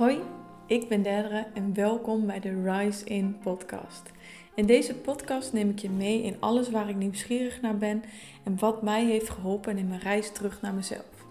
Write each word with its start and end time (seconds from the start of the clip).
Hoi, 0.00 0.18
ik 0.66 0.88
ben 0.88 1.02
Derdere 1.02 1.46
en 1.54 1.74
welkom 1.74 2.26
bij 2.26 2.40
de 2.40 2.62
Rise 2.62 3.04
In 3.04 3.38
podcast. 3.42 4.02
In 4.54 4.66
deze 4.66 4.94
podcast 4.94 5.52
neem 5.52 5.70
ik 5.70 5.78
je 5.78 5.90
mee 5.90 6.22
in 6.22 6.36
alles 6.38 6.70
waar 6.70 6.88
ik 6.88 6.96
nieuwsgierig 6.96 7.60
naar 7.60 7.76
ben 7.76 8.02
en 8.44 8.58
wat 8.58 8.82
mij 8.82 9.04
heeft 9.04 9.30
geholpen 9.30 9.78
in 9.78 9.88
mijn 9.88 10.00
reis 10.00 10.32
terug 10.32 10.60
naar 10.60 10.74
mezelf. 10.74 11.26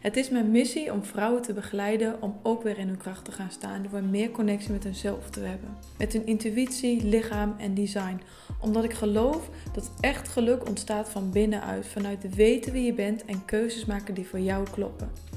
Het 0.00 0.16
is 0.16 0.30
mijn 0.30 0.50
missie 0.50 0.92
om 0.92 1.04
vrouwen 1.04 1.42
te 1.42 1.52
begeleiden 1.52 2.22
om 2.22 2.38
ook 2.42 2.62
weer 2.62 2.78
in 2.78 2.88
hun 2.88 2.96
kracht 2.96 3.24
te 3.24 3.32
gaan 3.32 3.50
staan 3.50 3.86
door 3.90 4.02
meer 4.02 4.30
connectie 4.30 4.72
met 4.72 4.84
hunzelf 4.84 5.30
te 5.30 5.40
hebben. 5.40 5.76
Met 5.98 6.12
hun 6.12 6.26
intuïtie, 6.26 7.04
lichaam 7.04 7.54
en 7.58 7.74
design. 7.74 8.20
Omdat 8.60 8.84
ik 8.84 8.92
geloof 8.92 9.50
dat 9.72 9.90
echt 10.00 10.28
geluk 10.28 10.68
ontstaat 10.68 11.08
van 11.08 11.30
binnenuit, 11.30 11.86
vanuit 11.86 12.34
weten 12.34 12.72
wie 12.72 12.84
je 12.84 12.94
bent 12.94 13.24
en 13.24 13.44
keuzes 13.44 13.84
maken 13.84 14.14
die 14.14 14.26
voor 14.26 14.40
jou 14.40 14.70
kloppen. 14.70 15.33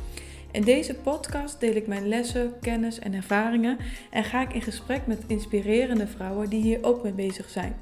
In 0.58 0.64
deze 0.64 0.94
podcast 0.94 1.60
deel 1.60 1.76
ik 1.76 1.88
mijn 1.88 2.08
lessen, 2.08 2.54
kennis 2.62 3.00
en 3.00 3.14
ervaringen 3.14 3.78
en 4.12 4.24
ga 4.24 4.42
ik 4.42 4.54
in 4.54 4.62
gesprek 4.62 5.08
met 5.08 5.24
inspirerende 5.28 6.08
vrouwen 6.08 6.50
die 6.50 6.62
hier 6.62 6.80
ook 6.82 7.04
mee 7.04 7.12
bezig 7.12 7.50
zijn. 7.50 7.76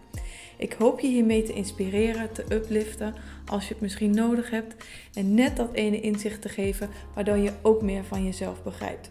Ik 0.57 0.73
hoop 0.73 0.99
je 0.99 1.07
hiermee 1.07 1.43
te 1.43 1.53
inspireren, 1.53 2.34
te 2.34 2.45
upliften 2.51 3.13
als 3.45 3.67
je 3.67 3.73
het 3.73 3.81
misschien 3.81 4.15
nodig 4.15 4.49
hebt 4.49 4.75
en 5.13 5.34
net 5.34 5.55
dat 5.55 5.73
ene 5.73 6.01
inzicht 6.01 6.41
te 6.41 6.49
geven 6.49 6.89
waardoor 7.13 7.38
je 7.38 7.51
ook 7.61 7.81
meer 7.81 8.03
van 8.03 8.25
jezelf 8.25 8.63
begrijpt. 8.63 9.09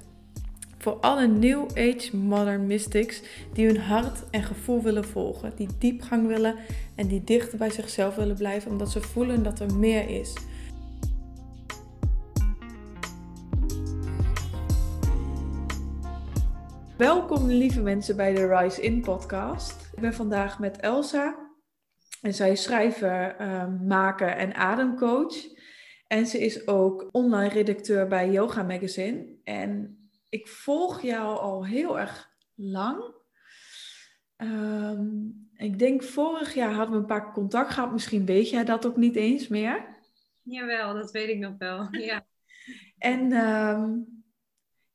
Voor 0.78 0.92
alle 0.92 1.26
New 1.26 1.66
Age 1.74 2.16
Modern 2.16 2.66
Mystics 2.66 3.22
die 3.52 3.66
hun 3.66 3.80
hart 3.80 4.22
en 4.30 4.42
gevoel 4.42 4.82
willen 4.82 5.04
volgen, 5.04 5.52
die 5.56 5.68
diepgang 5.78 6.26
willen 6.26 6.54
en 6.94 7.06
die 7.06 7.24
dichter 7.24 7.58
bij 7.58 7.70
zichzelf 7.70 8.14
willen 8.14 8.36
blijven 8.36 8.70
omdat 8.70 8.90
ze 8.90 9.00
voelen 9.00 9.42
dat 9.42 9.60
er 9.60 9.74
meer 9.74 10.08
is. 10.08 10.32
Welkom 16.96 17.46
lieve 17.46 17.80
mensen 17.82 18.16
bij 18.16 18.34
de 18.34 18.56
Rise 18.56 18.82
In 18.82 19.00
podcast. 19.00 19.92
Ik 19.94 20.00
ben 20.00 20.14
vandaag 20.14 20.58
met 20.58 20.80
Elsa 20.80 21.50
en 22.22 22.34
zij 22.34 22.50
is 22.50 22.62
schrijver, 22.62 23.36
ehm, 23.36 23.86
maker 23.86 24.28
en 24.28 24.54
ademcoach. 24.54 25.34
En 26.06 26.26
ze 26.26 26.38
is 26.38 26.66
ook 26.66 27.08
online 27.12 27.52
redacteur 27.52 28.08
bij 28.08 28.30
Yoga 28.30 28.62
Magazine. 28.62 29.36
En 29.44 29.98
ik 30.28 30.48
volg 30.48 31.02
jou 31.02 31.38
al 31.38 31.66
heel 31.66 31.98
erg 31.98 32.30
lang. 32.54 33.14
Ehm, 34.36 35.06
ik 35.56 35.78
denk 35.78 36.02
vorig 36.02 36.54
jaar 36.54 36.72
hadden 36.72 36.94
we 36.94 37.00
een 37.00 37.06
paar 37.06 37.32
contact 37.32 37.72
gehad. 37.72 37.92
Misschien 37.92 38.26
weet 38.26 38.50
jij 38.50 38.64
dat 38.64 38.86
ook 38.86 38.96
niet 38.96 39.16
eens 39.16 39.48
meer. 39.48 39.98
Jawel, 40.42 40.94
dat 40.94 41.10
weet 41.10 41.28
ik 41.28 41.38
nog 41.38 41.54
wel. 41.58 41.88
Ja. 41.90 42.26
en 42.98 43.32
ehm, 43.32 43.92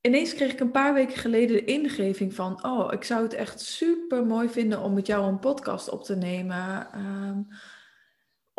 ineens 0.01 0.33
kreeg 0.33 0.51
ik 0.51 0.59
een 0.59 0.71
paar 0.71 0.93
weken 0.93 1.17
geleden 1.17 1.55
de 1.55 1.65
ingeving 1.65 2.33
van, 2.33 2.63
oh, 2.65 2.93
ik 2.93 3.03
zou 3.03 3.23
het 3.23 3.33
echt 3.33 3.59
super 3.59 4.25
mooi 4.25 4.49
vinden 4.49 4.79
om 4.81 4.93
met 4.93 5.07
jou 5.07 5.27
een 5.27 5.39
podcast 5.39 5.89
op 5.89 6.03
te 6.03 6.15
nemen. 6.15 6.87
Um, 6.95 7.47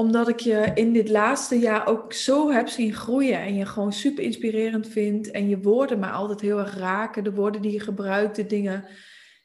omdat 0.01 0.29
ik 0.29 0.41
je 0.41 0.71
in 0.75 0.93
dit 0.93 1.09
laatste 1.09 1.59
jaar 1.59 1.87
ook 1.87 2.13
zo 2.13 2.51
heb 2.51 2.69
zien 2.69 2.95
groeien 2.95 3.39
en 3.39 3.55
je 3.55 3.67
gewoon 3.67 3.93
super 3.93 4.25
inspirerend 4.25 4.89
vind 4.89 5.31
en 5.31 5.49
je 5.49 5.61
woorden 5.61 5.99
maar 5.99 6.13
altijd 6.13 6.41
heel 6.41 6.59
erg 6.59 6.77
raken, 6.77 7.25
de 7.25 7.35
woorden 7.35 7.63
die 7.63 7.73
je 7.73 7.81
gebruikt, 7.81 8.37
de 8.37 8.47
dingen 8.47 8.85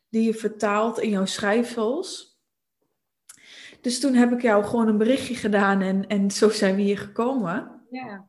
die 0.10 0.26
je 0.26 0.34
vertaalt 0.34 1.00
in 1.00 1.10
jouw 1.10 1.26
schrijfsels. 1.26 2.40
Dus 3.82 4.00
toen 4.00 4.14
heb 4.14 4.32
ik 4.32 4.42
jou 4.42 4.64
gewoon 4.64 4.88
een 4.88 4.98
berichtje 4.98 5.36
gedaan 5.36 5.82
en, 5.82 6.08
en 6.08 6.32
zo 6.32 6.50
zijn 6.50 6.76
we 6.76 6.82
hier 6.82 6.98
gekomen. 6.98 7.86
Ja. 7.90 8.28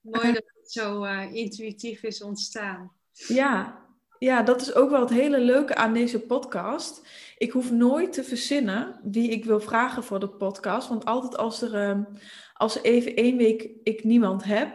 Mooi 0.00 0.32
dat 0.32 0.44
zo 0.72 1.04
uh, 1.04 1.34
intuïtief 1.34 2.02
is 2.02 2.22
ontstaan. 2.22 2.92
Ja, 3.12 3.80
ja, 4.18 4.42
dat 4.42 4.60
is 4.60 4.74
ook 4.74 4.90
wel 4.90 5.00
het 5.00 5.10
hele 5.10 5.40
leuke 5.40 5.74
aan 5.74 5.92
deze 5.92 6.20
podcast. 6.20 7.06
Ik 7.38 7.52
hoef 7.52 7.70
nooit 7.70 8.12
te 8.12 8.24
verzinnen 8.24 9.00
wie 9.04 9.30
ik 9.30 9.44
wil 9.44 9.60
vragen 9.60 10.04
voor 10.04 10.20
de 10.20 10.28
podcast. 10.28 10.88
Want 10.88 11.04
altijd 11.04 11.36
als 11.36 11.62
er, 11.62 11.88
um, 11.88 12.06
als 12.54 12.76
er 12.76 12.84
even 12.84 13.16
één 13.16 13.36
week 13.36 13.70
ik 13.82 14.04
niemand 14.04 14.44
heb, 14.44 14.74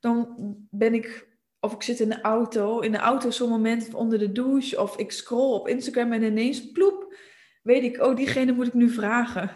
dan 0.00 0.34
ben 0.70 0.94
ik, 0.94 1.28
of 1.60 1.72
ik 1.72 1.82
zit 1.82 2.00
in 2.00 2.08
de 2.08 2.20
auto, 2.20 2.80
in 2.80 2.92
de 2.92 2.98
auto 2.98 3.30
zo'n 3.30 3.48
moment 3.48 3.94
onder 3.94 4.18
de 4.18 4.32
douche, 4.32 4.80
of 4.80 4.96
ik 4.96 5.12
scroll 5.12 5.52
op 5.52 5.68
Instagram 5.68 6.12
en 6.12 6.22
ineens 6.22 6.70
ploep, 6.72 7.14
weet 7.62 7.82
ik, 7.82 8.02
oh, 8.02 8.16
diegene 8.16 8.52
moet 8.52 8.66
ik 8.66 8.74
nu 8.74 8.90
vragen. 8.90 9.50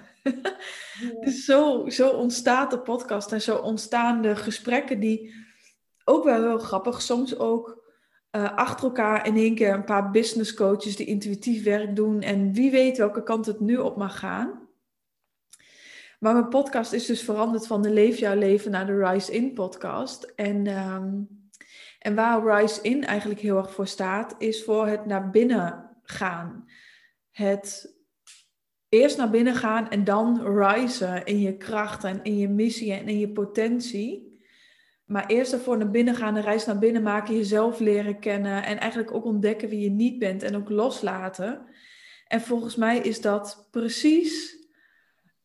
dus 1.24 1.44
zo, 1.44 1.88
zo 1.88 2.08
ontstaat 2.08 2.70
de 2.70 2.78
podcast 2.78 3.32
en 3.32 3.42
zo 3.42 3.56
ontstaan 3.56 4.22
de 4.22 4.36
gesprekken 4.36 5.00
die 5.00 5.41
ook 6.04 6.24
wel 6.24 6.42
heel 6.42 6.58
grappig. 6.58 7.02
Soms 7.02 7.38
ook 7.38 7.82
uh, 8.36 8.56
achter 8.56 8.84
elkaar 8.84 9.26
in 9.26 9.36
één 9.36 9.54
keer 9.54 9.74
een 9.74 9.84
paar 9.84 10.10
business 10.10 10.54
coaches 10.54 10.96
die 10.96 11.06
intuïtief 11.06 11.64
werk 11.64 11.96
doen. 11.96 12.20
En 12.20 12.52
wie 12.52 12.70
weet 12.70 12.98
welke 12.98 13.22
kant 13.22 13.46
het 13.46 13.60
nu 13.60 13.76
op 13.76 13.96
mag 13.96 14.18
gaan. 14.18 14.68
Maar 16.18 16.32
mijn 16.32 16.48
podcast 16.48 16.92
is 16.92 17.06
dus 17.06 17.22
veranderd 17.22 17.66
van 17.66 17.82
de 17.82 17.90
Leef 17.90 18.18
jouw 18.18 18.36
leven 18.36 18.70
naar 18.70 18.86
de 18.86 19.04
Rise 19.04 19.32
In 19.32 19.52
podcast. 19.52 20.32
En, 20.36 20.66
um, 20.66 21.28
en 21.98 22.14
waar 22.14 22.60
Rise 22.60 22.82
In 22.82 23.04
eigenlijk 23.04 23.40
heel 23.40 23.56
erg 23.56 23.72
voor 23.72 23.86
staat, 23.86 24.34
is 24.38 24.64
voor 24.64 24.86
het 24.86 25.06
naar 25.06 25.30
binnen 25.30 25.90
gaan. 26.02 26.68
Het 27.30 27.96
eerst 28.88 29.16
naar 29.16 29.30
binnen 29.30 29.54
gaan 29.54 29.90
en 29.90 30.04
dan 30.04 30.58
risen 30.58 31.24
in 31.24 31.40
je 31.40 31.56
kracht 31.56 32.04
en 32.04 32.20
in 32.22 32.38
je 32.38 32.48
missie 32.48 32.92
en 32.92 33.08
in 33.08 33.18
je 33.18 33.32
potentie. 33.32 34.31
Maar 35.12 35.26
eerst 35.26 35.52
ervoor 35.52 35.78
naar 35.78 35.90
binnen 35.90 36.14
gaan, 36.14 36.36
een 36.36 36.42
reis 36.42 36.66
naar 36.66 36.78
binnen 36.78 37.02
maken, 37.02 37.36
jezelf 37.36 37.78
leren 37.78 38.18
kennen 38.18 38.64
en 38.64 38.78
eigenlijk 38.78 39.14
ook 39.14 39.24
ontdekken 39.24 39.68
wie 39.68 39.80
je 39.80 39.90
niet 39.90 40.18
bent 40.18 40.42
en 40.42 40.56
ook 40.56 40.70
loslaten. 40.70 41.66
En 42.26 42.40
volgens 42.40 42.76
mij 42.76 42.98
is 42.98 43.20
dat 43.20 43.68
precies 43.70 44.56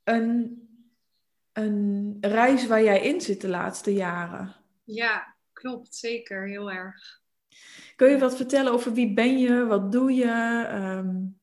een, 0.04 0.62
een 1.54 2.18
reis 2.22 2.68
waar 2.68 2.84
jij 2.84 3.02
in 3.02 3.22
zit 3.22 3.42
de 3.42 3.48
laatste 3.48 3.94
jaren. 3.94 4.56
Ja, 4.84 5.36
klopt, 5.54 5.96
zeker, 5.96 6.48
heel 6.48 6.72
erg. 6.72 7.22
Kun 7.96 8.10
je 8.10 8.18
wat 8.18 8.36
vertellen 8.36 8.72
over 8.74 8.94
wie 8.94 9.14
ben 9.14 9.40
je, 9.40 9.66
wat 9.66 9.92
doe 9.92 10.14
je? 10.14 10.68
Um, 10.74 11.40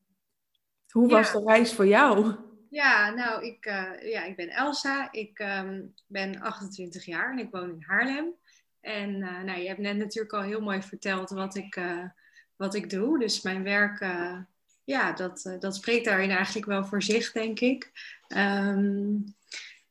hoe 0.89 1.09
was 1.09 1.31
de 1.31 1.43
reis 1.45 1.73
voor 1.73 1.87
jou? 1.87 2.35
Ja, 2.75 3.09
nou, 3.09 3.45
ik, 3.45 3.65
uh, 3.65 4.11
ja, 4.11 4.23
ik 4.23 4.35
ben 4.35 4.49
Elsa. 4.49 5.11
Ik 5.11 5.39
um, 5.39 5.93
ben 6.07 6.39
28 6.41 7.05
jaar 7.05 7.31
en 7.31 7.39
ik 7.39 7.51
woon 7.51 7.69
in 7.69 7.83
Haarlem. 7.87 8.33
En 8.81 9.09
uh, 9.09 9.43
nou, 9.43 9.59
je 9.59 9.67
hebt 9.67 9.79
net 9.79 9.97
natuurlijk 9.97 10.33
al 10.33 10.41
heel 10.41 10.61
mooi 10.61 10.81
verteld 10.81 11.29
wat 11.29 11.55
ik, 11.55 11.75
uh, 11.75 12.03
wat 12.55 12.75
ik 12.75 12.89
doe. 12.89 13.19
Dus 13.19 13.41
mijn 13.41 13.63
werk, 13.63 13.99
ja, 14.83 15.13
dat, 15.13 15.55
dat 15.59 15.75
spreekt 15.75 16.05
daarin 16.05 16.29
eigenlijk 16.29 16.65
wel 16.65 16.85
voor 16.85 17.03
zich, 17.03 17.31
denk 17.31 17.59
ik. 17.59 17.91
Um, 18.27 19.23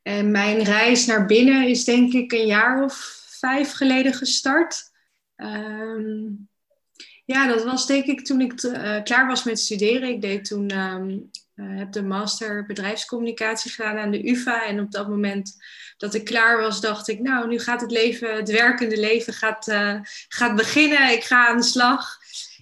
en 0.01 0.31
mijn 0.31 0.63
reis 0.63 1.05
naar 1.05 1.25
binnen 1.25 1.67
is 1.67 1.83
denk 1.83 2.13
ik 2.13 2.31
een 2.31 2.47
jaar 2.47 2.83
of 2.83 3.23
vijf 3.39 3.71
geleden 3.71 4.13
gestart. 4.13 4.91
Um, 5.35 6.49
ja, 7.25 7.47
dat 7.47 7.63
was 7.63 7.87
denk 7.87 8.05
ik 8.05 8.25
toen 8.25 8.41
ik 8.41 8.55
klaar 9.03 9.27
was 9.27 9.43
met 9.43 9.59
studeren. 9.59 10.09
Ik 10.09 10.21
deed 10.21 10.45
toen 10.45 10.71
uh, 11.55 11.77
heb 11.77 11.91
de 11.91 12.03
master 12.03 12.65
bedrijfscommunicatie 12.65 13.71
gedaan 13.71 13.97
aan 13.97 14.11
de 14.11 14.29
UvA. 14.29 14.65
En 14.65 14.79
op 14.79 14.91
dat 14.91 15.09
moment 15.09 15.63
dat 15.97 16.13
ik 16.13 16.25
klaar 16.25 16.57
was, 16.57 16.81
dacht 16.81 17.07
ik, 17.07 17.19
nou, 17.19 17.47
nu 17.47 17.59
gaat 17.59 17.81
het 17.81 17.91
leven, 17.91 18.35
het 18.35 18.51
werkende 18.51 18.99
leven 18.99 19.33
gaat, 19.33 19.67
uh, 19.67 19.99
gaat 20.27 20.55
beginnen. 20.55 21.11
Ik 21.11 21.23
ga 21.23 21.47
aan 21.47 21.57
de 21.57 21.63
slag. 21.63 22.17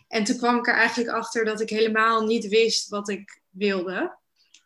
En 0.08 0.24
toen 0.24 0.38
kwam 0.38 0.58
ik 0.58 0.68
er 0.68 0.74
eigenlijk 0.74 1.10
achter 1.10 1.46
dat 1.46 1.62
ik 1.62 1.70
helemaal 1.70 2.26
niet 2.26 2.48
wist 2.48 2.90
wat 2.90 3.10
ik 3.10 3.42
wilde. 3.50 4.18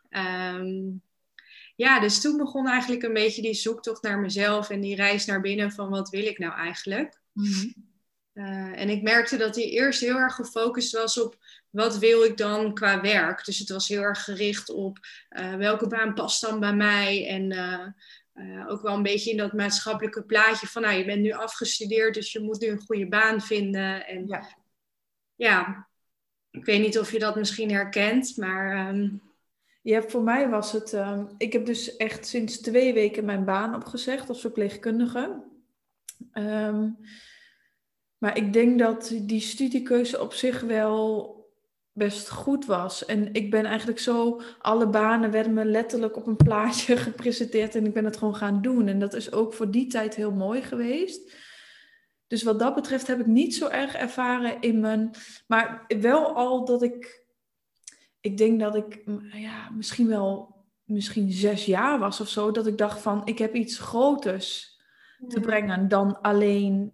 Um, 0.10 1.02
ja, 1.76 2.00
dus 2.00 2.22
toen 2.22 2.38
begon 2.38 2.68
eigenlijk 2.68 3.04
een 3.04 3.14
beetje 3.14 3.42
die 3.42 3.54
zoektocht 3.54 4.02
naar 4.02 4.20
mezelf 4.20 4.70
en 4.70 4.82
die 4.82 4.96
reis 4.96 5.26
naar 5.26 5.42
binnen 5.42 5.72
van 5.72 5.90
wat 5.90 6.10
wil 6.10 6.26
ik 6.26 6.38
nou 6.38 6.54
eigenlijk. 6.54 7.20
Mm. 7.34 7.74
Uh, 8.38 8.80
en 8.82 8.90
ik 8.90 9.02
merkte 9.02 9.38
dat 9.38 9.54
die 9.54 9.72
eerst 9.72 10.02
heel 10.02 10.16
erg 10.16 10.36
gefocust 10.36 10.94
was 10.94 11.22
op 11.22 11.38
wat 11.70 11.98
wil 11.98 12.24
ik 12.24 12.38
dan 12.38 12.74
qua 12.74 13.02
werk? 13.02 13.46
Dus 13.46 13.60
het 13.60 13.70
was 13.70 13.88
heel 13.88 14.02
erg 14.02 14.24
gericht 14.24 14.70
op 14.70 14.98
uh, 15.30 15.56
welke 15.56 15.88
baan 15.88 16.14
past 16.14 16.42
dan 16.42 16.60
bij 16.60 16.76
mij. 16.76 17.28
En 17.28 17.52
uh, 18.34 18.70
ook 18.70 18.82
wel 18.82 18.96
een 18.96 19.04
beetje 19.04 19.32
in 19.32 19.38
dat 19.38 19.54
maatschappelijke 19.54 20.24
plaatje 20.24 20.68
van, 20.68 20.82
nou, 20.82 20.98
je 20.98 21.06
bent 21.06 21.22
nu 21.22 21.32
afgestudeerd, 21.32 22.14
dus 22.14 22.32
je 22.32 22.40
moet 22.40 22.60
nu 22.60 22.68
een 22.68 22.86
goede 22.86 23.08
baan 23.08 23.42
vinden. 23.42 24.08
En 24.08 24.28
ja, 24.28 24.58
ja 25.36 25.88
ik 26.52 26.66
weet 26.66 26.82
niet 26.82 27.00
of 27.00 27.12
je 27.12 27.20
dat 27.20 27.36
misschien 27.36 27.72
herkent, 27.72 28.38
maar. 28.38 28.88
Um... 28.88 29.26
Ja, 29.82 30.02
voor 30.02 30.24
mij 30.24 30.50
was 30.50 30.72
het. 30.72 30.94
Um, 30.94 31.30
ik 31.38 31.54
heb 31.54 31.66
dus 31.66 31.96
echt 31.96 32.28
sinds 32.28 32.60
twee 32.60 32.94
weken 32.94 33.26
mijn 33.26 33.46
baan 33.46 33.76
opgezegd 33.76 34.30
als 34.30 34.42
verpleegkundige. 34.42 35.44
Um, 36.34 36.98
maar 38.18 38.38
ik 38.38 38.54
denk 38.54 38.80
dat 38.80 39.14
die 39.22 39.40
studiekeuze 39.40 40.22
op 40.22 40.34
zich 40.34 40.62
wel 40.62 41.36
best 41.98 42.30
goed 42.30 42.66
was. 42.66 43.06
En 43.06 43.34
ik 43.34 43.52
ben 43.52 43.66
eigenlijk 43.66 44.00
zo, 44.00 44.42
alle 44.60 44.88
banen 44.88 45.32
werden 45.32 45.54
me 45.54 45.66
letterlijk 45.66 46.16
op 46.16 46.28
een 46.28 46.36
plaatje 46.36 46.98
gepresenteerd 47.08 47.76
en 47.76 47.86
ik 47.86 47.94
ben 47.94 48.06
het 48.06 48.18
gewoon 48.18 48.36
gaan 48.36 48.62
doen. 48.62 48.88
En 48.88 49.00
dat 49.00 49.14
is 49.14 49.32
ook 49.32 49.54
voor 49.54 49.72
die 49.72 49.88
tijd 49.88 50.16
heel 50.16 50.32
mooi 50.32 50.62
geweest. 50.62 51.36
Dus 52.28 52.44
wat 52.44 52.60
dat 52.60 52.76
betreft 52.76 53.08
heb 53.08 53.20
ik 53.20 53.26
niet 53.26 53.56
zo 53.56 53.68
erg 53.68 53.96
ervaren 53.96 54.62
in 54.62 54.80
mijn. 54.80 55.12
Maar 55.48 55.86
wel 56.00 56.36
al 56.36 56.66
dat 56.66 56.84
ik. 56.84 57.26
Ik 58.20 58.38
denk 58.38 58.60
dat 58.60 58.76
ik 58.76 59.04
ja, 59.34 59.70
misschien 59.70 60.08
wel 60.08 60.56
misschien 60.84 61.32
zes 61.32 61.66
jaar 61.66 62.00
was 62.00 62.22
of 62.22 62.30
zo. 62.30 62.52
Dat 62.52 62.68
ik 62.68 62.78
dacht 62.78 63.02
van 63.02 63.22
ik 63.26 63.38
heb 63.38 63.56
iets 63.56 63.80
groters 63.80 64.78
te 65.28 65.40
brengen 65.40 65.88
dan 65.88 66.22
alleen 66.22 66.92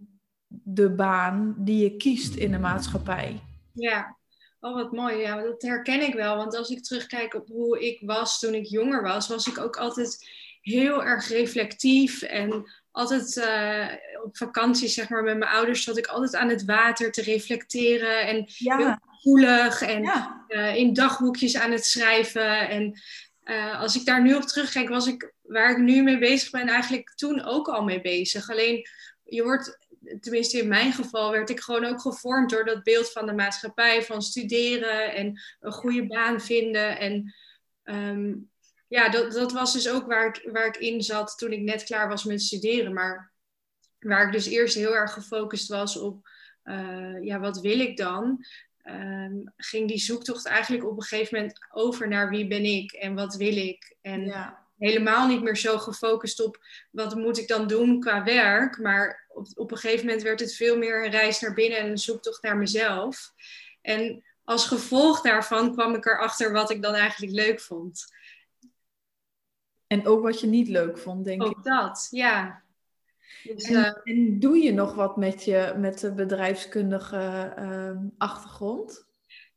de 0.64 0.90
baan 0.90 1.56
die 1.58 1.84
je 1.84 1.98
kiest 1.98 2.36
in 2.36 2.52
de 2.52 2.60
maatschappij. 2.60 3.40
Ja, 3.74 4.18
oh 4.60 4.74
wat 4.74 4.92
mooi. 4.92 5.18
Ja, 5.18 5.42
dat 5.42 5.62
herken 5.62 6.02
ik 6.02 6.14
wel. 6.14 6.36
Want 6.36 6.58
als 6.58 6.70
ik 6.70 6.84
terugkijk 6.84 7.34
op 7.34 7.48
hoe 7.48 7.86
ik 7.86 8.02
was 8.02 8.40
toen 8.40 8.54
ik 8.54 8.66
jonger 8.66 9.04
was, 9.04 9.28
was 9.28 9.48
ik 9.48 9.58
ook 9.58 9.78
altijd 9.78 10.30
heel 10.62 11.04
erg 11.04 11.28
reflectief 11.28 12.22
en 12.22 12.72
altijd 12.92 13.36
uh, 13.36 14.24
op 14.24 14.38
vakantie, 14.38 14.88
zeg 14.88 15.10
maar, 15.10 15.24
met 15.24 15.38
mijn 15.38 15.52
ouders 15.52 15.84
zat 15.84 15.98
ik 15.98 16.06
altijd 16.06 16.36
aan 16.36 16.50
het 16.50 16.66
water 16.66 17.12
te 17.12 17.22
reflecteren 17.22 18.28
en 18.28 18.46
ja. 18.46 18.78
heel 18.78 18.96
gevoelig 19.06 19.82
en 19.82 20.04
uh, 20.48 20.76
in 20.76 20.94
dagboekjes 20.94 21.58
aan 21.58 21.72
het 21.72 21.86
schrijven. 21.86 22.70
En 22.70 23.02
uh, 23.44 23.80
als 23.80 23.96
ik 23.96 24.06
daar 24.06 24.22
nu 24.22 24.36
op 24.36 24.42
terugkijk, 24.42 24.90
was 24.90 25.08
ik 25.08 25.34
waar 25.42 25.72
ik 25.72 25.78
nu 25.78 26.04
mee 26.04 26.18
bezig 26.18 26.50
ben 26.50 26.68
eigenlijk 26.68 27.14
toen 27.16 27.44
ook 27.44 27.68
al 27.68 27.84
mee 27.84 28.02
bezig. 28.02 28.50
Alleen 28.50 28.88
je 29.24 29.44
wordt, 29.44 29.78
tenminste 30.20 30.58
in 30.58 30.68
mijn 30.68 30.94
geval, 30.94 31.32
werd 31.32 31.50
ik 31.50 31.60
gewoon 31.60 31.86
ook 31.86 32.02
gevormd 32.02 32.50
door 32.50 32.66
dat 32.66 32.84
beeld 32.84 33.12
van 33.12 33.26
de 33.26 33.34
maatschappij, 33.34 34.04
van 34.04 34.22
studeren 34.22 35.14
en 35.14 35.42
een 35.60 35.72
goede 35.72 36.08
baan 36.08 36.42
vinden. 36.42 37.00
En 37.00 37.34
um, 37.84 38.52
ja, 38.88 39.10
dat, 39.10 39.32
dat 39.32 39.52
was 39.52 39.74
dus 39.74 39.90
ook 39.90 40.06
waar 40.06 40.28
ik, 40.28 40.50
waar 40.52 40.68
ik 40.68 40.78
in 40.78 41.02
zat 41.02 41.38
toen 41.38 41.52
ik 41.52 41.62
net 41.62 41.84
klaar 41.84 42.08
was 42.08 42.24
met 42.24 42.42
studeren. 42.42 42.94
Maar 42.94 43.32
waar 44.00 44.26
ik 44.26 44.32
dus 44.32 44.46
eerst 44.46 44.76
heel 44.76 44.96
erg 44.96 45.14
gefocust 45.14 45.68
was 45.68 45.98
op, 45.98 46.30
uh, 46.64 47.24
ja, 47.24 47.40
wat 47.40 47.60
wil 47.62 47.80
ik 47.80 47.98
dan? 47.98 48.46
Um, 48.84 49.54
ging 49.58 49.88
die 49.88 49.98
zoektocht 49.98 50.46
eigenlijk 50.46 50.86
op 50.86 50.98
een 50.98 51.04
gegeven 51.04 51.38
moment 51.38 51.66
over 51.72 52.08
naar 52.08 52.30
wie 52.30 52.48
ben 52.48 52.64
ik 52.64 52.92
en 52.92 53.16
wat 53.16 53.36
wil 53.36 53.58
ik. 53.58 53.96
En 54.02 54.26
ja. 54.26 54.63
Helemaal 54.84 55.28
niet 55.28 55.42
meer 55.42 55.58
zo 55.58 55.78
gefocust 55.78 56.44
op 56.44 56.66
wat 56.92 57.16
moet 57.16 57.38
ik 57.38 57.48
dan 57.48 57.68
doen 57.68 58.00
qua 58.00 58.24
werk. 58.24 58.78
Maar 58.78 59.26
op, 59.30 59.48
op 59.54 59.72
een 59.72 59.78
gegeven 59.78 60.06
moment 60.06 60.24
werd 60.24 60.40
het 60.40 60.56
veel 60.56 60.78
meer 60.78 61.06
een 61.06 61.12
reis 61.12 61.40
naar 61.40 61.54
binnen 61.54 61.80
en 61.80 61.90
een 61.90 61.98
zoektocht 61.98 62.44
naar 62.44 62.58
mezelf. 62.58 63.34
En 63.82 64.24
als 64.44 64.68
gevolg 64.68 65.22
daarvan 65.22 65.72
kwam 65.72 65.96
ik 65.96 66.06
erachter 66.06 66.52
wat 66.52 66.70
ik 66.70 66.82
dan 66.82 66.94
eigenlijk 66.94 67.32
leuk 67.32 67.60
vond. 67.60 68.06
En 69.88 70.08
ook 70.08 70.22
wat 70.22 70.40
je 70.40 70.48
niet 70.48 70.68
leuk 70.68 70.98
vond, 70.98 71.26
denk 71.26 71.44
ook 71.44 71.52
ik. 71.52 71.58
Ook 71.58 71.64
dat, 71.64 72.08
ja. 72.12 72.64
Dus, 73.44 73.64
en, 73.64 73.74
uh, 73.74 73.92
en, 74.04 74.40
doe 74.40 74.58
je 74.58 74.74
nog 74.74 74.96
wat 74.96 75.18
met, 75.18 75.44
je, 75.44 75.74
met 75.78 76.00
de 76.00 76.14
bedrijfskundige 76.14 77.54
uh, 77.60 78.08
achtergrond? 78.18 79.06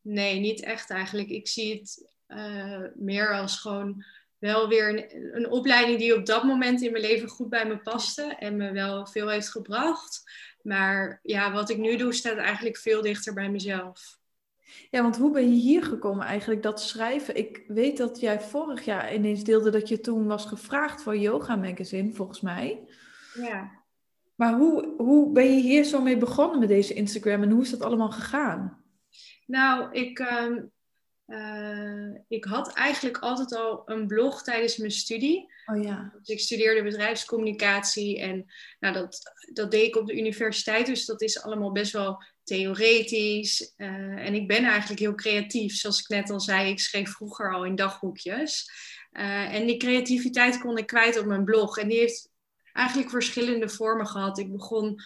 Nee, 0.01 0.41
niet 0.41 0.63
echt 0.63 0.91
eigenlijk. 0.91 1.29
Ik 1.29 1.49
zie 1.49 1.79
het 1.79 2.15
uh, 2.29 2.87
meer 2.95 3.35
als 3.35 3.61
gewoon 3.61 4.05
wel 4.47 4.69
weer 4.69 4.89
een, 4.89 5.37
een, 5.37 5.51
opleiding 5.51 5.99
die 5.99 6.17
op 6.17 6.27
dat 6.27 6.45
moment 6.45 6.83
in 6.83 6.93
mijn 6.93 7.05
leven 7.05 7.29
goed 7.29 7.49
bij 7.49 7.67
me 7.67 7.79
paste 7.79 8.23
en 8.23 8.57
me 8.57 8.73
wel 8.73 9.07
veel 9.07 9.29
heeft 9.29 9.49
gebracht. 9.49 10.31
Maar 10.63 11.21
ja, 11.23 11.53
wat 11.53 11.71
ik 11.71 11.79
nu 11.79 11.97
doe 11.97 12.13
staat 12.13 12.37
eigenlijk 12.37 12.77
veel 12.77 13.03
dichter 13.03 13.35
bij 13.35 13.51
mezelf. 13.51 14.19
Ja, 14.91 15.03
want 15.03 15.17
hoe 15.17 15.31
ben 15.31 15.55
je 15.55 15.61
hier 15.61 15.85
gekomen 15.85 16.27
eigenlijk, 16.27 16.63
dat 16.63 16.81
schrijven? 16.81 17.37
Ik 17.37 17.65
weet 17.67 17.97
dat 17.97 18.21
jij 18.21 18.41
vorig 18.41 18.85
jaar 18.85 19.15
ineens 19.15 19.45
deelde 19.45 19.71
dat 19.71 19.89
je 19.89 20.01
toen 20.01 20.27
was 20.27 20.47
gevraagd 20.47 21.03
voor 21.03 21.17
Yoga 21.17 21.57
Magazine, 21.57 22.13
volgens 22.13 22.41
mij. 22.41 22.89
Ja. 23.35 23.85
Maar 24.35 24.55
hoe, 24.55 24.95
hoe 24.97 25.33
ben 25.33 25.55
je 25.55 25.61
hier 25.61 25.85
zo 25.85 26.03
mee 26.03 26.17
begonnen 26.17 26.59
met 26.59 26.69
deze 26.69 26.95
Instagram 26.95 27.43
en 27.43 27.51
hoe 27.51 27.63
is 27.63 27.71
dat 27.71 27.83
allemaal 27.83 28.11
gegaan? 28.11 28.85
Nou, 29.47 29.93
ik, 29.93 30.19
um, 30.19 30.71
uh, 31.27 32.15
ik 32.29 32.45
had 32.45 32.73
eigenlijk 32.73 33.19
altijd 33.19 33.55
al 33.55 33.83
een 33.85 34.07
blog 34.07 34.43
tijdens 34.43 34.77
mijn 34.77 34.91
studie. 34.91 35.53
Oh 35.67 35.83
ja. 35.83 36.13
Dus 36.19 36.29
ik 36.29 36.41
studeerde 36.41 36.83
bedrijfscommunicatie 36.83 38.21
en 38.21 38.53
nou, 38.81 38.95
dat, 38.95 39.19
dat 39.53 39.71
deed 39.71 39.87
ik 39.87 39.97
op 39.97 40.07
de 40.07 40.17
universiteit. 40.19 40.87
Dus 40.87 41.05
dat 41.07 41.23
is 41.23 41.43
allemaal 41.43 41.73
best 41.73 41.93
wel 41.93 42.23
theoretisch. 42.43 43.73
Uh, 43.77 43.89
en 44.27 44.35
ik 44.35 44.49
ben 44.49 44.65
eigenlijk 44.65 45.01
heel 45.01 45.15
creatief. 45.15 45.75
Zoals 45.75 46.01
ik 46.01 46.09
net 46.09 46.31
al 46.31 46.41
zei, 46.41 46.71
ik 46.71 46.81
schreef 46.81 47.11
vroeger 47.11 47.55
al 47.55 47.65
in 47.65 47.75
dagboekjes. 47.75 48.71
Uh, 49.13 49.55
en 49.55 49.67
die 49.67 49.77
creativiteit 49.77 50.59
kon 50.59 50.79
ik 50.79 50.87
kwijt 50.87 51.19
op 51.19 51.27
mijn 51.27 51.45
blog. 51.45 51.79
En 51.79 51.89
die 51.89 51.99
heeft 51.99 52.31
eigenlijk 52.73 53.11
verschillende 53.11 53.69
vormen 53.69 54.07
gehad. 54.07 54.39
Ik 54.39 54.53
begon 54.53 55.01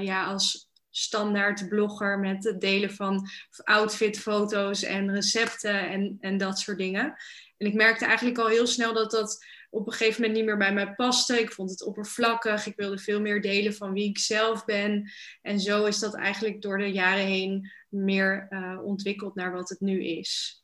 ja, 0.00 0.24
als 0.24 0.67
standaard 0.98 1.68
blogger 1.68 2.18
met 2.18 2.44
het 2.44 2.60
delen 2.60 2.90
van 2.90 3.28
outfitfoto's 3.64 4.82
en 4.82 5.14
recepten 5.14 5.88
en, 5.88 6.18
en 6.20 6.36
dat 6.36 6.58
soort 6.58 6.78
dingen. 6.78 7.16
En 7.56 7.66
ik 7.66 7.74
merkte 7.74 8.04
eigenlijk 8.04 8.38
al 8.38 8.48
heel 8.48 8.66
snel 8.66 8.94
dat 8.94 9.10
dat 9.10 9.44
op 9.70 9.86
een 9.86 9.92
gegeven 9.92 10.20
moment 10.20 10.38
niet 10.38 10.46
meer 10.46 10.56
bij 10.56 10.72
mij 10.72 10.94
paste. 10.94 11.40
Ik 11.40 11.52
vond 11.52 11.70
het 11.70 11.84
oppervlakkig. 11.84 12.66
Ik 12.66 12.76
wilde 12.76 12.98
veel 12.98 13.20
meer 13.20 13.40
delen 13.40 13.74
van 13.74 13.92
wie 13.92 14.08
ik 14.08 14.18
zelf 14.18 14.64
ben. 14.64 15.10
En 15.42 15.60
zo 15.60 15.84
is 15.84 15.98
dat 15.98 16.14
eigenlijk 16.14 16.62
door 16.62 16.78
de 16.78 16.92
jaren 16.92 17.24
heen 17.24 17.70
meer 17.88 18.46
uh, 18.50 18.78
ontwikkeld 18.84 19.34
naar 19.34 19.52
wat 19.52 19.68
het 19.68 19.80
nu 19.80 20.04
is. 20.04 20.62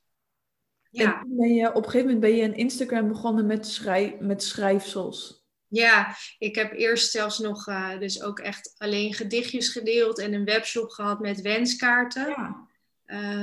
Ja. 0.90 1.20
En 1.20 1.36
ben 1.36 1.54
je, 1.54 1.68
op 1.68 1.76
een 1.76 1.90
gegeven 1.90 2.04
moment 2.04 2.20
ben 2.20 2.36
je 2.36 2.42
een 2.42 2.56
Instagram 2.56 3.08
begonnen 3.08 3.46
met, 3.46 3.66
schrijf, 3.66 4.18
met 4.18 4.42
schrijfsels. 4.42 5.43
Ja, 5.74 6.16
ik 6.38 6.54
heb 6.54 6.72
eerst 6.72 7.10
zelfs 7.10 7.38
nog 7.38 7.68
uh, 7.68 7.98
dus 7.98 8.22
ook 8.22 8.38
echt 8.38 8.74
alleen 8.78 9.14
gedichtjes 9.14 9.68
gedeeld 9.68 10.18
en 10.18 10.32
een 10.32 10.44
webshop 10.44 10.90
gehad 10.90 11.20
met 11.20 11.40
wenskaarten. 11.40 12.28
Ja. 12.28 12.66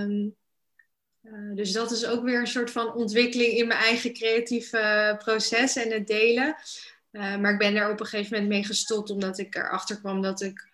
Um, 0.03 0.35
uh, 1.23 1.55
dus 1.55 1.71
dat 1.71 1.91
is 1.91 2.05
ook 2.05 2.23
weer 2.23 2.39
een 2.39 2.47
soort 2.47 2.71
van 2.71 2.93
ontwikkeling 2.93 3.53
in 3.53 3.67
mijn 3.67 3.79
eigen 3.79 4.13
creatieve 4.13 5.15
proces 5.23 5.75
en 5.75 5.91
het 5.91 6.07
delen. 6.07 6.55
Uh, 7.11 7.37
maar 7.37 7.51
ik 7.51 7.59
ben 7.59 7.73
daar 7.73 7.91
op 7.91 7.99
een 7.99 8.05
gegeven 8.05 8.33
moment 8.33 8.51
mee 8.51 8.63
gestopt 8.63 9.09
omdat 9.09 9.37
ik 9.37 9.55
erachter 9.55 9.99
kwam 9.99 10.21
dat 10.21 10.41
ik 10.41 10.70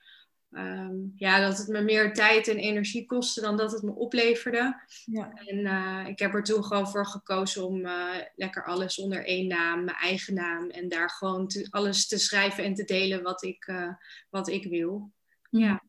Um, 0.51 1.13
ja, 1.15 1.39
dat 1.39 1.57
het 1.57 1.67
me 1.67 1.81
meer 1.81 2.13
tijd 2.13 2.47
en 2.47 2.57
energie 2.57 3.05
kostte 3.05 3.41
dan 3.41 3.57
dat 3.57 3.71
het 3.71 3.81
me 3.81 3.91
opleverde. 3.91 4.81
Ja. 5.05 5.33
En 5.33 5.57
uh, 5.57 6.07
ik 6.07 6.19
heb 6.19 6.33
er 6.33 6.44
toen 6.44 6.63
gewoon 6.63 6.89
voor 6.89 7.05
gekozen 7.05 7.65
om 7.65 7.85
uh, 7.85 8.15
lekker 8.35 8.65
alles 8.65 8.99
onder 8.99 9.25
één 9.25 9.47
naam, 9.47 9.83
mijn 9.83 9.97
eigen 9.97 10.33
naam, 10.33 10.69
en 10.69 10.89
daar 10.89 11.09
gewoon 11.09 11.47
te, 11.47 11.67
alles 11.69 12.07
te 12.07 12.17
schrijven 12.17 12.63
en 12.63 12.73
te 12.73 12.83
delen 12.83 13.23
wat 13.23 13.44
ik, 13.44 13.67
uh, 13.67 13.94
wat 14.30 14.47
ik 14.47 14.66
wil. 14.69 15.11
Mm. 15.49 15.59
Ja. 15.59 15.83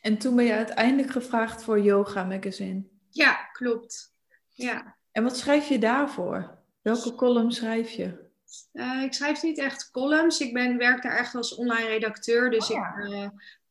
En 0.00 0.18
toen 0.18 0.36
ben 0.36 0.44
je 0.44 0.52
uiteindelijk 0.52 1.10
gevraagd 1.10 1.62
voor 1.62 1.80
Yoga 1.80 2.24
Magazine. 2.24 2.84
Ja, 3.10 3.34
klopt. 3.52 4.14
Ja. 4.48 4.96
En 5.12 5.22
wat 5.22 5.36
schrijf 5.36 5.68
je 5.68 5.78
daarvoor? 5.78 6.58
Welke 6.82 7.14
column 7.14 7.52
schrijf 7.52 7.90
je? 7.90 8.26
Uh, 8.72 9.02
ik 9.02 9.12
schrijf 9.12 9.42
niet 9.42 9.58
echt 9.58 9.90
columns. 9.90 10.40
Ik 10.40 10.52
ben, 10.52 10.76
werk 10.76 11.02
daar 11.02 11.16
echt 11.16 11.34
als 11.34 11.54
online 11.54 11.86
redacteur. 11.86 12.50
Dus 12.50 12.70
oh, 12.70 12.76
ja. 12.76 12.96
ik, 12.96 13.10
uh, 13.10 13.28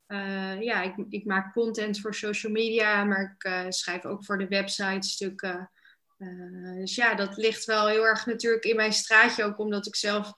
uh, 0.07 0.61
ja, 0.61 0.81
ik, 0.81 1.05
ik, 1.09 1.25
maak 1.25 1.53
content 1.53 1.99
voor 1.99 2.15
social 2.15 2.51
media, 2.51 3.03
maar 3.03 3.35
ik 3.35 3.51
uh, 3.51 3.65
schrijf 3.69 4.05
ook 4.05 4.25
voor 4.25 4.37
de 4.37 4.47
website 4.47 5.07
stukken. 5.07 5.71
Uh, 6.17 6.75
dus 6.75 6.95
ja, 6.95 7.15
dat 7.15 7.37
ligt 7.37 7.65
wel 7.65 7.87
heel 7.87 8.05
erg 8.05 8.25
natuurlijk 8.25 8.63
in 8.63 8.75
mijn 8.75 8.93
straatje, 8.93 9.43
ook 9.43 9.59
omdat 9.59 9.87
ik 9.87 9.95
zelf 9.95 10.33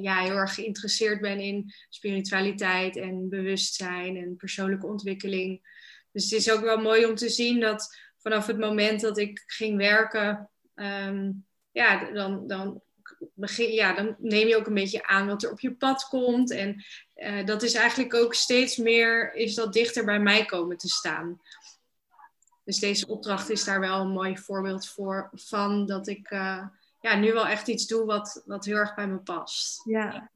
ja, 0.00 0.20
heel 0.20 0.36
erg 0.36 0.54
geïnteresseerd 0.54 1.20
ben 1.20 1.40
in 1.40 1.72
spiritualiteit 1.88 2.96
en 2.96 3.28
bewustzijn 3.28 4.16
en 4.16 4.36
persoonlijke 4.36 4.86
ontwikkeling. 4.86 5.60
Dus 6.12 6.24
het 6.24 6.32
is 6.32 6.50
ook 6.50 6.60
wel 6.60 6.78
mooi 6.78 7.06
om 7.06 7.14
te 7.14 7.28
zien 7.28 7.60
dat 7.60 7.96
vanaf 8.18 8.46
het 8.46 8.58
moment 8.58 9.00
dat 9.00 9.18
ik 9.18 9.42
ging 9.46 9.76
werken, 9.76 10.50
um, 10.74 11.46
ja, 11.70 12.12
dan, 12.12 12.46
dan 12.46 12.82
ja, 13.56 13.94
dan 13.94 14.16
neem 14.18 14.48
je 14.48 14.56
ook 14.56 14.66
een 14.66 14.74
beetje 14.74 15.06
aan 15.06 15.26
wat 15.26 15.42
er 15.42 15.50
op 15.50 15.60
je 15.60 15.74
pad 15.74 16.08
komt. 16.08 16.50
En 16.50 16.84
uh, 17.16 17.44
dat 17.44 17.62
is 17.62 17.74
eigenlijk 17.74 18.14
ook 18.14 18.34
steeds 18.34 18.76
meer, 18.76 19.34
is 19.34 19.54
dat 19.54 19.72
dichter 19.72 20.04
bij 20.04 20.20
mij 20.20 20.44
komen 20.44 20.76
te 20.76 20.88
staan. 20.88 21.40
Dus 22.64 22.78
deze 22.78 23.06
opdracht 23.06 23.50
is 23.50 23.64
daar 23.64 23.80
wel 23.80 24.00
een 24.00 24.12
mooi 24.12 24.38
voorbeeld 24.38 24.88
voor, 24.88 25.30
van 25.32 25.86
dat 25.86 26.08
ik 26.08 26.30
uh, 26.30 26.66
ja, 27.00 27.16
nu 27.16 27.32
wel 27.32 27.46
echt 27.46 27.68
iets 27.68 27.86
doe 27.86 28.04
wat, 28.04 28.42
wat 28.46 28.64
heel 28.64 28.76
erg 28.76 28.94
bij 28.94 29.08
me 29.08 29.18
past. 29.18 29.82
Ja. 29.84 30.30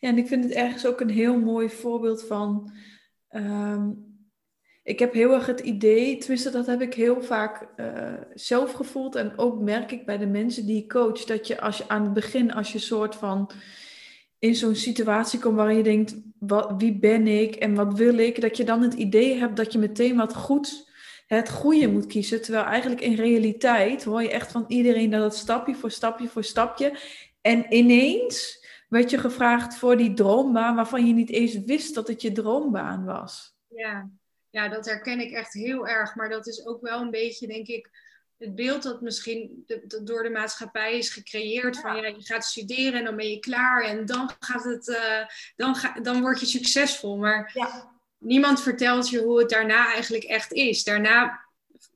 ja, 0.00 0.08
en 0.08 0.18
ik 0.18 0.26
vind 0.26 0.44
het 0.44 0.52
ergens 0.52 0.86
ook 0.86 1.00
een 1.00 1.10
heel 1.10 1.38
mooi 1.38 1.70
voorbeeld 1.70 2.26
van 2.26 2.72
um, 3.30 4.07
ik 4.88 4.98
heb 4.98 5.12
heel 5.12 5.32
erg 5.32 5.46
het 5.46 5.60
idee, 5.60 6.16
tenminste 6.16 6.50
dat 6.50 6.66
heb 6.66 6.80
ik 6.80 6.94
heel 6.94 7.22
vaak 7.22 7.68
uh, 7.76 8.12
zelf 8.34 8.72
gevoeld 8.72 9.14
en 9.14 9.38
ook 9.38 9.60
merk 9.60 9.92
ik 9.92 10.06
bij 10.06 10.18
de 10.18 10.26
mensen 10.26 10.66
die 10.66 10.82
ik 10.82 10.88
coach, 10.88 11.24
dat 11.24 11.46
je 11.46 11.60
als 11.60 11.78
je 11.78 11.88
aan 11.88 12.02
het 12.02 12.12
begin, 12.12 12.52
als 12.52 12.72
je 12.72 12.78
soort 12.78 13.14
van 13.14 13.50
in 14.38 14.54
zo'n 14.54 14.74
situatie 14.74 15.38
komt 15.38 15.56
waarin 15.56 15.76
je 15.76 15.82
denkt, 15.82 16.16
wat, 16.38 16.74
wie 16.78 16.98
ben 16.98 17.26
ik 17.26 17.54
en 17.54 17.74
wat 17.74 17.94
wil 17.94 18.18
ik, 18.18 18.40
dat 18.40 18.56
je 18.56 18.64
dan 18.64 18.82
het 18.82 18.94
idee 18.94 19.38
hebt 19.38 19.56
dat 19.56 19.72
je 19.72 19.78
meteen 19.78 20.16
wat 20.16 20.34
goed, 20.34 20.90
het 21.26 21.50
goede 21.50 21.88
moet 21.88 22.06
kiezen, 22.06 22.42
terwijl 22.42 22.64
eigenlijk 22.64 23.00
in 23.00 23.14
realiteit 23.14 24.04
hoor 24.04 24.22
je 24.22 24.30
echt 24.30 24.52
van 24.52 24.64
iedereen 24.68 25.10
dat 25.10 25.22
het 25.22 25.34
stapje 25.34 25.74
voor 25.74 25.90
stapje 25.90 26.28
voor 26.28 26.44
stapje 26.44 26.98
en 27.40 27.74
ineens 27.74 28.66
werd 28.88 29.10
je 29.10 29.18
gevraagd 29.18 29.76
voor 29.76 29.96
die 29.96 30.14
droombaan 30.14 30.74
waarvan 30.74 31.06
je 31.06 31.12
niet 31.12 31.30
eens 31.30 31.64
wist 31.64 31.94
dat 31.94 32.08
het 32.08 32.22
je 32.22 32.32
droombaan 32.32 33.04
was. 33.04 33.56
Ja. 33.68 34.10
Ja, 34.50 34.68
dat 34.68 34.86
herken 34.86 35.20
ik 35.20 35.30
echt 35.30 35.52
heel 35.52 35.88
erg. 35.88 36.14
Maar 36.14 36.28
dat 36.28 36.46
is 36.46 36.66
ook 36.66 36.80
wel 36.80 37.00
een 37.00 37.10
beetje, 37.10 37.46
denk 37.46 37.66
ik, 37.66 37.90
het 38.38 38.54
beeld 38.54 38.82
dat 38.82 39.00
misschien 39.00 39.64
door 40.02 40.22
de 40.22 40.30
maatschappij 40.30 40.98
is 40.98 41.10
gecreëerd. 41.10 41.80
Van 41.80 41.96
ja, 41.96 42.06
je 42.06 42.22
gaat 42.22 42.44
studeren 42.44 42.98
en 42.98 43.04
dan 43.04 43.16
ben 43.16 43.30
je 43.30 43.38
klaar 43.38 43.84
en 43.84 44.06
dan 44.06 44.30
gaat 44.38 44.64
het, 44.64 44.88
uh, 44.88 45.26
dan, 45.56 45.74
ga, 45.74 46.00
dan 46.00 46.20
word 46.20 46.40
je 46.40 46.46
succesvol. 46.46 47.16
Maar 47.16 47.50
ja. 47.54 47.90
niemand 48.18 48.62
vertelt 48.62 49.08
je 49.08 49.22
hoe 49.22 49.38
het 49.38 49.50
daarna 49.50 49.92
eigenlijk 49.92 50.24
echt 50.24 50.52
is. 50.52 50.84
Daarna, 50.84 51.44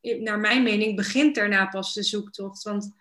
naar 0.00 0.38
mijn 0.38 0.62
mening, 0.62 0.96
begint 0.96 1.34
daarna 1.34 1.66
pas 1.66 1.94
de 1.94 2.02
zoektocht. 2.02 2.62
Want 2.62 2.92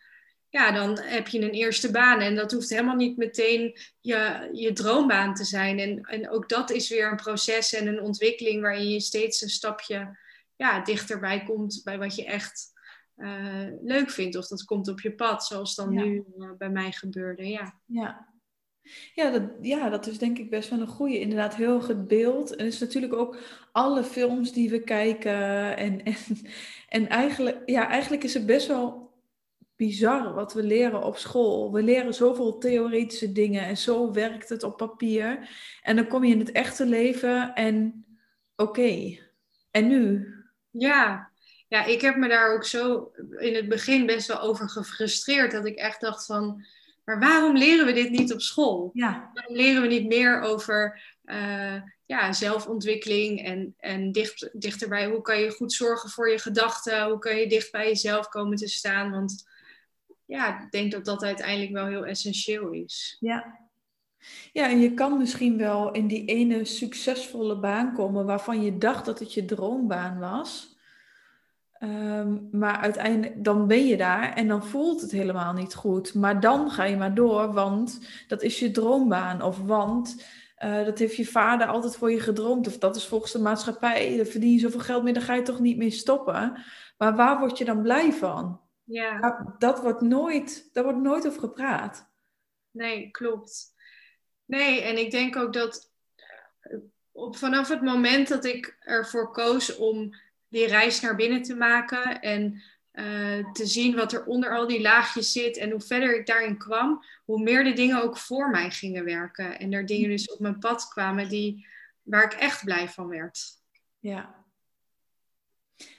ja, 0.52 0.72
dan 0.72 1.00
heb 1.00 1.28
je 1.28 1.42
een 1.42 1.50
eerste 1.50 1.92
baan. 1.92 2.20
En 2.20 2.36
dat 2.36 2.52
hoeft 2.52 2.70
helemaal 2.70 2.96
niet 2.96 3.18
meteen 3.18 3.78
je, 4.00 4.50
je 4.52 4.74
droombaan 4.74 5.34
te 5.34 5.44
zijn. 5.44 5.80
En, 5.80 6.02
en 6.02 6.30
ook 6.30 6.50
dat 6.50 6.72
is 6.72 6.90
weer 6.90 7.12
een 7.12 7.16
proces 7.16 7.74
en 7.74 7.88
een 7.88 8.02
ontwikkeling 8.02 8.62
waarin 8.62 8.90
je 8.90 9.00
steeds 9.00 9.42
een 9.42 9.50
stapje 9.50 10.18
ja, 10.56 10.84
dichterbij 10.84 11.44
komt 11.44 11.82
bij 11.84 11.98
wat 11.98 12.16
je 12.16 12.26
echt 12.26 12.72
uh, 13.18 13.68
leuk 13.82 14.10
vindt. 14.10 14.36
Of 14.36 14.48
dat 14.48 14.64
komt 14.64 14.88
op 14.88 15.00
je 15.02 15.16
pad, 15.16 15.46
zoals 15.46 15.76
dan 15.76 15.94
nu 15.94 16.26
uh, 16.38 16.52
bij 16.58 16.70
mij 16.70 16.92
gebeurde. 16.92 17.48
Ja, 17.48 17.82
ja. 17.86 18.30
Ja 19.14 19.32
dat, 19.32 19.44
ja, 19.62 19.90
dat 19.90 20.08
is 20.08 20.18
denk 20.18 20.38
ik 20.38 20.50
best 20.50 20.70
wel 20.70 20.80
een 20.80 20.88
goede. 20.88 21.20
Inderdaad, 21.20 21.56
heel 21.56 21.76
erg 21.76 21.88
het 21.88 22.08
beeld. 22.08 22.56
En 22.56 22.66
het 22.66 22.74
is 22.74 22.80
natuurlijk 22.80 23.14
ook 23.14 23.38
alle 23.72 24.04
films 24.04 24.54
die 24.54 24.70
we 24.70 24.84
kijken. 24.84 25.78
En, 25.78 26.04
en, 26.04 26.16
en 26.88 27.08
eigenlijk, 27.08 27.62
ja, 27.66 27.88
eigenlijk 27.90 28.24
is 28.24 28.34
het 28.34 28.46
best 28.46 28.68
wel 28.68 29.11
bizar 29.82 30.34
wat 30.34 30.54
we 30.54 30.64
leren 30.64 31.04
op 31.04 31.18
school. 31.18 31.72
We 31.72 31.84
leren 31.84 32.14
zoveel 32.14 32.58
theoretische 32.58 33.32
dingen 33.32 33.64
en 33.64 33.78
zo 33.78 34.12
werkt 34.12 34.50
het 34.50 34.64
op 34.64 34.78
papier. 34.78 35.50
En 35.82 35.96
dan 35.96 36.08
kom 36.08 36.24
je 36.24 36.34
in 36.34 36.40
het 36.40 36.52
echte 36.52 36.86
leven 36.86 37.54
en 37.54 38.06
oké, 38.56 39.18
en 39.72 39.88
nu? 39.88 40.28
Ja. 40.70 41.32
ja, 41.68 41.86
ik 41.86 42.02
heb 42.02 42.16
me 42.16 42.28
daar 42.28 42.54
ook 42.54 42.66
zo 42.66 43.12
in 43.38 43.56
het 43.56 43.70
begin 43.70 44.06
best 44.06 44.28
wel 44.28 44.40
over 44.40 44.70
gefrustreerd. 44.70 45.52
Dat 45.52 45.66
ik 45.66 45.76
echt 45.76 46.02
dacht 46.02 46.26
van, 46.26 46.66
maar 47.06 47.20
waarom 47.20 47.58
leren 47.58 47.86
we 47.86 47.94
dit 47.94 48.10
niet 48.10 48.34
op 48.34 48.42
school? 48.42 48.90
Ja. 48.94 49.32
Waarom 49.34 49.56
leren 49.56 49.82
we 49.82 49.88
niet 49.88 50.08
meer 50.08 50.42
over 50.42 51.02
uh, 51.26 51.82
ja, 52.06 52.34
zelfontwikkeling 52.34 53.46
en, 53.46 53.76
en 53.78 54.12
dicht, 54.12 54.50
dichterbij, 54.54 55.08
hoe 55.08 55.22
kan 55.22 55.40
je 55.40 55.52
goed 55.52 55.74
zorgen 55.74 56.10
voor 56.10 56.30
je 56.30 56.40
gedachten? 56.40 57.06
Hoe 57.06 57.20
kan 57.20 57.36
je 57.36 57.48
dicht 57.48 57.72
bij 57.72 57.88
jezelf 57.88 58.28
komen 58.28 58.58
te 58.58 58.68
staan? 58.68 59.12
Want 59.12 59.50
ja, 60.32 60.64
ik 60.64 60.72
denk 60.72 60.92
dat 60.92 61.06
dat 61.06 61.24
uiteindelijk 61.24 61.72
wel 61.72 61.86
heel 61.86 62.06
essentieel 62.06 62.70
is. 62.70 63.18
Ja. 63.20 63.60
Ja, 64.52 64.70
en 64.70 64.80
je 64.80 64.94
kan 64.94 65.18
misschien 65.18 65.58
wel 65.58 65.92
in 65.92 66.08
die 66.08 66.26
ene 66.26 66.66
succesvolle 66.66 67.60
baan 67.60 67.94
komen 67.94 68.26
waarvan 68.26 68.64
je 68.64 68.78
dacht 68.78 69.06
dat 69.06 69.20
het 69.20 69.34
je 69.34 69.46
droombaan 69.46 70.20
was. 70.20 70.78
Ehm, 71.72 72.38
maar 72.52 72.78
uiteindelijk, 72.78 73.44
dan 73.44 73.68
ben 73.68 73.86
je 73.86 73.98
daar 73.98 74.34
en 74.34 74.48
dan 74.48 74.66
voelt 74.66 75.02
het 75.02 75.12
helemaal 75.12 75.54
niet 75.54 75.76
goed. 75.76 76.14
Maar 76.14 76.40
dan 76.40 76.72
ga 76.72 76.84
je 76.84 76.98
maar 76.98 77.14
door, 77.14 77.54
want 77.54 78.00
dat 78.28 78.42
is 78.42 78.60
je 78.60 78.72
droombaan. 78.72 79.42
Of 79.42 79.58
want 79.58 80.26
uh, 80.64 80.86
dat 80.86 81.00
heeft 81.00 81.16
je 81.16 81.26
vader 81.26 81.68
altijd 81.68 81.96
voor 81.96 82.12
je 82.12 82.20
gedroomd. 82.20 82.68
Of 82.68 82.78
dat 82.78 82.96
is 82.96 83.08
volgens 83.08 83.32
de 83.32 83.40
maatschappij, 83.40 84.18
dan 84.18 84.26
verdien 84.26 84.52
je 84.52 84.60
zoveel 84.60 84.80
geld 84.80 85.04
mee, 85.04 85.14
dan 85.14 85.22
ga 85.22 85.34
je 85.34 85.42
toch 85.42 85.60
niet 85.60 85.78
meer 85.78 85.92
stoppen. 85.92 86.64
Maar 86.98 87.16
waar 87.16 87.40
word 87.40 87.58
je 87.58 87.66
dan 87.66 87.82
blij 87.82 88.14
van? 88.14 88.60
Ja. 88.92 89.56
Dat, 89.60 89.82
wordt 89.82 90.02
nooit, 90.02 90.70
daar 90.74 90.84
wordt 90.84 91.00
nooit 91.00 91.28
over 91.28 91.40
gepraat. 91.40 92.10
Nee, 92.72 93.12
klopt. 93.12 93.74
Nee, 94.46 94.82
en 94.82 94.98
ik 94.98 95.12
denk 95.12 95.36
ook 95.36 95.54
dat 95.54 95.92
eh, 96.60 96.78
op, 97.12 97.38
vanaf 97.38 97.68
het 97.68 97.82
moment 97.82 98.28
dat 98.28 98.46
ik 98.46 98.78
ervoor 98.80 99.32
koos 99.32 99.76
om 99.76 100.16
die 100.48 100.68
reis 100.68 101.02
naar 101.02 101.16
binnen 101.16 101.42
te 101.42 101.56
maken 101.56 102.22
en 102.22 102.62
uh, 102.94 103.52
te 103.52 103.66
zien 103.66 103.96
wat 103.96 104.14
er 104.14 104.26
onder 104.26 104.56
al 104.56 104.68
die 104.68 104.82
laagjes 104.82 105.32
zit 105.32 105.58
en 105.58 105.72
hoe 105.72 105.82
verder 105.82 106.20
ik 106.20 106.26
daarin 106.26 106.58
kwam, 106.58 107.04
hoe 107.26 107.42
meer 107.42 107.64
de 107.64 107.74
dingen 107.74 108.04
ook 108.04 108.18
voor 108.18 108.50
mij 108.50 108.70
gingen 108.70 109.06
werken. 109.06 109.60
En 109.60 109.74
er 109.74 109.86
dingen 109.86 110.10
dus 110.10 110.32
op 110.32 110.40
mijn 110.40 110.60
pad 110.60 110.88
kwamen 110.88 111.30
die, 111.30 111.68
waar 112.02 112.24
ik 112.24 112.34
echt 112.34 112.64
blij 112.64 112.90
van 112.90 113.08
werd. 113.08 113.60
Ja, 114.00 114.41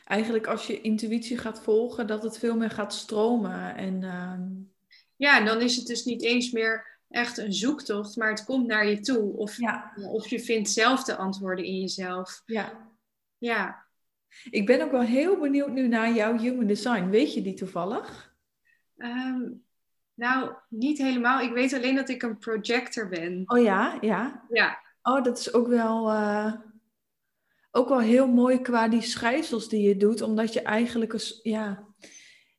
eigenlijk 0.04 0.46
als 0.46 0.66
je 0.66 0.80
intuïtie 0.80 1.38
gaat 1.38 1.62
volgen, 1.62 2.06
dat 2.06 2.22
het 2.22 2.38
veel 2.38 2.56
meer 2.56 2.70
gaat 2.70 2.94
stromen. 2.94 3.76
En, 3.76 4.02
uh... 4.02 4.40
Ja, 5.16 5.38
en 5.38 5.44
dan 5.44 5.60
is 5.60 5.76
het 5.76 5.86
dus 5.86 6.04
niet 6.04 6.22
eens 6.22 6.50
meer 6.50 7.00
echt 7.08 7.38
een 7.38 7.52
zoektocht, 7.52 8.16
maar 8.16 8.30
het 8.30 8.44
komt 8.44 8.66
naar 8.66 8.86
je 8.86 9.00
toe. 9.00 9.36
Of, 9.36 9.58
ja. 9.58 9.92
of 9.96 10.28
je 10.28 10.40
vindt 10.40 10.70
zelf 10.70 11.04
de 11.04 11.16
antwoorden 11.16 11.64
in 11.64 11.80
jezelf. 11.80 12.42
Ja. 12.46 12.90
Ja. 13.38 13.84
Ik 14.50 14.66
ben 14.66 14.82
ook 14.82 14.90
wel 14.90 15.00
heel 15.00 15.38
benieuwd 15.38 15.70
nu 15.70 15.88
naar 15.88 16.12
jouw 16.12 16.38
human 16.38 16.66
design. 16.66 17.08
Weet 17.08 17.34
je 17.34 17.42
die 17.42 17.54
toevallig? 17.54 18.34
Um, 18.96 19.64
nou, 20.14 20.52
niet 20.68 20.98
helemaal. 20.98 21.40
Ik 21.40 21.52
weet 21.52 21.72
alleen 21.72 21.94
dat 21.94 22.08
ik 22.08 22.22
een 22.22 22.38
projector 22.38 23.08
ben. 23.08 23.42
Oh 23.46 23.62
ja, 23.62 23.98
ja. 24.00 24.44
Ja. 24.48 24.78
Oh, 25.02 25.24
dat 25.24 25.38
is 25.38 25.54
ook 25.54 25.66
wel. 25.66 26.12
Uh 26.12 26.52
ook 27.72 27.88
wel 27.88 28.00
heel 28.00 28.26
mooi 28.26 28.60
qua 28.60 28.88
die 28.88 29.02
schrijfsels 29.02 29.68
die 29.68 29.88
je 29.88 29.96
doet, 29.96 30.22
omdat 30.22 30.52
je 30.52 30.62
eigenlijk, 30.62 31.12
een, 31.12 31.20
ja, 31.42 31.86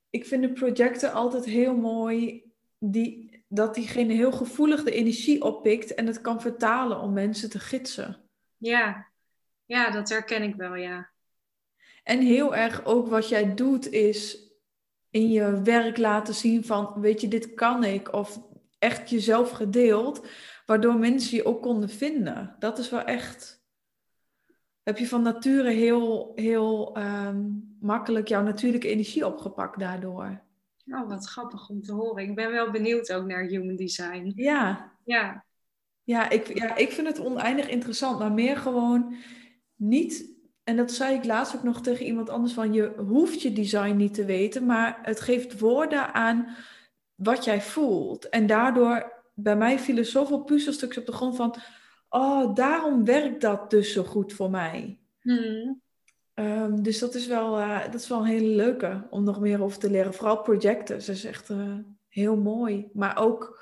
ik 0.10 0.25
vind 0.25 0.41
de 0.41 0.53
projecten 0.53 1.13
altijd 1.13 1.46
heel 1.46 1.75
mooi 1.75 2.43
die, 2.79 3.43
dat 3.48 3.75
diegene 3.75 4.13
heel 4.13 4.32
gevoelig 4.32 4.84
de 4.84 4.91
energie 4.91 5.41
oppikt 5.41 5.93
en 5.93 6.08
het 6.08 6.22
kan 6.22 6.41
vertalen 6.41 7.00
om 7.00 7.13
mensen 7.13 7.50
te 7.50 7.60
gidsen. 7.60 8.22
Ja, 8.58 9.08
ja, 9.65 9.91
dat 9.91 10.10
herken 10.10 10.43
ik 10.43 10.55
wel, 10.55 10.75
ja. 10.75 11.12
En 12.03 12.20
heel 12.20 12.55
erg 12.55 12.86
ook 12.86 13.08
wat 13.08 13.29
jij 13.29 13.53
doet 13.53 13.91
is 13.91 14.51
in 15.10 15.29
je 15.29 15.62
werk 15.62 15.98
laten 15.98 16.34
zien 16.34 16.63
van, 16.65 16.93
weet 17.01 17.22
je, 17.22 17.27
dit 17.27 17.53
kan 17.53 17.84
ik, 17.84 18.13
of 18.13 18.41
echt 18.79 19.10
jezelf 19.10 19.50
gedeeld, 19.51 20.27
waardoor 20.65 20.96
mensen 20.96 21.38
je 21.38 21.46
ook 21.46 21.62
konden 21.62 21.89
vinden. 21.89 22.55
Dat 22.60 22.77
is 22.77 22.89
wel 22.89 23.03
echt 23.03 23.62
heb 24.84 24.98
je 24.98 25.08
van 25.08 25.22
nature 25.22 25.70
heel, 25.70 26.32
heel 26.36 26.98
um, 26.98 27.75
makkelijk 27.80 28.28
jouw 28.28 28.44
natuurlijke 28.44 28.90
energie 28.90 29.25
opgepakt 29.25 29.80
daardoor. 29.80 30.42
Oh, 30.86 31.10
wat 31.10 31.25
grappig 31.25 31.70
om 31.70 31.82
te 31.82 31.94
horen. 31.94 32.24
Ik 32.24 32.36
ben 32.36 32.52
wel 32.52 32.72
benieuwd 32.72 33.13
ook 33.13 33.25
naar 33.25 33.44
human 33.44 33.75
design. 33.75 34.32
Ja. 34.36 34.92
Ja. 35.04 35.46
Ja, 36.04 36.30
ik, 36.30 36.58
ja, 36.58 36.75
ik 36.75 36.92
vind 36.92 37.08
het 37.08 37.20
oneindig 37.20 37.70
interessant, 37.70 38.20
maar 38.20 38.32
meer 38.32 38.58
gewoon 38.58 39.16
niet. 39.75 40.32
En 40.63 40.75
dat 40.75 40.92
zei 40.92 41.16
ik 41.16 41.25
laatst 41.25 41.56
ook 41.56 41.63
nog 41.63 41.82
tegen 41.82 42.06
iemand 42.06 42.30
anders 42.30 42.54
van 42.54 42.74
je 42.74 42.94
hoeft 42.98 43.42
je 43.42 43.54
design 43.54 43.96
niet 43.96 44.13
te 44.13 44.25
weten, 44.25 44.66
maar 44.66 45.00
het 45.02 45.20
geeft 45.20 45.60
woorden 45.60 46.13
aan 46.13 46.48
wat 47.16 47.44
jij 47.44 47.62
voelt. 47.62 48.30
En 48.30 48.48
daardoor, 48.48 49.12
bij 49.34 49.56
mij 49.56 49.80
vielen 49.80 50.06
zoveel 50.06 50.44
puzzelstukjes 50.44 50.98
op 50.98 51.06
de 51.06 51.12
grond 51.12 51.36
van, 51.36 51.56
oh, 52.13 52.55
daarom 52.55 53.05
werkt 53.05 53.41
dat 53.41 53.70
dus 53.70 53.93
zo 53.93 54.03
goed 54.03 54.34
voor 54.34 54.50
mij. 54.50 55.00
Hmm. 55.22 55.82
Um, 56.34 56.84
dus 56.84 57.00
dat 57.00 57.15
is, 57.15 57.27
wel, 57.27 57.60
uh, 57.60 57.84
dat 57.84 58.01
is 58.01 58.08
wel 58.08 58.20
een 58.20 58.25
hele 58.25 58.55
leuke 58.55 59.08
om 59.10 59.24
nog 59.24 59.39
meer 59.39 59.62
over 59.62 59.79
te 59.79 59.89
leren. 59.89 60.13
Vooral 60.13 60.41
projecten, 60.41 60.98
dat 60.98 61.08
is 61.08 61.24
echt 61.24 61.50
uh, 61.50 61.77
heel 62.10 62.38
mooi. 62.38 62.89
Maar 62.93 63.17
ook 63.17 63.62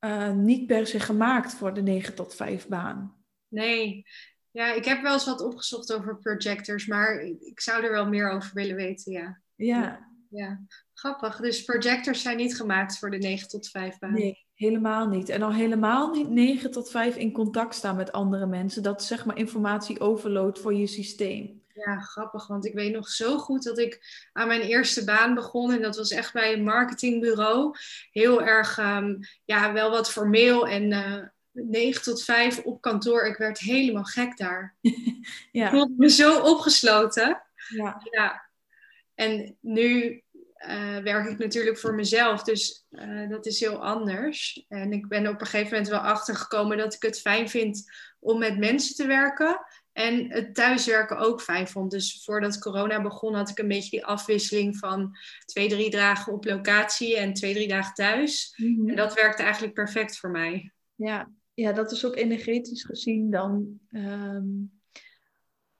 uh, 0.00 0.32
niet 0.32 0.66
per 0.66 0.86
se 0.86 1.00
gemaakt 1.00 1.54
voor 1.54 1.74
de 1.74 1.82
9 1.82 2.14
tot 2.14 2.34
5 2.34 2.68
baan. 2.68 3.16
Nee, 3.48 4.06
ja, 4.50 4.72
ik 4.72 4.84
heb 4.84 5.02
wel 5.02 5.12
eens 5.12 5.26
wat 5.26 5.40
opgezocht 5.40 5.92
over 5.92 6.18
projectors, 6.18 6.86
maar 6.86 7.20
ik 7.20 7.60
zou 7.60 7.84
er 7.84 7.90
wel 7.90 8.08
meer 8.08 8.30
over 8.30 8.50
willen 8.54 8.76
weten, 8.76 9.12
ja. 9.12 9.40
Ja. 9.54 10.06
Ja, 10.30 10.60
grappig. 10.98 11.36
Dus 11.36 11.64
projectors 11.64 12.22
zijn 12.22 12.36
niet 12.36 12.56
gemaakt 12.56 12.98
voor 12.98 13.10
de 13.10 13.18
9 13.18 13.48
tot 13.48 13.68
5 13.68 13.98
baan. 13.98 14.12
Nee, 14.12 14.46
Helemaal 14.58 15.08
niet. 15.08 15.28
En 15.28 15.42
al 15.42 15.52
helemaal 15.52 16.10
niet 16.10 16.28
9 16.28 16.70
tot 16.70 16.90
5 16.90 17.16
in 17.16 17.32
contact 17.32 17.74
staan 17.74 17.96
met 17.96 18.12
andere 18.12 18.46
mensen. 18.46 18.82
Dat 18.82 19.04
zeg 19.04 19.24
maar 19.24 19.36
informatie 19.36 20.00
overload 20.00 20.58
voor 20.58 20.74
je 20.74 20.86
systeem. 20.86 21.62
Ja, 21.74 22.00
grappig. 22.00 22.46
Want 22.46 22.66
ik 22.66 22.74
weet 22.74 22.92
nog 22.92 23.08
zo 23.08 23.38
goed 23.38 23.62
dat 23.62 23.78
ik 23.78 24.00
aan 24.32 24.48
mijn 24.48 24.60
eerste 24.60 25.04
baan 25.04 25.34
begon. 25.34 25.72
En 25.72 25.82
dat 25.82 25.96
was 25.96 26.10
echt 26.10 26.32
bij 26.32 26.52
een 26.52 26.64
marketingbureau. 26.64 27.74
Heel 28.10 28.42
erg, 28.42 28.78
um, 28.78 29.18
ja, 29.44 29.72
wel 29.72 29.90
wat 29.90 30.10
formeel. 30.10 30.68
En 30.68 30.90
uh, 30.92 31.14
eh, 31.14 31.24
9 31.52 32.02
tot 32.02 32.22
5 32.22 32.58
op 32.58 32.80
kantoor. 32.80 33.26
Ik 33.26 33.36
werd 33.36 33.58
helemaal 33.58 34.04
gek 34.04 34.36
daar. 34.36 34.76
ja. 35.52 35.64
Ik 35.64 35.70
voelde 35.70 35.94
me 35.96 36.10
zo 36.10 36.40
opgesloten. 36.40 37.42
Ja. 37.68 38.00
ja. 38.10 38.48
En 39.14 39.56
nu 39.60 40.22
uh, 40.66 40.98
werk 40.98 41.28
ik 41.28 41.38
natuurlijk 41.38 41.78
voor 41.78 41.94
mezelf. 41.94 42.42
Dus 42.42 42.86
uh, 42.90 43.28
dat 43.28 43.46
is 43.46 43.60
heel 43.60 43.84
anders. 43.84 44.64
En 44.68 44.92
ik 44.92 45.08
ben 45.08 45.28
op 45.28 45.40
een 45.40 45.46
gegeven 45.46 45.70
moment 45.70 45.88
wel 45.88 46.00
achtergekomen 46.00 46.76
dat 46.76 46.94
ik 46.94 47.02
het 47.02 47.20
fijn 47.20 47.48
vind 47.48 47.90
om 48.20 48.38
met 48.38 48.58
mensen 48.58 48.94
te 48.94 49.06
werken. 49.06 49.60
En 49.92 50.32
het 50.32 50.54
thuiswerken 50.54 51.18
ook 51.18 51.42
fijn 51.42 51.68
vond. 51.68 51.90
Dus 51.90 52.22
voordat 52.24 52.58
corona 52.58 53.02
begon 53.02 53.34
had 53.34 53.48
ik 53.48 53.58
een 53.58 53.68
beetje 53.68 53.90
die 53.90 54.04
afwisseling 54.04 54.76
van 54.76 55.16
twee, 55.44 55.68
drie 55.68 55.90
dagen 55.90 56.32
op 56.32 56.44
locatie 56.44 57.16
en 57.16 57.32
twee, 57.32 57.54
drie 57.54 57.68
dagen 57.68 57.94
thuis. 57.94 58.54
Mm 58.56 58.76
-hmm. 58.76 58.88
En 58.88 58.96
dat 58.96 59.14
werkte 59.14 59.42
eigenlijk 59.42 59.74
perfect 59.74 60.18
voor 60.18 60.30
mij. 60.30 60.72
Ja, 60.94 61.30
ja 61.54 61.72
dat 61.72 61.92
is 61.92 62.06
ook 62.06 62.16
energetisch 62.16 62.84
gezien 62.84 63.30
dan. 63.30 63.80
ehm, 63.90 64.46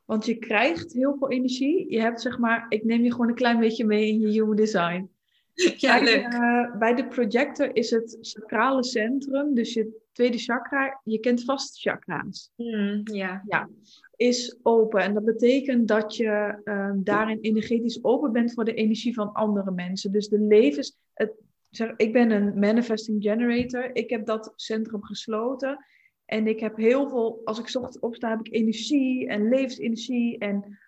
want 0.09 0.27
je 0.27 0.35
krijgt 0.35 0.93
heel 0.93 1.17
veel 1.19 1.31
energie. 1.31 1.91
Je 1.91 2.01
hebt 2.01 2.21
zeg 2.21 2.39
maar, 2.39 2.67
ik 2.69 2.85
neem 2.85 3.03
je 3.03 3.11
gewoon 3.11 3.29
een 3.29 3.35
klein 3.35 3.59
beetje 3.59 3.85
mee 3.85 4.09
in 4.09 4.21
je 4.21 4.27
human 4.27 4.57
design. 4.57 5.11
Ja, 5.77 6.01
bij, 6.01 6.25
eh, 6.25 6.79
bij 6.79 6.95
de 6.95 7.07
projector 7.07 7.77
is 7.77 7.91
het 7.91 8.19
sacrale 8.21 8.85
centrum, 8.85 9.55
dus 9.55 9.73
je 9.73 10.01
tweede 10.13 10.39
chakra, 10.39 11.01
je 11.05 11.19
kent 11.19 11.45
vast 11.45 11.81
chakra's, 11.81 12.53
Hmm, 12.57 13.01
ja. 13.05 13.69
is 14.17 14.59
open. 14.63 15.01
En 15.03 15.15
dat 15.15 15.25
betekent 15.25 15.89
dat 15.89 16.17
je 16.17 16.61
ehm, 16.65 17.03
daarin 17.03 17.39
energetisch 17.41 18.05
open 18.05 18.33
bent 18.33 18.53
voor 18.53 18.65
de 18.65 18.75
energie 18.75 19.15
van 19.15 19.33
andere 19.33 19.71
mensen. 19.71 20.13
Dus 20.13 20.29
de 20.29 20.41
levens, 20.41 20.97
het, 21.15 21.33
zeg, 21.71 21.93
ik 21.97 22.13
ben 22.13 22.31
een 22.31 22.59
manifesting 22.59 23.23
generator, 23.23 23.91
ik 23.93 24.11
heb 24.11 24.27
dat 24.27 24.53
centrum 24.57 25.05
gesloten. 25.05 25.85
En 26.29 26.47
ik 26.47 26.61
heb 26.61 26.77
heel 26.77 27.09
veel, 27.09 27.41
als 27.45 27.59
ik 27.59 27.65
ochtends 27.65 27.99
opsta, 27.99 28.29
heb 28.29 28.47
ik 28.47 28.53
energie 28.53 29.29
en 29.29 29.49
levensenergie. 29.49 30.39
En, 30.39 30.79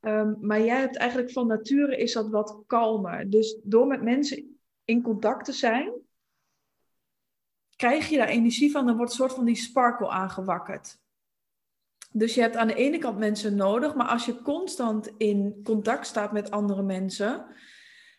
ehm, 0.00 0.34
maar 0.40 0.60
jij 0.60 0.80
hebt 0.80 0.96
eigenlijk 0.96 1.32
van 1.32 1.46
nature 1.46 1.96
is 1.96 2.12
dat 2.12 2.28
wat 2.28 2.62
kalmer. 2.66 3.30
Dus 3.30 3.58
door 3.62 3.86
met 3.86 4.02
mensen 4.02 4.58
in 4.84 5.02
contact 5.02 5.44
te 5.44 5.52
zijn, 5.52 5.92
krijg 7.76 8.08
je 8.08 8.16
daar 8.16 8.28
energie 8.28 8.70
van. 8.70 8.86
Dan 8.86 8.96
wordt 8.96 9.10
een 9.10 9.16
soort 9.16 9.32
van 9.32 9.44
die 9.44 9.54
sparkle 9.54 10.08
aangewakkerd. 10.08 10.98
Dus 12.10 12.34
je 12.34 12.40
hebt 12.40 12.56
aan 12.56 12.68
de 12.68 12.74
ene 12.74 12.98
kant 12.98 13.18
mensen 13.18 13.56
nodig, 13.56 13.94
maar 13.94 14.08
als 14.08 14.26
je 14.26 14.42
constant 14.42 15.12
in 15.16 15.60
contact 15.64 16.06
staat 16.06 16.32
met 16.32 16.50
andere 16.50 16.82
mensen, 16.82 17.46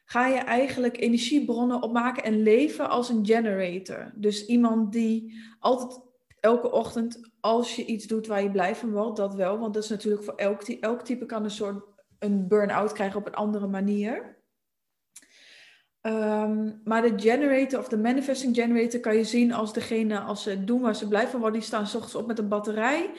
ga 0.06 0.28
je 0.28 0.38
eigenlijk 0.38 0.98
energiebronnen 0.98 1.82
opmaken 1.82 2.24
en 2.24 2.42
leven 2.42 2.90
als 2.90 3.10
een 3.10 3.26
generator. 3.26 4.12
Dus 4.16 4.46
iemand 4.46 4.92
die 4.92 5.42
altijd 5.60 6.12
elke 6.44 6.72
ochtend, 6.72 7.32
als 7.40 7.76
je 7.76 7.86
iets 7.86 8.06
doet 8.06 8.28
waar 8.28 8.44
je 8.44 8.52
blij 8.52 8.76
van 8.76 8.92
wordt, 8.92 9.18
dat 9.18 9.36
wel. 9.36 9.60
Want 9.60 9.74
dat 9.74 9.84
is 9.84 9.90
natuurlijk 9.90 10.24
voor 10.24 10.36
elk, 10.36 10.62
elk 10.62 11.02
type 11.02 11.26
kan 11.26 11.44
een 11.44 11.52
soort 11.52 11.84
een 12.20 12.48
burn-out 12.48 12.92
krijgen 12.92 13.20
op 13.20 13.26
een 13.26 13.34
andere 13.34 13.68
manier. 13.68 14.42
Ehm, 16.02 16.72
maar 16.84 17.02
de 17.02 17.14
generator 17.16 17.80
of 17.80 17.88
de 17.88 17.98
manifesting 17.98 18.56
generator 18.56 19.00
kan 19.00 19.16
je 19.16 19.24
zien 19.24 19.54
als 19.54 19.74
degene, 19.74 20.20
als 20.20 20.44
ze 20.44 20.64
doen 20.64 20.82
waar 20.82 20.96
ze 20.96 21.08
blij 21.08 21.28
van 21.28 21.40
worden, 21.40 21.60
die 21.60 21.68
staan 21.68 21.88
s 21.88 21.96
ochtends 21.96 22.16
op 22.16 22.28
met 22.28 22.40
een 22.40 22.48
batterij. 22.48 23.12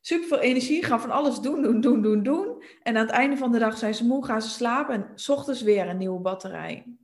Super 0.00 0.28
veel 0.28 0.40
energie, 0.40 0.84
gaan 0.84 1.00
van 1.00 1.10
alles 1.10 1.40
doen, 1.40 1.62
doen, 1.62 1.80
doen, 1.80 2.02
doen, 2.02 2.22
doen. 2.22 2.62
En 2.82 2.96
aan 2.96 3.06
het 3.06 3.14
einde 3.14 3.36
van 3.36 3.52
de 3.52 3.58
dag 3.58 3.78
zijn 3.78 3.94
ze 3.94 4.04
moe, 4.04 4.24
gaan 4.24 4.42
ze 4.42 4.48
slapen 4.48 4.94
en 4.94 5.10
s 5.14 5.28
ochtends 5.28 5.62
weer 5.62 5.88
een 5.88 5.98
nieuwe 5.98 6.20
batterij. 6.20 6.96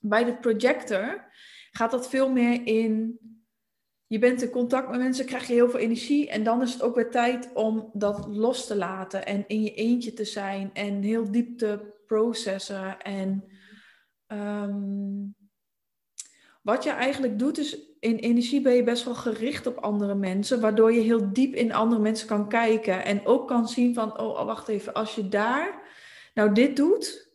Bij 0.00 0.24
de 0.24 0.36
projector 0.36 1.24
gaat 1.70 1.90
dat 1.90 2.08
veel 2.08 2.30
meer 2.30 2.66
in. 2.66 3.18
Je 4.12 4.18
bent 4.18 4.42
in 4.42 4.50
contact 4.50 4.90
met 4.90 4.98
mensen, 4.98 5.26
krijg 5.26 5.46
je 5.46 5.52
heel 5.52 5.70
veel 5.70 5.80
energie. 5.80 6.28
En 6.28 6.44
dan 6.44 6.62
is 6.62 6.72
het 6.72 6.82
ook 6.82 6.94
weer 6.94 7.10
tijd 7.10 7.50
om 7.54 7.90
dat 7.92 8.26
los 8.28 8.66
te 8.66 8.76
laten. 8.76 9.26
En 9.26 9.44
in 9.46 9.62
je 9.62 9.74
eentje 9.74 10.12
te 10.12 10.24
zijn. 10.24 10.70
En 10.72 11.02
heel 11.02 11.30
diep 11.30 11.58
te 11.58 12.00
processen. 12.06 13.00
En 13.00 13.44
ehm, 14.26 14.74
wat 16.62 16.84
je 16.84 16.90
eigenlijk 16.90 17.38
doet 17.38 17.58
is, 17.58 17.78
in 18.00 18.16
energie 18.16 18.60
ben 18.60 18.74
je 18.74 18.82
best 18.82 19.04
wel 19.04 19.14
gericht 19.14 19.66
op 19.66 19.76
andere 19.76 20.14
mensen. 20.14 20.60
Waardoor 20.60 20.92
je 20.92 21.00
heel 21.00 21.32
diep 21.32 21.54
in 21.54 21.72
andere 21.72 22.00
mensen 22.00 22.28
kan 22.28 22.48
kijken. 22.48 23.04
En 23.04 23.26
ook 23.26 23.48
kan 23.48 23.68
zien 23.68 23.94
van, 23.94 24.18
oh 24.18 24.44
wacht 24.44 24.68
even, 24.68 24.92
als 24.92 25.14
je 25.14 25.28
daar 25.28 25.82
nou 26.34 26.52
dit 26.52 26.76
doet 26.76 27.30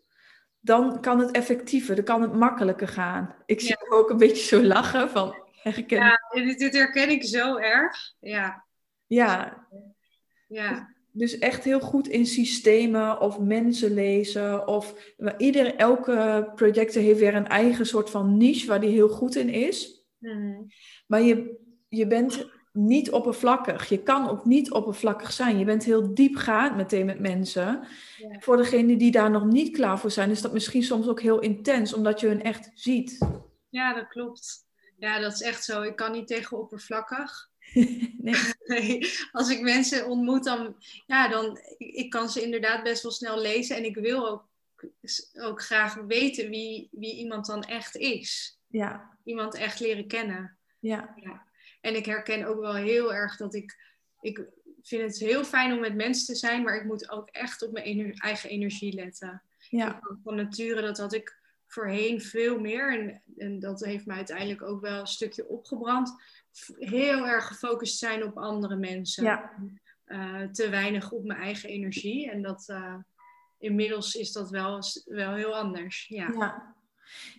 dan 0.59 1.01
kan 1.01 1.19
het 1.19 1.31
effectiever, 1.31 1.95
dan 1.95 2.03
kan 2.03 2.21
het 2.21 2.33
makkelijker 2.33 2.87
gaan. 2.87 3.35
Ik 3.45 3.61
zie 3.61 3.91
ook 3.91 4.09
een 4.09 4.17
beetje 4.17 4.43
zo 4.43 4.63
lachen 4.63 5.09
van 5.09 5.46
herken. 5.61 5.97
Ja. 5.97 6.19
Ja, 6.33 6.43
dit, 6.45 6.59
dit 6.59 6.73
herken 6.73 7.09
ik 7.09 7.23
zo 7.23 7.57
erg. 7.57 8.13
Ja, 8.19 8.65
ja. 10.47 10.95
dus 11.11 11.37
echt 11.37 11.63
heel 11.63 11.79
goed 11.79 12.07
in 12.07 12.25
systemen 12.25 13.21
of 13.21 13.39
mensen 13.39 13.93
lezen. 13.93 14.67
Of 14.67 15.13
ieder, 15.37 15.75
elke 15.75 16.51
projector 16.55 17.01
heeft 17.01 17.19
weer 17.19 17.35
een 17.35 17.47
eigen 17.47 17.85
soort 17.85 18.09
van 18.09 18.37
niche 18.37 18.67
waar 18.67 18.81
die 18.81 18.89
heel 18.89 19.09
goed 19.09 19.35
in 19.35 19.49
is. 19.49 20.05
Mhm. 20.17 20.61
Maar 21.07 21.21
je, 21.21 21.57
je 21.87 22.07
bent 22.07 22.47
niet 22.77 23.11
oppervlakkig. 23.11 23.89
Je 23.89 24.03
kan 24.03 24.29
ook 24.29 24.45
niet 24.45 24.71
oppervlakkig 24.71 25.31
zijn. 25.31 25.59
Je 25.59 25.65
bent 25.65 25.83
heel 25.83 26.13
diepgaand 26.13 26.75
meteen 26.75 27.05
met 27.05 27.19
mensen. 27.19 27.87
Ja. 28.17 28.39
Voor 28.39 28.57
degenen 28.57 28.97
die 28.97 29.11
daar 29.11 29.31
nog 29.31 29.45
niet 29.45 29.75
klaar 29.75 29.99
voor 29.99 30.11
zijn, 30.11 30.29
is 30.29 30.41
dat 30.41 30.53
misschien 30.53 30.83
soms 30.83 31.07
ook 31.07 31.21
heel 31.21 31.39
intens, 31.39 31.93
omdat 31.93 32.19
je 32.19 32.27
hun 32.27 32.43
echt 32.43 32.71
ziet. 32.73 33.17
ja, 33.69 33.93
dat 33.93 34.07
klopt. 34.07 34.66
Ja, 34.99 35.19
dat 35.19 35.33
is 35.33 35.41
echt 35.41 35.63
zo. 35.63 35.81
Ik 35.81 35.95
kan 35.95 36.11
niet 36.11 36.27
tegen 36.27 36.57
oppervlakkig. 36.57 37.49
nee. 37.73 38.35
Nee, 38.65 38.99
als 39.31 39.49
ik 39.49 39.61
mensen 39.61 40.07
ontmoet, 40.07 40.43
dan, 40.43 40.75
ja, 41.05 41.27
dan 41.27 41.59
ik, 41.77 42.09
kan 42.09 42.29
ze 42.29 42.41
inderdaad 42.41 42.83
best 42.83 43.03
wel 43.03 43.11
snel 43.11 43.39
lezen. 43.41 43.75
En 43.75 43.85
ik 43.85 43.95
wil 43.95 44.27
ook, 44.29 44.45
ook 45.41 45.61
graag 45.63 45.93
weten 45.95 46.49
wie, 46.49 46.87
wie 46.91 47.15
iemand 47.15 47.45
dan 47.45 47.61
echt 47.63 47.95
is. 47.95 48.59
Ja, 48.67 49.17
Iemand 49.23 49.55
echt 49.55 49.79
leren 49.79 50.07
kennen. 50.07 50.57
ja, 50.79 51.13
Ja. 51.15 51.45
En 51.81 51.95
ik 51.95 52.05
herken 52.05 52.45
ook 52.45 52.59
wel 52.59 52.75
heel 52.75 53.13
erg 53.13 53.37
dat 53.37 53.53
ik, 53.53 53.77
ik 54.21 54.45
vind 54.83 55.01
het 55.01 55.19
heel 55.19 55.43
fijn 55.43 55.73
om 55.73 55.79
met 55.79 55.95
mensen 55.95 56.25
te 56.25 56.35
zijn, 56.35 56.63
maar 56.63 56.75
ik 56.75 56.83
moet 56.85 57.09
ook 57.09 57.29
echt 57.29 57.61
op 57.61 57.71
mijn 57.71 57.85
ener- 57.85 58.17
eigen 58.17 58.49
energie 58.49 58.93
letten. 58.93 59.41
ja, 59.69 59.99
Van 60.23 60.35
nature, 60.35 60.81
dat 60.81 60.97
had 60.97 61.13
ik 61.13 61.36
voorheen 61.67 62.21
veel 62.21 62.59
meer. 62.59 62.99
En, 62.99 63.21
en 63.37 63.59
dat 63.59 63.85
heeft 63.85 64.05
mij 64.05 64.15
uiteindelijk 64.15 64.61
ook 64.61 64.81
wel 64.81 64.99
een 64.99 65.07
stukje 65.07 65.47
opgebrand. 65.47 66.13
Heel 66.77 67.27
erg 67.27 67.47
gefocust 67.47 67.97
zijn 67.97 68.23
op 68.23 68.37
andere 68.37 68.75
mensen. 68.75 69.23
ja, 69.23 69.53
Eh, 70.05 70.41
te 70.41 70.69
weinig 70.69 71.11
op 71.11 71.25
mijn 71.25 71.39
eigen 71.39 71.69
energie. 71.69 72.31
En 72.31 72.41
dat 72.41 72.63
eh, 72.67 72.95
inmiddels 73.57 74.15
is 74.15 74.31
dat 74.31 74.49
wel, 74.49 74.81
wel 75.05 75.33
heel 75.33 75.55
anders. 75.55 76.05
Ja. 76.07 76.29
ja. 76.33 76.75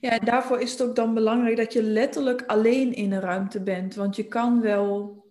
Ja, 0.00 0.10
en 0.10 0.24
daarvoor 0.24 0.60
is 0.60 0.72
het 0.72 0.82
ook 0.82 0.96
dan 0.96 1.14
belangrijk 1.14 1.56
dat 1.56 1.72
je 1.72 1.82
letterlijk 1.82 2.42
alleen 2.46 2.92
in 2.92 3.12
een 3.12 3.20
ruimte 3.20 3.62
bent. 3.62 3.94
Want 3.94 4.16
je 4.16 4.24
kan 4.24 4.60
wel 4.60 5.24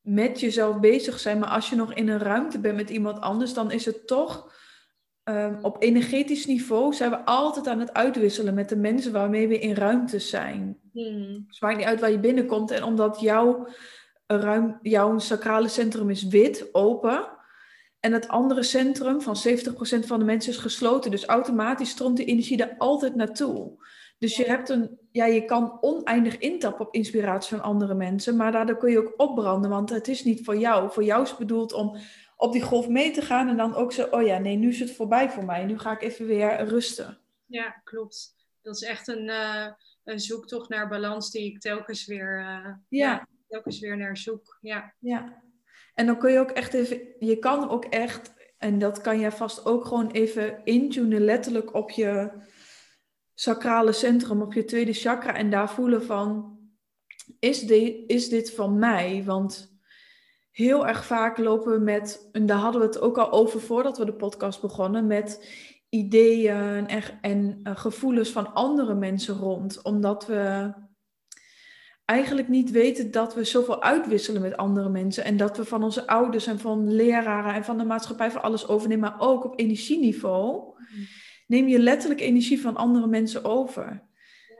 met 0.00 0.40
jezelf 0.40 0.80
bezig 0.80 1.18
zijn, 1.18 1.38
maar 1.38 1.48
als 1.48 1.70
je 1.70 1.76
nog 1.76 1.94
in 1.94 2.08
een 2.08 2.18
ruimte 2.18 2.60
bent 2.60 2.76
met 2.76 2.90
iemand 2.90 3.20
anders, 3.20 3.54
dan 3.54 3.70
is 3.70 3.84
het 3.84 4.06
toch 4.06 4.52
ehm, 5.24 5.54
op 5.62 5.76
energetisch 5.82 6.46
niveau 6.46 6.94
zijn 6.94 7.10
we 7.10 7.24
altijd 7.24 7.68
aan 7.68 7.80
het 7.80 7.92
uitwisselen 7.92 8.54
met 8.54 8.68
de 8.68 8.76
mensen 8.76 9.12
waarmee 9.12 9.48
we 9.48 9.58
in 9.58 9.74
ruimtes 9.74 10.28
zijn. 10.28 10.78
Hmm. 10.92 11.44
Het 11.48 11.60
maakt 11.60 11.76
niet 11.76 11.86
uit 11.86 12.00
waar 12.00 12.10
je 12.10 12.18
binnenkomt. 12.18 12.70
En 12.70 12.82
omdat 12.82 13.20
jouw, 13.20 13.68
ruim, 14.26 14.78
jouw 14.82 15.18
sacrale 15.18 15.68
centrum 15.68 16.10
is 16.10 16.22
wit, 16.22 16.68
open. 16.72 17.28
En 18.00 18.12
het 18.12 18.28
andere 18.28 18.62
centrum 18.62 19.20
van 19.20 19.36
70% 19.36 20.06
van 20.06 20.18
de 20.18 20.24
mensen 20.24 20.52
is 20.52 20.58
gesloten. 20.58 21.10
Dus 21.10 21.24
automatisch 21.24 21.90
stroomt 21.90 22.16
die 22.16 22.26
energie 22.26 22.56
daar 22.56 22.74
altijd 22.78 23.14
naartoe. 23.14 23.72
Dus 24.18 24.36
je, 24.36 24.44
hebt 24.44 24.68
een, 24.68 24.98
ja, 25.10 25.24
je 25.24 25.44
kan 25.44 25.78
oneindig 25.80 26.38
intappen 26.38 26.86
op 26.86 26.94
inspiratie 26.94 27.56
van 27.56 27.66
andere 27.66 27.94
mensen. 27.94 28.36
Maar 28.36 28.52
daardoor 28.52 28.76
kun 28.76 28.90
je 28.90 28.98
ook 28.98 29.14
opbranden. 29.16 29.70
Want 29.70 29.90
het 29.90 30.08
is 30.08 30.24
niet 30.24 30.44
voor 30.44 30.56
jou. 30.56 30.90
Voor 30.90 31.04
jou 31.04 31.22
is 31.22 31.28
het 31.28 31.38
bedoeld 31.38 31.72
om 31.72 31.96
op 32.36 32.52
die 32.52 32.62
golf 32.62 32.88
mee 32.88 33.10
te 33.10 33.22
gaan. 33.22 33.48
En 33.48 33.56
dan 33.56 33.74
ook 33.74 33.92
zo, 33.92 34.02
oh 34.10 34.22
ja, 34.22 34.38
nee, 34.38 34.56
nu 34.56 34.68
is 34.68 34.80
het 34.80 34.92
voorbij 34.92 35.30
voor 35.30 35.44
mij. 35.44 35.64
Nu 35.64 35.78
ga 35.78 35.92
ik 35.92 36.02
even 36.02 36.26
weer 36.26 36.64
rusten. 36.64 37.18
Ja, 37.46 37.80
klopt. 37.84 38.34
Dat 38.62 38.74
is 38.74 38.82
echt 38.82 39.08
een, 39.08 39.28
eh, 39.28 39.66
een 40.04 40.20
zoektocht 40.20 40.68
naar 40.68 40.88
balans 40.88 41.30
die 41.30 41.52
ik 41.52 41.60
telkens 41.60 42.06
weer, 42.06 42.38
eh, 42.38 42.74
Ja. 42.88 43.28
telkens 43.48 43.80
weer 43.80 43.96
naar 43.96 44.16
zoek. 44.16 44.58
Ja. 44.60 44.94
Ja, 44.98 45.42
en 45.94 46.06
dan 46.06 46.18
kun 46.18 46.32
je 46.32 46.38
ook 46.38 46.50
echt 46.50 46.74
even, 46.74 47.00
je 47.18 47.38
kan 47.38 47.70
ook 47.70 47.84
echt, 47.84 48.34
en 48.58 48.78
dat 48.78 49.00
kan 49.00 49.20
jij 49.20 49.32
vast 49.32 49.66
ook 49.66 49.84
gewoon 49.86 50.10
even 50.10 50.64
intunen, 50.64 51.20
letterlijk 51.24 51.74
op 51.74 51.90
je 51.90 52.30
sacrale 53.34 53.92
centrum, 53.92 54.42
op 54.42 54.52
je 54.52 54.64
tweede 54.64 54.92
chakra, 54.92 55.34
en 55.34 55.50
daar 55.50 55.70
voelen 55.70 56.02
van, 56.02 56.58
is 57.38 57.60
dit, 57.60 57.96
is 58.06 58.28
dit 58.28 58.54
van 58.54 58.78
mij? 58.78 59.22
Want 59.24 59.73
heel 60.54 60.86
erg 60.86 61.04
vaak 61.04 61.38
lopen 61.38 61.72
we 61.72 61.78
met, 61.78 62.28
en 62.32 62.46
daar 62.46 62.58
hadden 62.58 62.80
we 62.80 62.86
het 62.86 63.00
ook 63.00 63.18
al 63.18 63.32
over 63.32 63.60
voordat 63.60 63.98
we 63.98 64.04
de 64.04 64.12
podcast 64.12 64.60
begonnen, 64.60 65.06
met 65.06 65.48
ideeën 65.88 66.86
en, 66.86 67.02
en 67.20 67.60
eh, 67.62 67.76
gevoelens 67.76 68.30
van 68.30 68.54
andere 68.54 68.94
mensen 68.94 69.36
rond, 69.36 69.82
omdat 69.82 70.26
we 70.26 70.72
eigenlijk 72.04 72.48
niet 72.48 72.70
weten 72.70 73.10
dat 73.10 73.34
we 73.34 73.44
zoveel 73.44 73.82
uitwisselen 73.82 74.42
met 74.42 74.56
andere 74.56 74.88
mensen. 74.88 75.24
En 75.24 75.36
dat 75.36 75.56
we 75.56 75.64
van 75.64 75.82
onze 75.82 76.06
ouders 76.06 76.46
en 76.46 76.58
van 76.58 76.94
leraren 76.94 77.54
en 77.54 77.64
van 77.64 77.78
de 77.78 77.84
maatschappij 77.84 78.30
van 78.30 78.42
alles 78.42 78.68
overnemen. 78.68 79.10
Maar 79.10 79.20
ook 79.20 79.44
op 79.44 79.58
energieniveau 79.60 80.74
neem 81.46 81.68
je 81.68 81.78
letterlijk 81.78 82.20
energie 82.20 82.60
van 82.60 82.76
andere 82.76 83.06
mensen 83.06 83.44
over. 83.44 84.08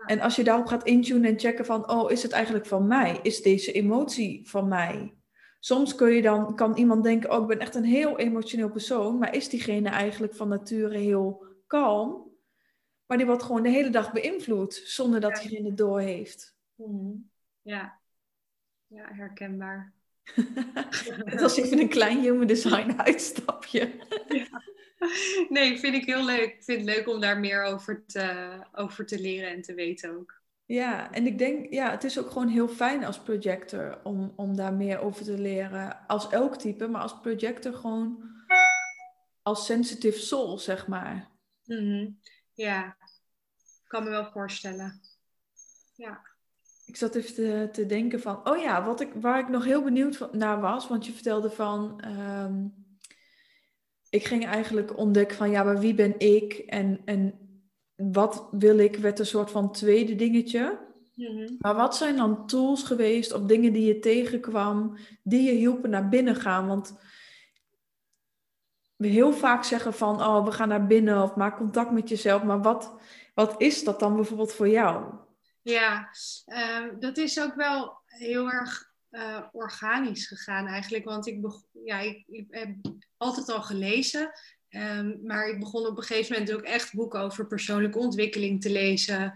En 0.07 0.21
als 0.21 0.37
je 0.37 0.45
daarop 0.45 0.67
gaat 0.67 0.85
intunen 0.85 1.31
en 1.31 1.39
checken 1.39 1.65
van, 1.65 1.91
oh, 1.91 2.11
is 2.11 2.23
het 2.23 2.33
eigenlijk 2.33 2.67
van 2.67 2.87
mij? 2.87 3.19
Is 3.23 3.43
deze 3.43 3.73
emotie 3.73 4.49
van 4.49 4.69
mij? 4.69 5.15
Soms 5.65 5.95
kun 5.95 6.11
je 6.11 6.23
dan, 6.23 6.57
kan 6.57 6.77
iemand 6.77 7.05
denken, 7.05 7.33
oh, 7.33 7.43
ik 7.43 7.47
ben 7.49 7.59
echt 7.59 7.75
een 7.75 7.85
heel 7.85 8.19
emotioneel 8.19 8.71
persoon. 8.71 9.19
Maar 9.19 9.35
is 9.35 9.49
diegene 9.49 9.89
eigenlijk 9.89 10.35
van 10.35 10.49
nature 10.49 10.99
heel 10.99 11.47
kalm? 11.67 12.31
Maar 13.07 13.17
die 13.17 13.27
wordt 13.27 13.43
gewoon 13.43 13.63
de 13.63 13.69
hele 13.69 13.91
dag 13.91 14.13
beïnvloed, 14.13 14.75
zonder 14.85 15.21
dat 15.21 15.35
diegene 15.35 15.69
het 15.69 15.77
doorheeft. 15.77 16.57
Mhm. 16.75 17.13
Ja. 17.63 18.01
Ja, 18.87 19.09
herkenbaar. 19.13 19.93
Het 21.25 21.41
was 21.41 21.57
even 21.57 21.79
een 21.79 21.89
klein 21.89 22.21
human 22.21 22.47
design 22.47 22.93
uitstapje. 23.07 23.93
ja. 24.29 24.63
Nee, 25.49 25.79
vind 25.79 25.95
ik 25.95 26.05
heel 26.05 26.25
leuk. 26.25 26.55
Ik 26.55 26.65
vind 26.65 26.79
het 26.79 26.97
leuk 26.97 27.09
om 27.09 27.21
daar 27.21 27.39
meer 27.39 27.63
over 27.63 28.07
te, 28.07 28.59
over 28.73 29.07
te 29.07 29.21
leren 29.21 29.51
en 29.51 29.63
te 29.63 29.75
weten 29.75 30.17
ook. 30.17 30.43
Ja, 30.67 31.13
en 31.13 31.27
ik 31.27 31.39
denk, 31.39 31.73
ja, 31.73 31.91
het 31.91 32.05
is 32.05 32.19
ook 32.19 32.31
gewoon 32.31 32.49
heel 32.49 32.69
fijn 32.69 33.05
als 33.05 33.19
projector 33.19 34.01
om, 34.03 34.33
om 34.37 34.57
daar 34.57 34.75
meer 34.75 34.99
over 34.99 35.25
te 35.25 35.39
leren. 35.39 36.07
Als 36.07 36.29
elk 36.29 36.57
type, 36.57 36.89
maar 36.89 37.03
als 37.03 37.21
projector 37.21 37.75
gewoon 37.75 38.33
als 39.43 39.67
sensitive 39.67 40.19
soul, 40.19 40.59
zeg 40.59 40.87
maar. 40.87 41.31
Mhm. 41.65 42.11
Ja, 42.55 42.97
ik 43.65 43.89
kan 43.89 44.05
me 44.05 44.11
wel 44.11 44.31
voorstellen. 44.31 45.01
Ja. 45.95 46.33
Ik 46.87 46.97
zat 46.97 47.15
even 47.15 47.35
te, 47.35 47.69
te 47.73 47.87
denken 47.87 48.21
van, 48.21 48.49
oh 48.49 48.59
ja, 48.59 48.85
wat 48.85 49.01
ik, 49.01 49.13
waar 49.15 49.39
ik 49.39 49.49
nog 49.49 49.65
heel 49.65 49.83
benieuwd 49.83 50.33
naar 50.33 50.61
was, 50.61 50.89
want 50.89 51.07
je 51.07 51.13
vertelde 51.13 51.51
van, 51.51 52.01
ehm, 52.01 52.67
ik 54.11 54.25
ging 54.25 54.47
eigenlijk 54.47 54.97
ontdekken 54.97 55.37
van, 55.37 55.51
ja, 55.51 55.63
maar 55.63 55.79
wie 55.79 55.95
ben 55.95 56.19
ik 56.19 56.53
en, 56.53 57.01
en 57.05 57.44
wat 57.97 58.49
wil 58.51 58.79
ik, 58.79 58.97
werd 58.97 59.19
een 59.19 59.27
soort 59.27 59.51
van 59.51 59.73
tweede 59.73 60.15
dingetje. 60.15 60.79
Mhm. 61.15 61.55
Maar 61.59 61.75
wat 61.75 61.97
zijn 61.97 62.17
dan 62.17 62.47
tools 62.47 62.83
geweest 62.83 63.33
of 63.33 63.43
dingen 63.43 63.73
die 63.73 63.87
je 63.87 63.99
tegenkwam, 63.99 64.97
die 65.23 65.43
je 65.43 65.53
hielpen 65.53 65.91
naar 65.91 66.09
binnen 66.09 66.37
gaan? 66.37 66.67
Want 66.67 66.99
we 68.97 69.07
heel 69.07 69.33
vaak 69.33 69.65
zeggen 69.65 69.95
van, 69.95 70.21
oh, 70.21 70.45
we 70.45 70.53
gaan 70.53 70.69
naar 70.69 70.87
binnen 70.87 71.23
of 71.23 71.37
maak 71.37 71.57
contact 71.57 71.91
met 71.91 72.09
jezelf. 72.09 72.43
Maar 72.43 72.63
wat, 72.63 73.01
wat 73.35 73.55
is 73.61 73.85
dat 73.85 74.01
dan 74.01 74.15
bijvoorbeeld 74.15 74.53
voor 74.53 74.69
jou? 74.69 75.15
Ja, 75.63 76.11
ehm, 76.45 76.99
dat 76.99 77.17
is 77.17 77.41
ook 77.41 77.55
wel 77.55 78.03
heel 78.07 78.51
erg 78.51 78.93
eh, 79.11 79.41
organisch 79.53 80.27
gegaan 80.27 80.67
eigenlijk. 80.67 81.05
Want 81.05 81.27
ik, 81.27 81.47
ja, 81.85 81.99
ik, 81.99 82.25
ik, 82.27 82.47
heb 82.49 82.77
altijd 83.17 83.49
al 83.49 83.63
gelezen. 83.63 84.31
Ehm, 84.75 85.13
maar 85.23 85.49
ik 85.49 85.59
begon 85.59 85.87
op 85.87 85.97
een 85.97 86.03
gegeven 86.03 86.33
moment 86.33 86.53
ook 86.53 86.63
echt 86.63 86.95
boeken 86.95 87.21
over 87.21 87.47
persoonlijke 87.47 87.99
ontwikkeling 87.99 88.61
te 88.61 88.71
lezen. 88.71 89.35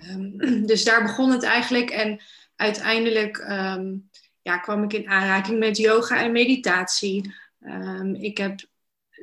Ehm, 0.00 0.36
dus 0.70 0.84
daar 0.84 1.02
begon 1.02 1.30
het 1.30 1.42
eigenlijk. 1.42 1.90
En 1.90 2.20
uiteindelijk 2.56 3.36
ja, 4.42 4.58
kwam 4.58 4.82
ik 4.82 4.92
in 4.92 5.08
aanraking 5.08 5.58
met 5.58 5.76
yoga 5.76 6.22
en 6.22 6.32
meditatie. 6.32 7.34
ik 8.12 8.38
heb 8.38 8.60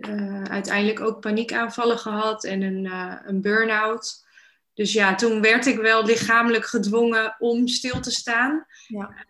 uh, 0.10 0.44
uiteindelijk 0.44 1.00
ook 1.00 1.22
paniekaanvallen 1.22 1.98
gehad 1.98 2.44
en 2.44 2.62
een, 2.62 2.86
uh, 2.86 3.16
een 3.26 3.42
burn-out. 3.42 4.26
Dus 4.74 4.94
ja, 4.94 5.16
toen 5.16 5.42
werd 5.42 5.66
ik 5.66 5.78
wel 5.78 6.06
lichamelijk 6.06 6.66
gedwongen 6.66 7.36
om 7.40 7.68
stil 7.68 8.00
te 8.00 8.12
staan. 8.12 8.66
Ja. 8.88 9.26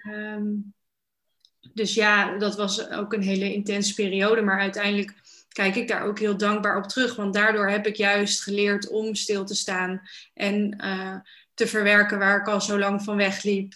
Dus 1.74 1.94
ja, 1.94 2.38
dat 2.38 2.56
was 2.56 2.90
ook 2.90 3.14
een 3.14 3.22
hele 3.22 3.54
intense 3.54 3.94
periode. 3.94 4.42
Maar 4.42 4.60
uiteindelijk 4.60 5.14
kijk 5.56 5.76
ik 5.76 5.88
daar 5.88 6.04
ook 6.04 6.20
heel 6.20 6.38
dankbaar 6.38 6.78
op 6.78 6.88
terug. 6.88 7.16
Want 7.16 7.34
daardoor 7.34 7.70
heb 7.70 7.88
ik 7.88 7.96
juist 7.96 8.44
geleerd 8.44 8.90
om 8.90 9.16
stil 9.16 9.46
te 9.46 9.56
staan 9.56 10.02
en 10.34 10.84
uh, 10.84 11.16
te 11.54 11.68
verwerken 11.68 12.20
waar 12.20 12.40
ik 12.40 12.48
al 12.48 12.62
zo 12.62 12.80
lang 12.80 13.04
van 13.04 13.16
wegliep. 13.16 13.74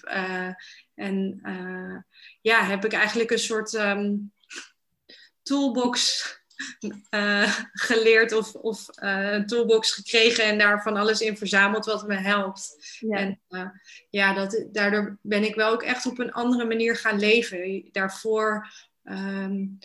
en 0.95 1.41
ja, 2.41 2.63
heb 2.63 2.85
ik 2.85 2.93
eigenlijk 2.93 3.31
een 3.31 3.39
soort 3.39 3.73
um, 3.73 4.31
toolbox 5.43 6.23
uh, 7.09 7.55
geleerd 7.73 8.31
of, 8.31 8.53
of 8.53 8.85
uh, 9.03 9.31
een 9.31 9.47
toolbox 9.47 9.91
gekregen 9.91 10.43
en 10.43 10.57
daar 10.57 10.81
van 10.81 10.97
alles 10.97 11.21
in 11.21 11.37
verzameld 11.37 11.85
wat 11.85 12.07
me 12.07 12.15
helpt. 12.15 12.77
Ja. 12.99 13.17
En 13.17 13.39
uh, 13.49 13.69
ja, 14.09 14.33
dat, 14.33 14.65
daardoor 14.71 15.17
ben 15.21 15.43
ik 15.43 15.55
wel 15.55 15.71
ook 15.71 15.83
echt 15.83 16.05
op 16.05 16.19
een 16.19 16.31
andere 16.31 16.65
manier 16.65 16.95
gaan 16.95 17.19
leven. 17.19 17.89
Daarvoor 17.91 18.67
um, 19.03 19.77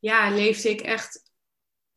ja, 0.00 0.30
leefde 0.30 0.70
ik 0.70 0.80
echt 0.80 1.23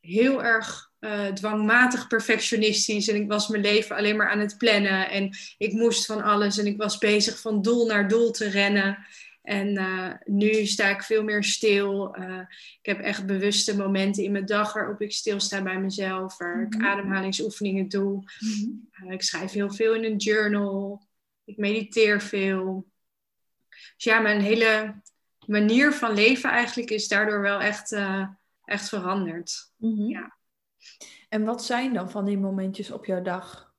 heel 0.08 0.44
erg 0.44 0.86
dwangmatig 1.34 2.08
perfectionistisch 2.08 3.08
en 3.08 3.16
ik 3.16 3.28
was 3.28 3.48
mijn 3.48 3.62
leven 3.62 3.96
alleen 3.96 4.16
maar 4.16 4.30
aan 4.30 4.40
het 4.40 4.58
plannen 4.58 5.10
en 5.10 5.30
ik 5.58 5.72
moest 5.74 6.06
van 6.06 6.24
alles 6.24 6.58
en 6.58 6.66
ik 6.66 6.78
was 6.78 6.98
bezig 6.98 7.40
van 7.40 7.62
doel 7.62 7.86
naar 7.86 8.08
doel 8.08 8.32
te 8.32 8.50
rennen. 8.50 8.98
En 9.42 9.68
uh, 9.68 10.14
nu 10.26 10.66
sta 10.66 10.90
ik 10.90 11.04
veel 11.04 11.24
meer 11.24 11.44
stil. 11.44 12.18
Uh, 12.20 12.40
ik 12.82 12.86
heb 12.86 13.00
echt 13.00 13.26
bewuste 13.26 13.78
momenten 13.78 14.24
in 14.24 14.32
mijn 14.32 14.46
dag 14.46 14.74
waarop 14.74 15.02
ik 15.02 15.12
stilsta 15.12 15.62
bij 15.62 15.80
mezelf, 15.80 16.38
waar 16.38 16.62
ik 16.62 16.76
Mhm. 16.76 16.86
ademhalingsoefeningen 16.86 17.88
doe. 17.88 18.24
Uh, 19.04 19.12
ik 19.12 19.22
schrijf 19.24 19.52
heel 19.52 19.72
veel 19.74 19.94
in 19.94 20.04
een 20.04 20.18
journal. 20.18 21.08
Ik 21.46 21.58
mediteer 21.58 22.22
veel. 22.22 22.88
Dus 23.70 24.04
ja, 24.04 24.20
mijn 24.20 24.42
hele 24.42 25.02
manier 25.46 25.94
van 25.94 26.14
leven 26.14 26.50
eigenlijk 26.50 26.90
is 26.90 27.08
daardoor 27.08 27.42
wel 27.42 27.60
echt, 27.60 27.92
eh, 27.92 28.28
echt 28.68 28.90
veranderd. 28.90 29.72
Mhm. 29.76 30.10
Ja. 30.10 30.38
En 31.30 31.44
wat 31.44 31.64
zijn 31.64 31.94
dan 31.94 32.12
van 32.12 32.26
die 32.26 32.38
momentjes 32.38 32.92
op 32.92 33.06
jouw 33.06 33.22
dag? 33.22 33.74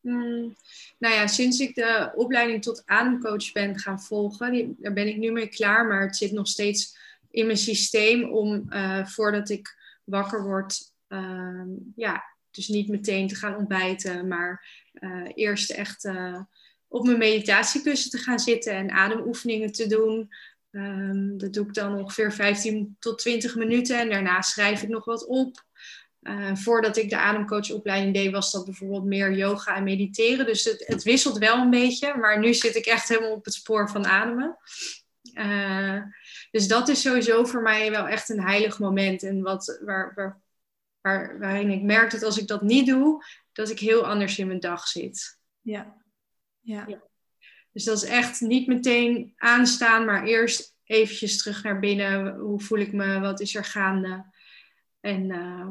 Hmm, 0.00 0.56
nou 0.98 1.14
ja, 1.14 1.26
sinds 1.26 1.60
ik 1.60 1.74
de 1.74 2.12
opleiding 2.14 2.62
tot 2.62 2.82
ademcoach 2.86 3.52
ben 3.52 3.78
gaan 3.78 4.00
volgen, 4.00 4.52
die, 4.52 4.76
daar 4.78 4.92
ben 4.92 5.08
ik 5.08 5.16
nu 5.16 5.30
mee 5.30 5.48
klaar, 5.48 5.86
maar 5.86 6.00
het 6.00 6.16
zit 6.16 6.32
nog 6.32 6.48
steeds 6.48 6.98
in 7.30 7.46
mijn 7.46 7.58
systeem 7.58 8.24
om 8.24 8.66
eh, 8.68 9.06
voordat 9.06 9.48
ik 9.48 9.78
wakker 10.04 10.42
word, 10.42 10.92
ehm, 11.08 11.68
ja, 11.96 12.24
dus 12.50 12.68
niet 12.68 12.88
meteen 12.88 13.28
te 13.28 13.34
gaan 13.34 13.56
ontbijten, 13.56 14.28
maar 14.28 14.66
eh, 14.92 15.28
eerst 15.34 15.70
echt 15.70 16.04
eh, 16.04 16.40
op 16.88 17.06
mijn 17.06 17.18
meditatiekussen 17.18 18.10
te 18.10 18.18
gaan 18.18 18.38
zitten 18.38 18.72
en 18.72 18.90
ademoefeningen 18.90 19.72
te 19.72 19.86
doen. 19.86 20.28
Ehm, 20.70 21.36
dat 21.36 21.52
doe 21.52 21.66
ik 21.66 21.74
dan 21.74 21.98
ongeveer 21.98 22.32
15 22.32 22.96
tot 22.98 23.18
20 23.18 23.56
minuten 23.56 23.98
en 23.98 24.10
daarna 24.10 24.40
schrijf 24.42 24.82
ik 24.82 24.88
nog 24.88 25.04
wat 25.04 25.26
op. 25.26 25.64
Uh, 26.22 26.54
voordat 26.54 26.96
ik 26.96 27.10
de 27.10 27.16
ademcoachopleiding 27.16 28.14
deed, 28.14 28.32
was 28.32 28.52
dat 28.52 28.64
bijvoorbeeld 28.64 29.04
meer 29.04 29.32
yoga 29.32 29.76
en 29.76 29.84
mediteren. 29.84 30.46
Dus 30.46 30.64
het, 30.64 30.86
het, 30.86 31.02
wisselt 31.02 31.38
wel 31.38 31.56
een 31.56 31.70
beetje, 31.70 32.16
maar 32.16 32.38
nu 32.38 32.54
zit 32.54 32.76
ik 32.76 32.86
echt 32.86 33.08
helemaal 33.08 33.32
op 33.32 33.44
het 33.44 33.54
spoor 33.54 33.90
van 33.90 34.06
ademen. 34.06 34.56
Uh, 35.34 36.02
dus 36.50 36.68
dat 36.68 36.88
is 36.88 37.00
sowieso 37.00 37.44
voor 37.44 37.62
mij 37.62 37.90
wel 37.90 38.08
echt 38.08 38.28
een 38.28 38.42
heilig 38.42 38.78
moment. 38.78 39.22
En 39.22 39.42
wat, 39.42 39.80
waar, 39.84 40.12
waar, 40.14 40.40
waar, 41.00 41.38
waarin 41.38 41.70
ik 41.70 41.82
merk 41.82 42.10
dat 42.10 42.22
als 42.22 42.38
ik 42.38 42.46
dat 42.46 42.62
niet 42.62 42.86
doe, 42.86 43.24
dat 43.52 43.70
ik 43.70 43.78
heel 43.78 44.06
anders 44.06 44.38
in 44.38 44.46
mijn 44.46 44.60
dag 44.60 44.86
zit. 44.86 45.38
Ja. 45.60 45.96
ja. 46.60 46.84
ja. 46.88 47.02
Dus 47.72 47.84
dat 47.84 47.96
is 47.96 48.08
echt 48.08 48.40
niet 48.40 48.66
meteen 48.66 49.32
aanstaan, 49.36 50.04
maar 50.04 50.24
eerst 50.24 50.74
eventjes 50.84 51.38
terug 51.38 51.62
naar 51.62 51.78
binnen. 51.78 52.36
Hoe 52.36 52.60
voel 52.60 52.78
ik 52.78 52.92
me? 52.92 53.20
Wat 53.20 53.40
is 53.40 53.54
er 53.54 53.64
gaande? 53.64 54.24
En 55.00 55.30
uh, 55.30 55.68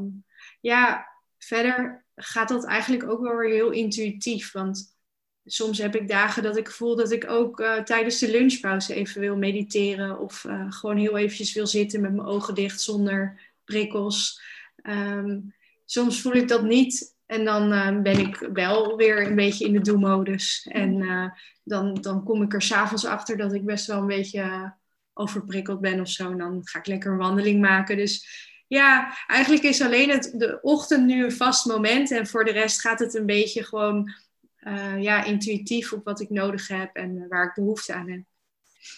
ja, 0.61 1.07
verder 1.37 2.05
gaat 2.15 2.49
dat 2.49 2.65
eigenlijk 2.65 3.09
ook 3.09 3.21
wel 3.21 3.35
weer 3.35 3.53
heel 3.53 3.71
intuïtief. 3.71 4.51
Want 4.51 4.97
soms 5.45 5.77
heb 5.77 5.95
ik 5.95 6.07
dagen 6.07 6.43
dat 6.43 6.57
ik 6.57 6.71
voel 6.71 6.95
dat 6.95 7.11
ik 7.11 7.29
ook 7.29 7.59
uh, 7.59 7.81
tijdens 7.81 8.19
de 8.19 8.31
lunchpauze 8.31 8.93
even 8.93 9.21
wil 9.21 9.37
mediteren. 9.37 10.19
Of 10.19 10.43
uh, 10.43 10.71
gewoon 10.71 10.97
heel 10.97 11.17
eventjes 11.17 11.53
wil 11.53 11.67
zitten 11.67 12.01
met 12.01 12.13
mijn 12.13 12.27
ogen 12.27 12.55
dicht 12.55 12.81
zonder 12.81 13.41
prikkels. 13.63 14.41
Um, 14.83 15.53
soms 15.85 16.21
voel 16.21 16.33
ik 16.33 16.47
dat 16.47 16.63
niet. 16.63 17.17
En 17.29 17.45
dan 17.45 17.73
uh, 17.73 18.01
ben 18.01 18.19
ik 18.19 18.49
wel 18.53 18.97
weer 18.97 19.27
een 19.27 19.35
beetje 19.35 19.65
in 19.65 19.73
de 19.73 19.81
do-modus. 19.81 20.67
En 20.71 20.99
uh, 20.99 21.29
dan, 21.63 21.93
dan 21.93 22.23
kom 22.23 22.41
ik 22.41 22.53
er 22.53 22.61
s'avonds 22.61 23.05
achter 23.05 23.37
dat 23.37 23.53
ik 23.53 23.65
best 23.65 23.85
wel 23.85 23.97
een 23.97 24.07
beetje 24.07 24.73
overprikkeld 25.13 25.81
ben 25.81 25.99
of 25.99 26.09
zo. 26.09 26.31
En 26.31 26.37
dan 26.37 26.61
ga 26.63 26.79
ik 26.79 26.87
lekker 26.87 27.11
een 27.11 27.17
wandeling 27.17 27.61
maken. 27.61 27.97
Dus 27.97 28.27
ja, 28.67 29.17
eigenlijk 29.27 29.63
is 29.63 29.81
alleen 29.81 30.09
het, 30.09 30.33
de 30.35 30.59
ochtend 30.61 31.05
nu 31.05 31.23
een 31.23 31.31
vast 31.31 31.65
moment. 31.65 32.11
En 32.11 32.27
voor 32.27 32.45
de 32.45 32.51
rest 32.51 32.81
gaat 32.81 32.99
het 32.99 33.13
een 33.13 33.25
beetje 33.25 33.63
gewoon 33.63 34.13
uh, 34.59 35.01
ja, 35.01 35.23
intuïtief 35.23 35.93
op 35.93 36.05
wat 36.05 36.19
ik 36.19 36.29
nodig 36.29 36.67
heb 36.67 36.95
en 36.95 37.27
waar 37.27 37.45
ik 37.45 37.53
behoefte 37.53 37.93
aan 37.93 38.09
heb. 38.09 38.23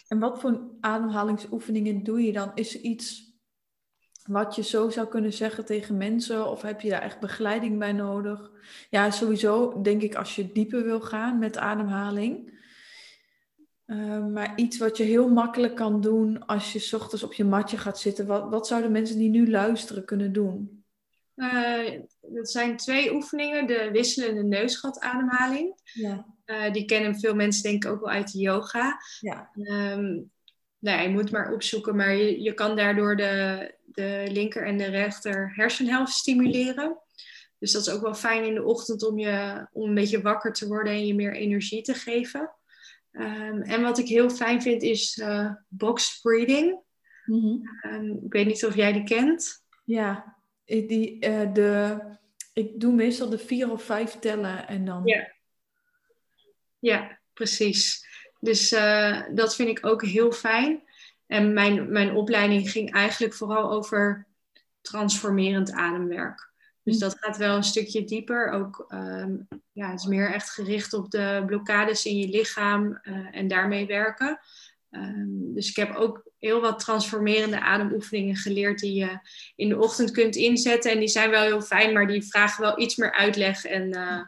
En 0.08 0.20
wat 0.20 0.42
voor 0.42 0.62
ademhalingsoefeningen 0.80 2.04
doe 2.04 2.22
je 2.22 2.32
dan? 2.32 2.52
Is 2.56 2.76
er 2.76 2.82
iets 2.82 3.31
wat 4.32 4.56
je 4.56 4.64
zo 4.64 4.90
zou 4.90 5.08
kunnen 5.08 5.34
zeggen 5.34 5.66
tegen 5.66 5.98
mensen? 5.98 6.50
Of 6.50 6.62
heb 6.62 6.82
je 6.82 6.90
daar 6.90 7.02
echt 7.02 7.20
begeleiding 7.20 7.80
bij 7.80 7.92
nodig? 7.92 8.52
Ja, 8.90 9.12
sowieso 9.12 9.82
denk 9.82 10.02
ik 10.02 10.16
als 10.16 10.36
je 10.36 10.52
dieper 10.52 10.84
wil 10.84 11.02
gaan 11.02 11.40
met 11.40 11.58
ademhaling. 11.58 12.60
Uh, 13.86 14.26
maar 14.26 14.54
iets 14.56 14.78
wat 14.78 14.98
je 14.98 15.04
heel 15.04 15.30
makkelijk 15.30 15.76
kan 15.76 16.02
doen 16.02 16.46
als 16.46 16.74
je 16.74 16.80
's 16.80 16.94
ochtends 16.94 17.24
op 17.24 17.34
je 17.34 17.44
matje 17.44 17.78
gaat 17.78 18.00
zitten. 18.00 18.26
Wat, 18.26 18.50
wat 18.50 18.68
zouden 18.68 18.92
mensen 18.92 19.18
die 19.18 19.30
nu 19.30 19.50
luisteren 19.50 20.06
kunnen 20.06 20.34
doen? 20.34 20.84
Uh, 21.36 22.00
dat 22.22 22.50
zijn 22.50 22.78
twee 22.78 23.14
oefeningen. 23.14 23.68
De 23.68 23.90
wisselende 23.92 24.44
neusgatademhaling. 24.44 25.82
Ja. 25.84 26.26
Uh, 26.46 26.72
die 26.72 26.86
kennen 26.86 27.20
veel 27.20 27.36
mensen 27.36 27.64
denk 27.64 27.84
ik 27.84 27.92
ook 27.92 28.00
wel 28.00 28.10
uit 28.10 28.32
de 28.32 28.40
yoga. 28.40 28.98
Ja. 29.20 29.50
Um, 29.54 30.32
nou 30.80 30.98
ja, 30.98 31.02
je 31.02 31.10
moet 31.10 31.32
maar 31.32 31.54
opzoeken. 31.54 31.96
Maar 31.96 32.16
je, 32.16 32.42
je 32.42 32.54
kan 32.54 32.76
daardoor 32.76 33.16
de, 33.16 33.74
de 33.94 34.28
linker 34.32 34.66
en 34.66 34.78
de 34.78 34.86
rechter 34.86 35.52
hersenhelft 35.56 36.14
stimuleren. 36.14 36.98
Dus 37.60 37.72
dat 37.72 37.82
is 37.82 37.94
ook 37.94 38.02
wel 38.02 38.16
fijn 38.16 38.44
in 38.44 38.54
de 38.54 38.64
ochtend 38.64 39.04
om, 39.04 39.20
je, 39.20 39.68
om 39.72 39.90
een 39.90 39.96
beetje 39.96 40.22
wakker 40.22 40.54
te 40.54 40.68
worden 40.68 40.94
en 40.94 41.06
je 41.06 41.16
meer 41.16 41.34
energie 41.34 41.82
te 41.82 41.94
geven. 41.94 42.56
Ehm, 43.12 43.62
en 43.62 43.82
wat 43.82 43.98
ik 43.98 44.08
heel 44.08 44.30
fijn 44.30 44.62
vind 44.62 44.82
is 44.82 45.18
uh, 45.18 45.54
box 45.68 46.20
breathing. 46.22 46.80
Mhm. 47.26 47.58
Ehm, 47.82 48.10
ik 48.10 48.34
weet 48.34 48.46
niet 48.46 48.66
of 48.66 48.76
jij 48.76 48.94
die 48.94 49.04
kent. 49.04 49.66
Ja, 49.84 50.38
die, 50.66 51.26
uh, 51.26 51.54
de, 51.54 51.98
ik 52.54 52.80
doe 52.80 52.94
meestal 52.94 53.30
de 53.30 53.40
vier 53.40 53.72
of 53.72 53.84
vijf 53.84 54.20
tellen 54.20 54.68
en 54.68 54.86
dan. 54.86 55.02
Ja, 55.06 55.32
ja 56.80 57.20
precies. 57.34 58.08
Dus 58.40 58.72
uh, 58.72 59.22
dat 59.34 59.56
vind 59.56 59.70
ik 59.70 59.86
ook 59.86 60.06
heel 60.06 60.32
fijn. 60.32 60.84
En 61.32 61.54
mijn, 61.54 61.92
mijn 61.92 62.16
opleiding 62.16 62.72
ging 62.72 62.94
eigenlijk 62.94 63.34
vooral 63.34 63.72
over 63.72 64.28
transformerend 64.82 65.72
ademwerk. 65.72 66.52
Dus 66.84 66.98
dat 66.98 67.18
gaat 67.20 67.38
wel 67.38 67.56
een 67.56 67.64
stukje 67.64 68.04
dieper. 68.04 68.50
Ook, 68.50 68.86
um, 68.94 69.48
ja, 69.72 69.90
het 69.90 70.00
is 70.00 70.06
meer 70.06 70.34
echt 70.34 70.50
gericht 70.50 70.94
op 70.94 71.12
de 71.12 71.44
blokkades 71.46 72.06
in 72.06 72.18
je 72.18 72.28
lichaam 72.28 73.00
uh, 73.04 73.28
en 73.32 73.48
daarmee 73.48 73.86
werken. 73.86 74.40
Um, 74.90 75.54
dus 75.54 75.70
ik 75.70 75.76
heb 75.76 75.96
ook 75.96 76.30
heel 76.38 76.62
wat 76.62 76.80
transformerende 76.80 77.60
ademoefeningen 77.60 78.36
geleerd 78.36 78.80
die 78.80 78.94
je 78.94 79.20
in 79.56 79.70
de 79.70 79.80
ochtend 79.80 80.12
kunt 80.12 80.36
inzetten. 80.36 80.92
En 80.92 81.00
die 81.00 81.08
zijn 81.08 81.30
wel 81.30 81.44
heel 81.44 81.62
fijn, 81.62 81.94
maar 81.94 82.08
die 82.08 82.24
vragen 82.24 82.62
wel 82.62 82.80
iets 82.80 82.96
meer 82.96 83.12
uitleg. 83.12 83.66
En, 83.66 83.98
uh, 83.98 84.22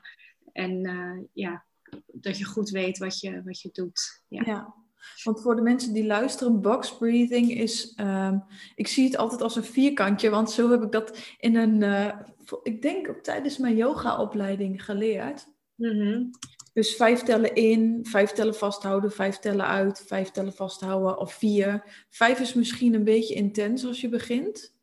en 0.52 0.88
uh, 0.88 1.24
ja, 1.34 1.66
dat 2.08 2.38
je 2.38 2.46
goed 2.46 2.70
weet 2.70 2.98
wat 2.98 3.20
je, 3.20 3.42
wat 3.44 3.62
je 3.62 3.70
doet. 3.72 4.24
Ja. 4.28 4.42
ja. 4.46 4.83
Want 5.24 5.42
voor 5.42 5.56
de 5.56 5.62
mensen 5.62 5.94
die 5.94 6.06
luisteren, 6.06 6.62
box 6.62 6.98
breathing 6.98 7.52
is, 7.52 7.94
um, 8.00 8.44
ik 8.76 8.88
zie 8.88 9.06
het 9.06 9.18
altijd 9.18 9.42
als 9.42 9.56
een 9.56 9.64
vierkantje, 9.64 10.30
want 10.30 10.52
zo 10.52 10.72
heb 10.72 10.84
ik 10.84 10.92
dat 10.92 11.18
in 11.38 11.56
een, 11.56 11.82
uh, 11.82 12.20
ik 12.64 12.82
denk 12.82 13.10
ook 13.10 13.24
tijdens 13.24 13.58
mijn 13.58 13.76
yogaopleiding 13.76 14.86
geleerd. 14.86 15.48
Mm 15.76 15.90
-hmm. 15.90 16.30
Dus 16.74 16.96
vijf 16.96 17.22
tellen 17.22 17.56
in, 17.56 18.00
vijf 18.06 18.32
tellen 18.32 18.56
vasthouden, 18.56 19.12
vijf 19.12 19.38
tellen 19.38 19.68
uit, 19.68 20.04
vijf 20.08 20.32
tellen 20.32 20.54
vasthouden 20.54 21.18
of 21.18 21.34
vier. 21.34 22.06
Vijf 22.10 22.40
is 22.40 22.54
misschien 22.54 22.94
een 22.94 23.04
beetje 23.04 23.34
intens 23.34 23.86
als 23.86 24.02
je 24.02 24.10
begint. 24.10 24.76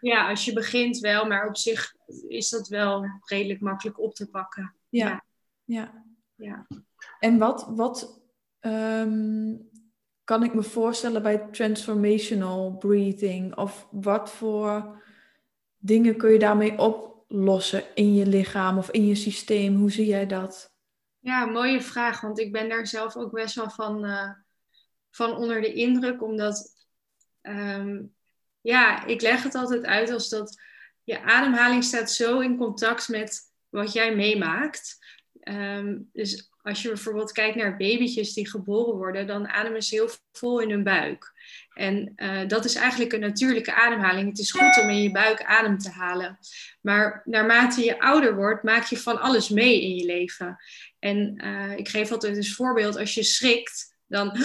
Ja, 0.00 0.28
als 0.28 0.44
je 0.44 0.52
begint 0.52 0.98
wel, 0.98 1.26
maar 1.26 1.48
op 1.48 1.56
zich 1.56 1.94
is 2.28 2.48
dat 2.48 2.68
wel 2.68 3.04
redelijk 3.24 3.60
makkelijk 3.60 4.00
op 4.00 4.14
te 4.14 4.30
pakken. 4.30 4.74
Ja, 4.88 5.24
ja. 5.64 6.04
ja. 6.34 6.66
En 7.18 7.38
wat, 7.38 7.66
wat 7.70 8.21
um, 8.66 9.70
kan 10.24 10.42
ik 10.42 10.54
me 10.54 10.62
voorstellen 10.62 11.22
bij 11.22 11.38
transformational 11.38 12.76
breathing? 12.76 13.56
Of 13.56 13.88
wat 13.90 14.30
voor 14.30 15.02
dingen 15.78 16.16
kun 16.16 16.32
je 16.32 16.38
daarmee 16.38 16.78
oplossen 16.78 17.84
in 17.94 18.14
je 18.14 18.26
lichaam 18.26 18.78
of 18.78 18.90
in 18.90 19.06
je 19.06 19.14
systeem? 19.14 19.76
Hoe 19.76 19.90
zie 19.90 20.06
jij 20.06 20.26
dat? 20.26 20.74
Ja, 21.18 21.44
mooie 21.44 21.80
vraag, 21.80 22.20
want 22.20 22.38
ik 22.38 22.52
ben 22.52 22.68
daar 22.68 22.86
zelf 22.86 23.16
ook 23.16 23.32
best 23.32 23.54
wel 23.54 23.70
van, 23.70 24.04
uh, 24.04 24.30
van 25.10 25.36
onder 25.36 25.60
de 25.60 25.72
indruk, 25.72 26.22
omdat 26.22 26.74
um, 27.42 28.14
ja, 28.60 29.04
ik 29.06 29.20
leg 29.20 29.42
het 29.42 29.54
altijd 29.54 29.84
uit 29.84 30.10
als 30.10 30.28
dat 30.28 30.60
je 31.04 31.22
ademhaling 31.22 31.84
staat 31.84 32.10
zo 32.10 32.40
in 32.40 32.56
contact 32.56 33.08
met 33.08 33.40
wat 33.68 33.92
jij 33.92 34.16
meemaakt. 34.16 34.98
Um, 35.48 36.08
dus 36.12 36.50
als 36.62 36.82
je 36.82 36.88
bijvoorbeeld 36.88 37.32
kijkt 37.32 37.56
naar 37.56 37.76
babytjes 37.76 38.32
die 38.32 38.50
geboren 38.50 38.96
worden, 38.96 39.26
dan 39.26 39.48
ademen 39.48 39.82
ze 39.82 39.94
heel 39.94 40.10
vol 40.32 40.60
in 40.60 40.70
hun 40.70 40.82
buik. 40.82 41.32
En 41.74 42.12
uh, 42.16 42.48
dat 42.48 42.64
is 42.64 42.74
eigenlijk 42.74 43.12
een 43.12 43.20
natuurlijke 43.20 43.74
ademhaling. 43.74 44.28
Het 44.28 44.38
is 44.38 44.50
goed 44.50 44.82
om 44.82 44.88
in 44.88 45.02
je 45.02 45.10
buik 45.10 45.42
adem 45.44 45.78
te 45.78 45.90
halen. 45.90 46.38
Maar 46.80 47.22
naarmate 47.24 47.84
je 47.84 48.00
ouder 48.00 48.34
wordt, 48.36 48.62
maak 48.62 48.84
je 48.84 48.98
van 48.98 49.20
alles 49.20 49.48
mee 49.48 49.82
in 49.82 49.94
je 49.94 50.04
leven. 50.04 50.56
En 50.98 51.44
uh, 51.44 51.76
ik 51.76 51.88
geef 51.88 52.12
altijd 52.12 52.36
een 52.36 52.44
voorbeeld. 52.44 52.96
Als 52.96 53.14
je 53.14 53.22
schrikt, 53.22 53.96
dan, 54.06 54.36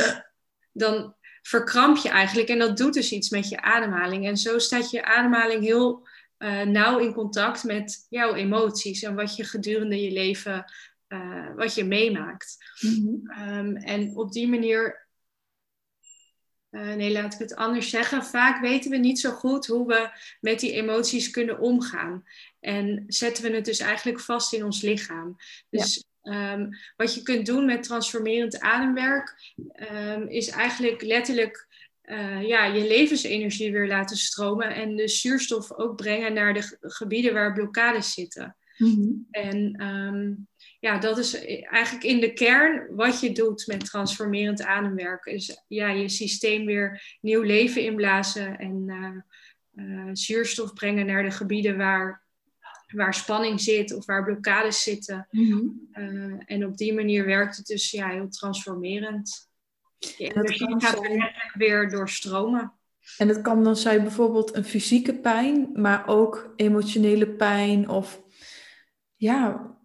dan 0.72 1.16
verkramp 1.42 1.98
je 1.98 2.10
eigenlijk. 2.10 2.50
En 2.50 2.60
dat 2.60 2.78
doet 2.78 2.94
dus 2.94 3.12
iets 3.12 3.30
met 3.30 3.50
je 3.50 3.62
ademhaling. 3.62 4.28
En 4.28 4.38
zo 4.38 4.60
staat 4.60 4.92
je 4.92 5.06
ademhaling 5.06 5.64
heel 5.64 6.08
uh, 6.40 6.62
nauw 6.62 7.00
in 7.00 7.14
contact 7.14 7.64
met 7.64 8.06
jouw 8.10 8.34
emoties. 8.34 9.04
En 9.04 9.16
wat 9.16 9.36
je 9.36 9.44
gedurende 9.44 10.02
je 10.02 10.12
leven 10.12 10.66
uh, 11.08 11.56
wat 11.56 11.76
je 11.76 11.84
meemaakt. 11.84 12.58
Mm-hmm. 12.80 13.32
um, 13.50 13.76
en 13.76 14.16
op 14.16 14.32
die 14.32 14.48
manier, 14.48 15.08
uh, 16.72 16.94
nee, 16.94 17.12
laat 17.12 17.34
ik 17.34 17.40
het 17.40 17.56
anders 17.56 17.90
zeggen. 17.90 18.26
Vaak 18.26 18.62
weten 18.62 18.92
we 18.92 18.98
niet 18.98 19.20
zo 19.20 19.32
goed 19.32 19.68
hoe 19.68 19.88
we 19.88 20.10
met 20.40 20.60
die 20.60 20.72
emoties 20.72 21.30
kunnen 21.30 21.60
omgaan. 21.60 22.24
En 22.60 23.04
zetten 23.08 23.44
we 23.44 23.56
het 23.56 23.66
dus 23.66 23.80
eigenlijk 23.80 24.20
vast 24.20 24.54
in 24.54 24.64
ons 24.64 24.82
lichaam. 24.82 25.36
Dus 25.70 26.06
ja. 26.22 26.54
um, 26.54 26.70
wat 26.96 27.16
je 27.16 27.22
kunt 27.22 27.46
doen 27.46 27.66
met 27.66 27.84
transformerend 27.84 28.60
ademwerk, 28.60 29.54
um, 29.92 30.28
is 30.28 30.50
eigenlijk 30.50 31.02
letterlijk. 31.02 31.67
Uh, 32.12 32.48
ja, 32.48 32.66
je 32.66 32.88
levensenergie 32.88 33.72
weer 33.72 33.88
laten 33.88 34.18
stromen 34.18 34.76
en 34.76 34.96
de 34.96 35.08
zuurstof 35.08 35.74
ook 35.74 35.96
brengen 35.96 36.34
naar 36.34 36.54
de 36.54 36.78
gebieden 36.82 37.34
waar 37.34 37.54
blokkades 37.54 38.14
zitten. 38.14 38.56
Mm-hmm. 38.78 39.28
En 39.32 39.84
um, 39.84 40.48
ja, 40.80 40.98
dat 40.98 41.18
is 41.18 41.46
eigenlijk 41.64 42.04
in 42.06 42.20
de 42.20 42.34
kern 42.34 42.96
wat 42.96 43.20
je 43.20 43.32
doet 43.32 43.68
met 43.68 43.86
transformerend 43.86 44.62
ademwerken. 44.62 45.34
Is 45.34 45.64
ja, 45.68 45.90
je 45.90 46.10
systeem 46.10 46.66
weer 46.66 47.18
nieuw 47.22 47.42
leven 47.42 47.84
inblazen 47.84 48.58
en 48.58 48.84
uh, 48.88 49.86
uh, 49.86 50.10
zuurstof 50.14 50.74
brengen 50.74 51.06
naar 51.06 51.24
de 51.24 51.32
gebieden 51.32 51.78
waar, 51.78 52.24
waar 52.88 53.14
spanning 53.14 53.62
zit 53.62 53.94
of 53.94 54.06
waar 54.06 54.24
blokkades 54.24 54.84
zitten. 54.84 55.28
Uh, 55.32 56.34
en 56.46 56.66
op 56.66 56.78
die 56.78 56.94
manier 56.94 57.26
werkt 57.26 57.58
het 57.58 57.66
dus 57.66 57.92
ja, 57.92 58.10
heel 58.10 58.30
transformerend. 58.30 59.47
Je 60.00 60.34
energie 60.34 60.82
gaat 60.82 60.98
zijn... 61.06 61.32
weer 61.54 61.90
doorstromen. 61.90 62.74
En 63.18 63.28
het 63.28 63.42
kan 63.42 63.64
dan 63.64 63.76
zijn 63.76 64.02
bijvoorbeeld 64.02 64.56
een 64.56 64.66
fysieke 64.66 65.14
pijn, 65.14 65.70
maar 65.74 66.08
ook 66.08 66.54
emotionele 66.56 67.28
pijn 67.28 67.90
of 67.90 68.22
ja, 69.16 69.76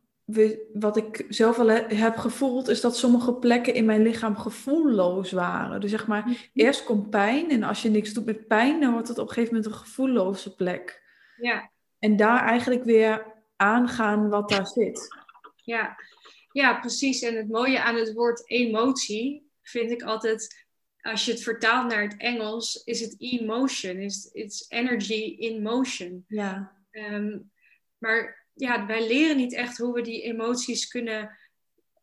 wat 0.73 0.97
ik 0.97 1.27
zelf 1.29 1.57
wel 1.57 1.69
heb 1.87 2.17
gevoeld, 2.17 2.69
is 2.69 2.81
dat 2.81 2.97
sommige 2.97 3.35
plekken 3.35 3.75
in 3.75 3.85
mijn 3.85 4.03
lichaam 4.03 4.37
gevoelloos 4.37 5.33
waren. 5.33 5.81
Dus 5.81 5.91
zeg 5.91 6.07
maar, 6.07 6.23
mhm. 6.23 6.35
eerst 6.55 6.85
komt 6.85 7.11
pijn 7.11 7.51
en 7.51 7.63
als 7.63 7.83
je 7.83 7.91
niks 7.91 8.13
doet 8.13 8.25
met 8.25 8.47
pijn, 8.47 8.81
dan 8.81 8.93
wordt 8.93 9.09
het 9.09 9.19
op 9.19 9.29
een 9.29 9.35
gegeven 9.35 9.55
moment 9.55 9.73
een 9.73 9.79
gevoelloze 9.79 10.55
plek. 10.55 11.03
Ja. 11.37 11.71
En 11.99 12.17
daar 12.17 12.47
eigenlijk 12.47 12.85
weer 12.85 13.27
aangaan 13.57 14.29
wat 14.29 14.49
daar 14.49 14.67
zit. 14.67 15.09
Ja. 15.57 15.97
ja, 16.53 16.79
precies. 16.81 17.23
En 17.23 17.37
het 17.37 17.49
mooie 17.49 17.83
aan 17.83 17.95
het 17.95 18.13
woord 18.13 18.51
emotie 18.51 19.51
vind 19.63 19.91
ik 19.91 20.03
altijd, 20.03 20.67
als 21.01 21.25
je 21.25 21.33
het 21.33 21.43
vertaalt 21.43 21.89
naar 21.89 22.03
het 22.03 22.17
Engels, 22.17 22.83
is 22.85 23.01
het 23.01 23.15
emotion. 23.19 23.97
Is 23.97 24.31
it's 24.33 24.67
energy 24.69 25.37
in 25.39 25.63
motion. 25.63 26.25
Ja. 26.29 26.77
Um, 26.91 27.51
maar 27.99 28.47
ja, 28.55 28.87
wij 28.87 29.07
leren 29.07 29.37
niet 29.37 29.55
echt 29.55 29.79
hoe 29.79 29.95
we 29.95 30.03
die 30.03 30.23
emoties 30.23 30.89
kunnen 30.89 31.37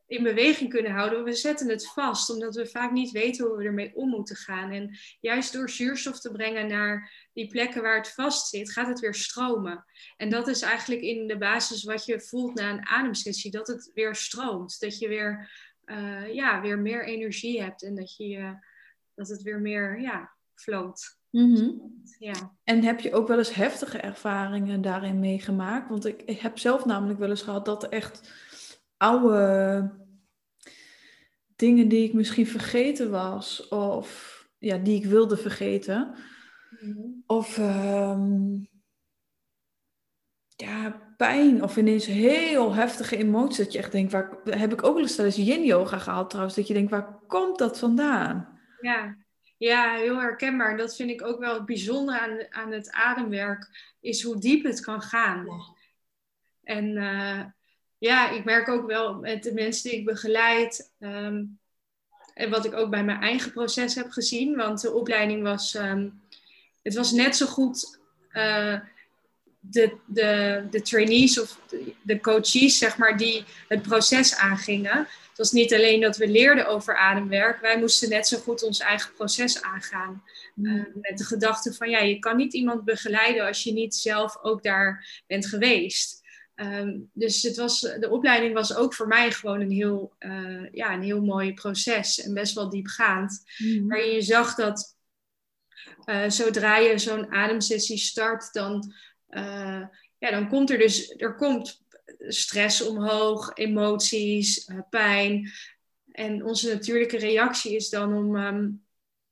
in 0.10 0.24
beweging 0.24 0.70
kunnen 0.70 0.92
houden. 0.92 1.24
We 1.24 1.34
zetten 1.34 1.70
het 1.70 1.88
vast, 1.88 2.30
omdat 2.30 2.56
we 2.56 2.68
vaak 2.68 2.92
niet 2.92 3.12
weten 3.12 3.46
hoe 3.46 3.58
we 3.58 3.64
ermee 3.64 3.96
om 3.96 4.10
moeten 4.10 4.36
gaan. 4.36 4.72
En 4.72 4.98
juist 5.20 5.54
door 5.54 5.70
zuurstof 5.70 6.20
te 6.20 6.32
brengen 6.32 6.68
naar 6.68 7.28
die 7.34 7.48
plekken 7.48 7.82
waar 7.82 7.98
het 7.98 8.14
vast 8.14 8.48
zit, 8.48 8.72
gaat 8.72 8.88
het 8.88 9.00
weer 9.00 9.14
stromen. 9.14 9.86
En 10.18 10.30
dat 10.30 10.48
is 10.48 10.62
eigenlijk 10.62 11.02
in 11.02 11.28
de 11.28 11.38
basis 11.38 11.84
wat 11.84 12.06
je 12.06 12.22
voelt 12.22 12.54
na 12.54 12.70
een 12.70 12.86
ademsessie, 12.86 13.52
dat 13.52 13.68
het 13.68 13.92
weer 13.94 14.16
stroomt. 14.16 14.80
Dat 14.80 15.00
je 15.00 15.08
weer, 15.08 15.52
uh, 15.92 16.34
ja, 16.34 16.62
weer 16.62 16.80
meer 16.80 17.06
energie 17.06 17.62
hebt 17.62 17.84
en 17.84 17.96
dat, 17.96 18.16
je, 18.16 18.58
dat 19.14 19.28
het 19.28 19.42
weer 19.42 19.60
meer 19.60 20.02
ja, 20.02 20.32
floot. 20.54 21.18
Mm 21.30 21.98
ja. 22.20 22.56
En 22.64 22.84
heb 22.84 23.00
je 23.00 23.14
ook 23.14 23.28
wel 23.28 23.38
eens 23.38 23.54
heftige 23.54 23.98
ervaringen 23.98 24.82
daarin 24.82 25.20
meegemaakt? 25.20 25.90
Want 25.90 26.06
ik, 26.06 26.22
ik, 26.22 26.40
heb 26.40 26.58
zelf 26.58 26.86
namelijk 26.86 27.20
wel 27.20 27.30
eens 27.30 27.42
gehad 27.42 27.66
dat 27.66 27.84
er 27.84 27.90
echt 27.90 28.34
oude 28.98 29.92
dingen 31.56 31.88
die 31.88 32.08
ik 32.08 32.14
misschien 32.14 32.48
vergeten 32.48 33.12
was, 33.12 33.68
of 33.68 34.40
ja, 34.58 34.78
die 34.78 34.96
ik 34.96 35.06
wilde 35.06 35.38
vergeten, 35.38 36.16
mm 36.80 37.24
of 37.26 37.58
um, 37.58 38.68
ja, 40.56 41.09
pijn, 41.20 41.64
of 41.64 41.78
ineens 41.78 42.06
heel 42.06 42.74
heftige 42.74 43.18
emoties, 43.18 43.58
dat 43.58 43.72
je 43.72 43.80
echt 43.80 43.92
denkt, 43.92 44.12
waar 44.12 44.30
heb 44.44 44.74
ik 44.74 44.84
ook 44.84 44.94
wel 44.94 45.02
eens 45.02 45.16
tijdens 45.16 45.36
yin 45.36 45.66
yoga 45.66 45.98
gehad 45.98 46.30
trouwens, 46.30 46.56
dat 46.56 46.68
je 46.68 46.74
denkt, 46.74 46.92
waar 46.92 47.20
komt 47.28 47.58
dat 47.58 47.80
vandaan? 47.80 48.60
Ja, 48.82 49.18
ja, 49.58 49.96
heel 49.96 50.20
herkenbaar. 50.20 50.78
Dat 50.78 50.96
vind 50.96 51.10
ik 51.10 51.26
ook 51.26 51.40
wel 51.40 51.54
het 51.54 51.66
bijzondere 51.66 52.20
aan, 52.20 52.38
aan 52.50 52.72
het 52.72 52.92
ademwerk, 52.92 53.70
is 54.00 54.24
hoe 54.24 54.40
diep 54.40 54.64
het 54.64 54.80
kan 54.80 55.02
gaan. 55.02 55.48
En 56.64 56.86
uh, 56.86 57.44
ja, 57.98 58.30
ik 58.30 58.46
merk 58.46 58.68
ook 58.68 58.88
wel 58.88 59.14
met 59.14 59.44
de 59.44 59.54
mensen 59.54 59.90
die 59.90 60.00
ik 60.00 60.06
begeleid, 60.06 60.94
um, 61.00 61.60
en 62.34 62.50
wat 62.50 62.66
ik 62.66 62.74
ook 62.74 62.90
bij 62.90 63.04
mijn 63.04 63.22
eigen 63.22 63.52
proces 63.52 63.96
heb 63.96 64.12
gezien, 64.12 64.56
want 64.56 64.82
de 64.82 64.94
opleiding 64.94 65.44
was, 65.44 65.74
um, 65.74 66.22
het 66.82 66.96
was 66.96 67.12
net 67.12 67.36
zo 67.36 67.46
goed 67.46 68.00
uh, 68.32 68.80
de, 69.60 69.98
de, 70.06 70.64
de 70.72 70.82
trainees 70.82 71.40
of 71.40 71.60
de, 71.70 71.94
de 72.02 72.20
coaches, 72.20 72.78
zeg 72.78 72.98
maar, 72.98 73.18
die 73.18 73.44
het 73.68 73.82
proces 73.82 74.36
aangingen. 74.36 74.98
Het 74.98 75.38
was 75.38 75.52
niet 75.52 75.74
alleen 75.74 76.02
dat 76.02 76.18
we 76.18 76.28
leerden 76.28 76.68
over 76.68 76.98
ademwerk, 76.98 77.62
wij 77.62 77.80
moesten 77.80 78.10
net 78.10 78.28
zo 78.28 78.38
goed 78.38 78.64
ons 78.64 78.80
eigen 78.80 79.14
proces 79.14 79.62
aangaan. 79.62 80.24
Uh, 80.56 80.84
met 80.94 81.18
de 81.18 81.24
gedachte 81.24 81.74
van, 81.74 81.90
ja, 81.90 82.00
je 82.00 82.20
kan 82.20 82.38
niet 82.38 82.54
iemand 82.54 82.86
begeleiden 82.86 83.48
als 83.48 83.64
je 83.64 83.74
niet 83.74 83.96
zelf 83.96 84.38
ook 84.42 84.64
daar 84.64 85.22
bent 85.28 85.46
geweest. 85.46 86.22
Um, 86.56 87.10
dus 87.14 87.42
het 87.42 87.56
was, 87.56 87.80
de 87.80 88.10
opleiding 88.10 88.54
was 88.54 88.76
ook 88.76 88.94
voor 88.94 89.08
mij 89.08 89.32
gewoon 89.32 89.62
een 89.62 89.72
heel, 89.72 90.14
uh, 90.20 90.68
ja, 90.72 90.94
een 90.94 91.04
heel 91.04 91.22
mooi 91.22 91.54
proces 91.54 92.22
en 92.22 92.34
best 92.34 92.54
wel 92.56 92.70
diepgaand. 92.70 93.44
Mm. 93.58 93.88
Waarin 93.88 94.12
je 94.12 94.22
zag 94.22 94.56
dat 94.56 94.98
uh, 96.06 96.30
zodra 96.30 96.78
je 96.78 96.98
zo'n 96.98 97.32
ademsessie 97.32 97.98
start, 97.98 98.54
dan, 98.54 98.94
uh, 99.30 99.86
ja, 100.18 100.32
dan 100.32 100.50
komt 100.50 100.70
er 100.70 100.78
dus 100.78 101.14
er 101.18 101.36
komt 101.36 101.84
stress 102.28 102.82
omhoog, 102.82 103.52
emoties, 103.54 104.70
pijn. 104.90 105.52
En 106.12 106.46
onze 106.46 106.74
natuurlijke 106.74 107.18
reactie 107.18 107.76
is 107.76 107.90
dan 107.90 108.14
om 108.14 108.36
um, 108.36 108.84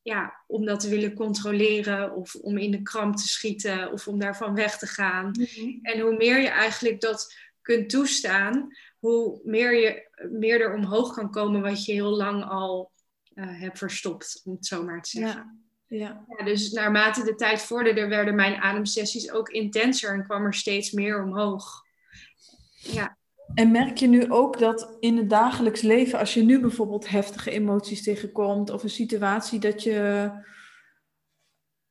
ja, 0.01 0.43
om 0.47 0.65
dat 0.65 0.79
te 0.79 0.89
willen 0.89 1.13
controleren 1.13 2.15
of 2.15 2.36
om 2.36 2.57
in 2.57 2.71
de 2.71 2.81
kramp 2.81 3.15
te 3.15 3.27
schieten 3.27 3.91
of 3.91 4.07
om 4.07 4.19
daarvan 4.19 4.53
weg 4.53 4.77
te 4.77 4.88
gaan. 4.88 5.29
Mhm. 5.31 5.79
En 5.81 5.99
hoe 5.99 6.15
meer 6.15 6.41
je 6.41 6.47
eigenlijk 6.47 7.01
dat 7.01 7.36
kunt 7.62 7.89
toestaan, 7.89 8.67
hoe 8.99 9.41
meer, 9.43 9.73
je, 9.73 10.10
meer 10.29 10.62
er 10.62 10.73
omhoog 10.73 11.13
kan 11.13 11.31
komen 11.31 11.62
wat 11.62 11.86
je 11.86 11.91
heel 11.91 12.15
lang 12.15 12.43
al 12.43 12.91
uh, 13.36 13.60
hebt 13.60 13.77
verstopt, 13.77 14.41
om 14.43 14.53
het 14.53 14.65
zo 14.65 14.83
maar 14.83 15.01
te 15.01 15.10
zeggen. 15.10 15.41
Ja. 15.41 15.66
Ja. 15.88 16.26
ja. 16.38 16.45
dus 16.45 16.71
naarmate 16.71 17.23
de 17.23 17.36
tijd 17.36 17.62
vorderde, 17.62 18.08
werden 18.08 18.36
mijn 18.36 18.56
ademsessies 18.56 19.32
ook 19.32 19.50
intenser 19.50 20.13
en 20.13 20.23
kwam 20.23 20.45
er 20.45 20.54
steeds 20.54 20.91
meer 20.91 21.23
omhoog. 21.23 21.84
Ja. 22.78 23.17
En 23.54 23.71
merk 23.71 23.97
je 23.97 24.08
nu 24.08 24.32
ook 24.32 24.60
dat 24.60 24.97
in 25.00 25.17
het 25.17 25.30
dagelijks 25.30 25.82
leven, 25.82 26.19
als 26.19 26.34
je 26.34 26.43
nu 26.43 26.60
bijvoorbeeld 26.60 27.10
heftige 27.10 27.52
emoties 27.52 28.04
tegenkomt 28.04 28.69
of 28.69 28.84
een 28.84 28.89
situatie 28.89 29.60
dat 29.60 29.84
je, 29.84 30.32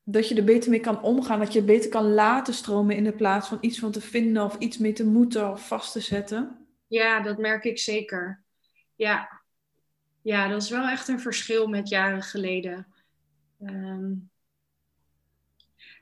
dat 0.03 0.29
je 0.29 0.35
er 0.35 0.45
beter 0.45 0.71
mee 0.71 0.81
kan 0.81 1.03
omgaan, 1.03 1.39
dat 1.39 1.53
je 1.53 1.63
beter 1.63 1.91
kan 1.91 2.15
laten 2.15 2.55
stromen 2.55 2.97
in 2.97 3.05
de 3.05 3.13
plaats 3.13 3.49
van 3.49 3.59
iets 3.61 3.79
van 3.79 3.93
te 3.93 4.01
vinden 4.01 4.45
of 4.45 4.59
iets 4.59 4.79
mee 4.79 4.93
te 4.93 5.07
moeten 5.07 5.51
of 5.51 5.67
vast 5.67 5.93
te 5.93 6.01
zetten? 6.01 6.67
Ja, 6.87 7.21
dat 7.21 7.39
merk 7.39 7.65
ik 7.65 7.79
zeker. 7.79 8.43
Ja, 8.97 9.43
ja 10.23 10.49
dat 10.49 10.63
is 10.63 10.71
wel 10.71 10.89
echt 10.89 11.09
een 11.09 11.21
verschil 11.21 11.67
met 11.67 11.89
jaren 11.89 12.23
geleden. 12.23 12.87
Um, 13.63 14.31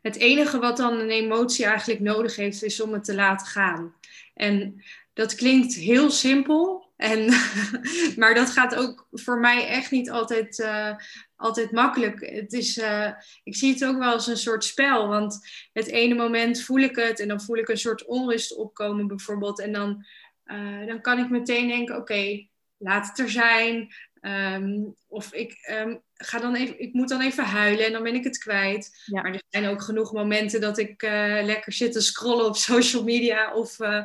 het 0.02 0.16
enige 0.16 0.58
wat 0.58 0.76
dan 0.76 1.00
een 1.00 1.10
emotie 1.10 1.64
eigenlijk 1.64 2.00
nodig 2.00 2.36
heeft, 2.36 2.62
is 2.62 2.80
om 2.80 2.92
het 2.92 3.04
te 3.04 3.14
laten 3.14 3.46
gaan. 3.46 3.94
En 4.34 4.82
dat 5.12 5.34
klinkt 5.34 5.74
heel 5.74 6.10
simpel. 6.10 6.92
En, 6.96 7.26
maar 8.20 8.34
dat 8.34 8.50
gaat 8.50 8.74
ook 8.74 9.08
voor 9.12 9.40
mij 9.40 9.66
echt 9.66 9.90
niet 9.90 10.10
altijd, 10.10 10.58
uh, 10.58 10.96
altijd 11.36 11.72
makkelijk. 11.72 12.20
Het 12.20 12.52
is, 12.52 12.78
uh, 12.78 13.10
ik 13.44 13.56
zie 13.56 13.72
het 13.72 13.84
ook 13.84 13.98
wel 13.98 14.12
als 14.12 14.26
een 14.26 14.36
soort 14.36 14.64
spel. 14.64 15.08
Want 15.08 15.38
het 15.72 15.86
ene 15.86 16.14
moment 16.14 16.60
voel 16.60 16.78
ik 16.78 16.96
het 16.96 17.20
en 17.20 17.28
dan 17.28 17.40
voel 17.40 17.56
ik 17.56 17.68
een 17.68 17.78
soort 17.78 18.04
onrust 18.04 18.56
opkomen 18.56 19.06
bijvoorbeeld. 19.06 19.60
En 19.60 19.72
dan, 19.72 20.04
uh, 20.46 20.86
dan 20.86 21.00
kan 21.00 21.18
ik 21.18 21.30
meteen 21.30 21.68
denken, 21.68 21.96
oké, 21.96 22.46
laat 22.76 23.08
het 23.08 23.18
er 23.18 23.30
zijn. 23.30 23.94
Um, 24.26 24.94
of 25.08 25.32
ik, 25.32 25.68
um, 25.70 26.02
ga 26.14 26.38
dan 26.38 26.54
even, 26.54 26.80
ik 26.80 26.92
moet 26.92 27.08
dan 27.08 27.20
even 27.20 27.44
huilen 27.44 27.87
en 27.87 27.92
dan 27.92 28.02
ben 28.02 28.14
ik 28.14 28.24
het 28.24 28.38
kwijt. 28.38 29.02
Ja. 29.04 29.22
Maar 29.22 29.32
er 29.32 29.42
zijn 29.48 29.66
ook 29.66 29.82
genoeg 29.82 30.12
momenten 30.12 30.60
dat 30.60 30.78
ik 30.78 31.02
uh, 31.02 31.38
lekker 31.42 31.72
zit 31.72 31.92
te 31.92 32.00
scrollen 32.00 32.46
op 32.46 32.56
social 32.72 33.02
media 33.02 33.54
of 33.54 33.80
uh, 33.80 34.02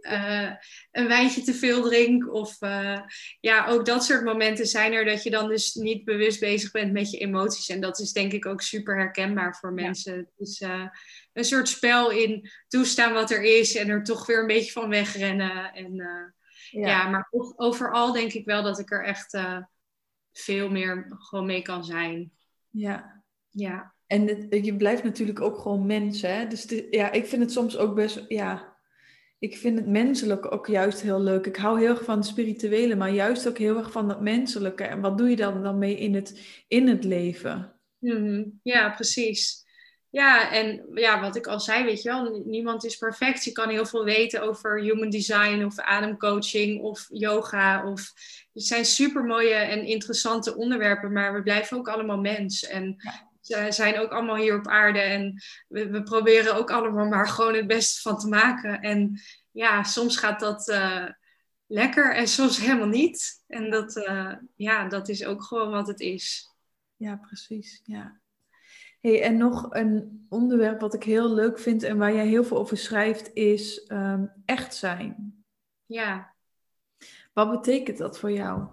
uh, 0.00 0.50
een 0.90 1.08
wijntje 1.08 1.42
te 1.42 1.54
veel 1.54 1.82
drink. 1.82 2.32
Of 2.32 2.58
ja, 3.40 3.66
ook 3.66 3.86
dat 3.86 4.04
soort 4.04 4.24
momenten 4.24 4.66
zijn 4.66 4.92
er 4.92 5.04
dat 5.04 5.22
je 5.22 5.30
dan 5.30 5.48
dus 5.48 5.74
niet 5.74 6.04
bewust 6.04 6.40
bezig 6.40 6.70
bent 6.70 6.92
met 6.92 7.10
je 7.10 7.18
emoties. 7.18 7.68
En 7.68 7.80
dat 7.80 7.98
is 7.98 8.12
denk 8.12 8.32
ik 8.32 8.46
ook 8.46 8.62
super 8.62 8.96
herkenbaar 8.96 9.56
voor 9.56 9.72
mensen. 9.72 10.14
Ja. 10.14 10.18
Het 10.18 10.48
is 10.48 10.60
een 11.32 11.44
soort 11.44 11.68
spel 11.68 12.10
in 12.10 12.50
toestaan 12.68 13.12
wat 13.12 13.30
er 13.30 13.42
is 13.42 13.76
en 13.76 13.88
er 13.88 14.02
toch 14.02 14.26
weer 14.26 14.40
een 14.40 14.46
beetje 14.46 14.72
van 14.72 14.88
wegrennen. 14.88 15.72
En, 15.72 16.02
ja. 16.72 16.88
ja. 16.88 17.08
maar 17.08 17.28
overal 17.56 18.12
denk 18.12 18.32
ik 18.32 18.44
wel 18.44 18.62
dat 18.62 18.78
ik 18.78 18.90
er 18.90 19.04
echt 19.04 19.38
veel 20.32 20.70
meer 20.70 21.06
gewoon 21.08 21.46
mee 21.46 21.62
kan 21.62 21.84
zijn. 21.84 22.32
Ja. 22.70 23.22
Ja. 23.50 23.94
En 24.06 24.26
het, 24.26 24.64
je 24.64 24.76
blijft 24.76 25.02
natuurlijk 25.02 25.40
ook 25.40 25.58
gewoon 25.58 25.86
mens, 25.86 26.22
hè? 26.22 26.46
Dus 26.46 26.66
ja, 26.90 27.12
ik 27.12 27.26
vind 27.26 27.42
het 27.42 27.52
soms 27.52 27.76
ook 27.76 27.94
best, 27.94 28.24
ja, 28.28 28.76
ik 29.38 29.56
vind 29.56 29.78
het 29.78 29.86
menselijke 29.86 30.50
ook 30.50 30.66
juist 30.66 31.00
heel 31.00 31.20
leuk. 31.20 31.46
Ik 31.46 31.56
hou 31.56 31.80
heel 31.80 31.88
erg 31.88 32.04
van 32.04 32.16
het 32.16 32.26
spirituele, 32.26 32.94
maar 32.94 33.10
juist 33.10 33.48
ook 33.48 33.58
heel 33.58 33.76
erg 33.76 33.92
van 33.92 34.08
het 34.08 34.20
menselijke. 34.20 34.84
En 34.84 35.00
wat 35.00 35.18
doe 35.18 35.30
je 35.30 35.36
dan, 35.36 35.62
dan 35.62 35.78
mee 35.78 35.98
in 35.98 36.14
het, 36.14 36.62
in 36.68 36.88
het 36.88 37.04
leven? 37.04 37.72
Mm 37.98 38.60
Ja, 38.62 38.90
precies. 38.90 39.61
Ja, 40.12 40.50
en 40.50 40.86
ja, 40.94 41.20
wat 41.20 41.36
ik 41.36 41.46
al 41.46 41.60
zei, 41.60 41.84
weet 41.84 42.02
je 42.02 42.08
wel, 42.08 42.42
niemand 42.44 42.84
is 42.84 42.96
perfect. 42.96 43.44
Je 43.44 43.52
kan 43.52 43.68
heel 43.68 43.86
veel 43.86 44.04
weten 44.04 44.42
over 44.42 44.80
human 44.80 45.10
design 45.10 45.64
of 45.64 45.78
ademcoaching 45.78 46.80
of 46.80 47.06
yoga. 47.08 47.86
Of, 47.86 48.12
het 48.52 48.62
zijn 48.62 48.84
super 48.84 49.24
mooie 49.24 49.54
en 49.54 49.84
interessante 49.84 50.56
onderwerpen, 50.56 51.12
maar 51.12 51.34
we 51.34 51.42
blijven 51.42 51.76
ook 51.76 51.88
allemaal 51.88 52.18
mens. 52.18 52.64
En 52.64 52.96
ze 53.40 53.66
zijn 53.68 53.98
ook 53.98 54.10
allemaal 54.10 54.36
hier 54.36 54.58
op 54.58 54.68
aarde 54.68 55.00
en 55.00 55.42
we, 55.68 55.90
we, 55.90 56.02
proberen 56.02 56.54
ook 56.54 56.70
allemaal 56.70 57.06
maar 57.06 57.28
gewoon 57.28 57.54
het 57.54 57.66
beste 57.66 58.00
van 58.00 58.18
te 58.18 58.28
maken. 58.28 58.80
En 58.80 59.20
ja, 59.50 59.82
soms 59.82 60.16
gaat 60.16 60.40
dat 60.40 60.68
uh, 60.68 61.08
lekker 61.66 62.14
en 62.14 62.28
soms 62.28 62.58
helemaal 62.58 62.86
niet. 62.86 63.42
En 63.46 63.70
dat, 63.70 63.96
uh, 63.96 64.34
ja, 64.56 64.88
dat 64.88 65.08
is 65.08 65.24
ook 65.24 65.42
gewoon 65.42 65.70
wat 65.70 65.86
het 65.86 66.00
is. 66.00 66.50
Ja, 66.96 67.16
precies. 67.16 67.80
Ja. 67.84 68.21
Hey, 69.02 69.22
en 69.22 69.36
nog 69.36 69.74
een 69.74 70.26
onderwerp 70.28 70.80
wat 70.80 70.94
ik 70.94 71.02
heel 71.02 71.34
leuk 71.34 71.58
vind 71.58 71.82
en 71.82 71.98
waar 71.98 72.14
jij 72.14 72.26
heel 72.26 72.44
veel 72.44 72.56
over 72.58 72.76
schrijft, 72.76 73.30
is 73.34 73.84
um, 73.88 74.32
echt 74.44 74.74
zijn. 74.74 75.44
Ja. 75.86 76.34
Wat 77.32 77.50
betekent 77.50 77.98
dat 77.98 78.18
voor 78.18 78.32
jou? 78.32 78.66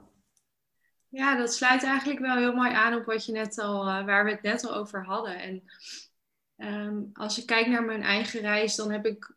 Ja, 1.08 1.38
dat 1.38 1.54
sluit 1.54 1.84
eigenlijk 1.84 2.20
wel 2.20 2.36
heel 2.36 2.54
mooi 2.54 2.72
aan 2.72 2.94
op 2.94 3.06
wat 3.06 3.26
je 3.26 3.32
net 3.32 3.60
al, 3.60 3.88
uh, 3.88 4.06
waar 4.06 4.26
we 4.26 4.32
het 4.32 4.42
net 4.42 4.66
al 4.66 4.76
over 4.76 5.06
hadden. 5.06 5.40
En 5.40 5.64
um, 6.58 7.10
als 7.14 7.40
ik 7.40 7.46
kijk 7.46 7.68
naar 7.68 7.84
mijn 7.84 8.04
eigen 8.04 8.40
reis, 8.40 8.76
dan 8.76 8.92
heb 8.92 9.06
ik 9.06 9.36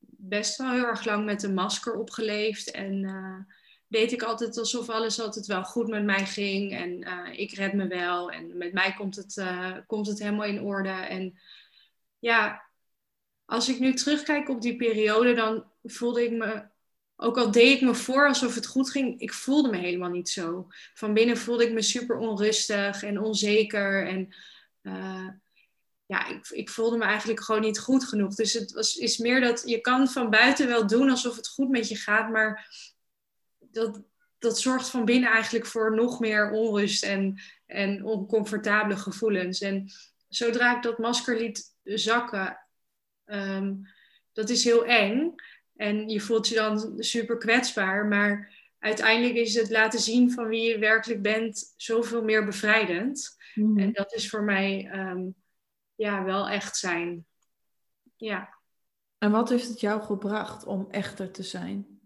best 0.00 0.56
wel 0.56 0.70
heel 0.70 0.86
erg 0.86 1.04
lang 1.04 1.24
met 1.24 1.42
een 1.42 1.54
masker 1.54 1.94
opgeleefd. 1.94 2.70
En 2.70 3.02
uh, 3.02 3.38
deed 3.88 4.12
ik 4.12 4.22
altijd 4.22 4.58
alsof 4.58 4.88
alles 4.88 5.20
altijd 5.20 5.46
wel 5.46 5.64
goed 5.64 5.88
met 5.88 6.04
mij 6.04 6.26
ging. 6.26 6.76
En 6.76 7.08
uh, 7.08 7.38
ik 7.38 7.52
red 7.52 7.72
me 7.72 7.86
wel. 7.86 8.30
En 8.30 8.56
met 8.56 8.72
mij 8.72 8.94
komt 8.94 9.16
het, 9.16 9.36
uh, 9.36 9.76
komt 9.86 10.06
het 10.06 10.18
helemaal 10.18 10.44
in 10.44 10.62
orde. 10.62 10.88
En 10.88 11.38
ja, 12.18 12.68
als 13.44 13.68
ik 13.68 13.78
nu 13.78 13.94
terugkijk 13.94 14.48
op 14.48 14.62
die 14.62 14.76
periode, 14.76 15.34
dan 15.34 15.64
voelde 15.82 16.24
ik 16.24 16.32
me. 16.32 16.66
Ook 17.20 17.36
al 17.36 17.50
deed 17.50 17.76
ik 17.76 17.80
me 17.80 17.94
voor 17.94 18.26
alsof 18.28 18.54
het 18.54 18.66
goed 18.66 18.90
ging, 18.90 19.20
ik 19.20 19.32
voelde 19.32 19.70
me 19.70 19.76
helemaal 19.76 20.10
niet 20.10 20.28
zo. 20.28 20.66
Van 20.94 21.14
binnen 21.14 21.36
voelde 21.36 21.64
ik 21.64 21.72
me 21.72 21.82
super 21.82 22.16
onrustig 22.16 23.02
en 23.02 23.20
onzeker. 23.20 24.06
En 24.06 24.34
uh, 24.82 25.28
ja, 26.06 26.26
ik, 26.26 26.48
ik, 26.48 26.70
voelde 26.70 26.96
me 26.96 27.04
eigenlijk 27.04 27.40
gewoon 27.40 27.60
niet 27.60 27.78
goed 27.78 28.04
genoeg. 28.04 28.34
Dus 28.34 28.52
het 28.52 28.72
was, 28.72 28.94
is 28.94 29.18
meer 29.18 29.40
dat 29.40 29.62
je 29.66 29.80
kan 29.80 30.08
van 30.08 30.30
buiten 30.30 30.66
wel 30.66 30.86
doen 30.86 31.10
alsof 31.10 31.36
het 31.36 31.48
goed 31.48 31.68
met 31.68 31.88
je 31.88 31.96
gaat, 31.96 32.30
maar 32.30 32.68
dat, 33.78 34.02
dat 34.38 34.58
zorgt 34.58 34.90
van 34.90 35.04
binnen 35.04 35.30
eigenlijk 35.30 35.66
voor 35.66 35.94
nog 35.94 36.20
meer 36.20 36.50
onrust 36.50 37.04
en, 37.04 37.40
en 37.66 38.04
oncomfortabele 38.04 38.96
gevoelens. 38.96 39.60
En 39.60 39.90
zodra 40.28 40.76
ik 40.76 40.82
dat 40.82 40.98
masker 40.98 41.36
liet 41.38 41.76
zakken, 41.82 42.58
um, 43.26 43.82
dat 44.32 44.48
is 44.48 44.64
heel 44.64 44.84
eng. 44.84 45.34
En 45.76 46.08
je 46.08 46.20
voelt 46.20 46.48
je 46.48 46.54
dan 46.54 46.94
super 46.98 47.36
kwetsbaar. 47.36 48.06
Maar 48.06 48.54
uiteindelijk 48.78 49.34
is 49.34 49.54
het 49.54 49.70
laten 49.70 50.00
zien 50.00 50.32
van 50.32 50.48
wie 50.48 50.62
je 50.62 50.78
werkelijk 50.78 51.22
bent 51.22 51.74
zoveel 51.76 52.22
meer 52.22 52.44
bevrijdend. 52.44 53.36
Mm. 53.54 53.78
En 53.78 53.92
dat 53.92 54.12
is 54.12 54.28
voor 54.28 54.42
mij 54.42 54.90
um, 54.94 55.34
ja, 55.94 56.24
wel 56.24 56.48
echt 56.48 56.76
zijn. 56.76 57.26
Ja. 58.16 58.56
En 59.18 59.30
wat 59.30 59.48
heeft 59.48 59.68
het 59.68 59.80
jou 59.80 60.02
gebracht 60.02 60.64
om 60.64 60.88
echter 60.90 61.30
te 61.30 61.42
zijn? 61.42 61.97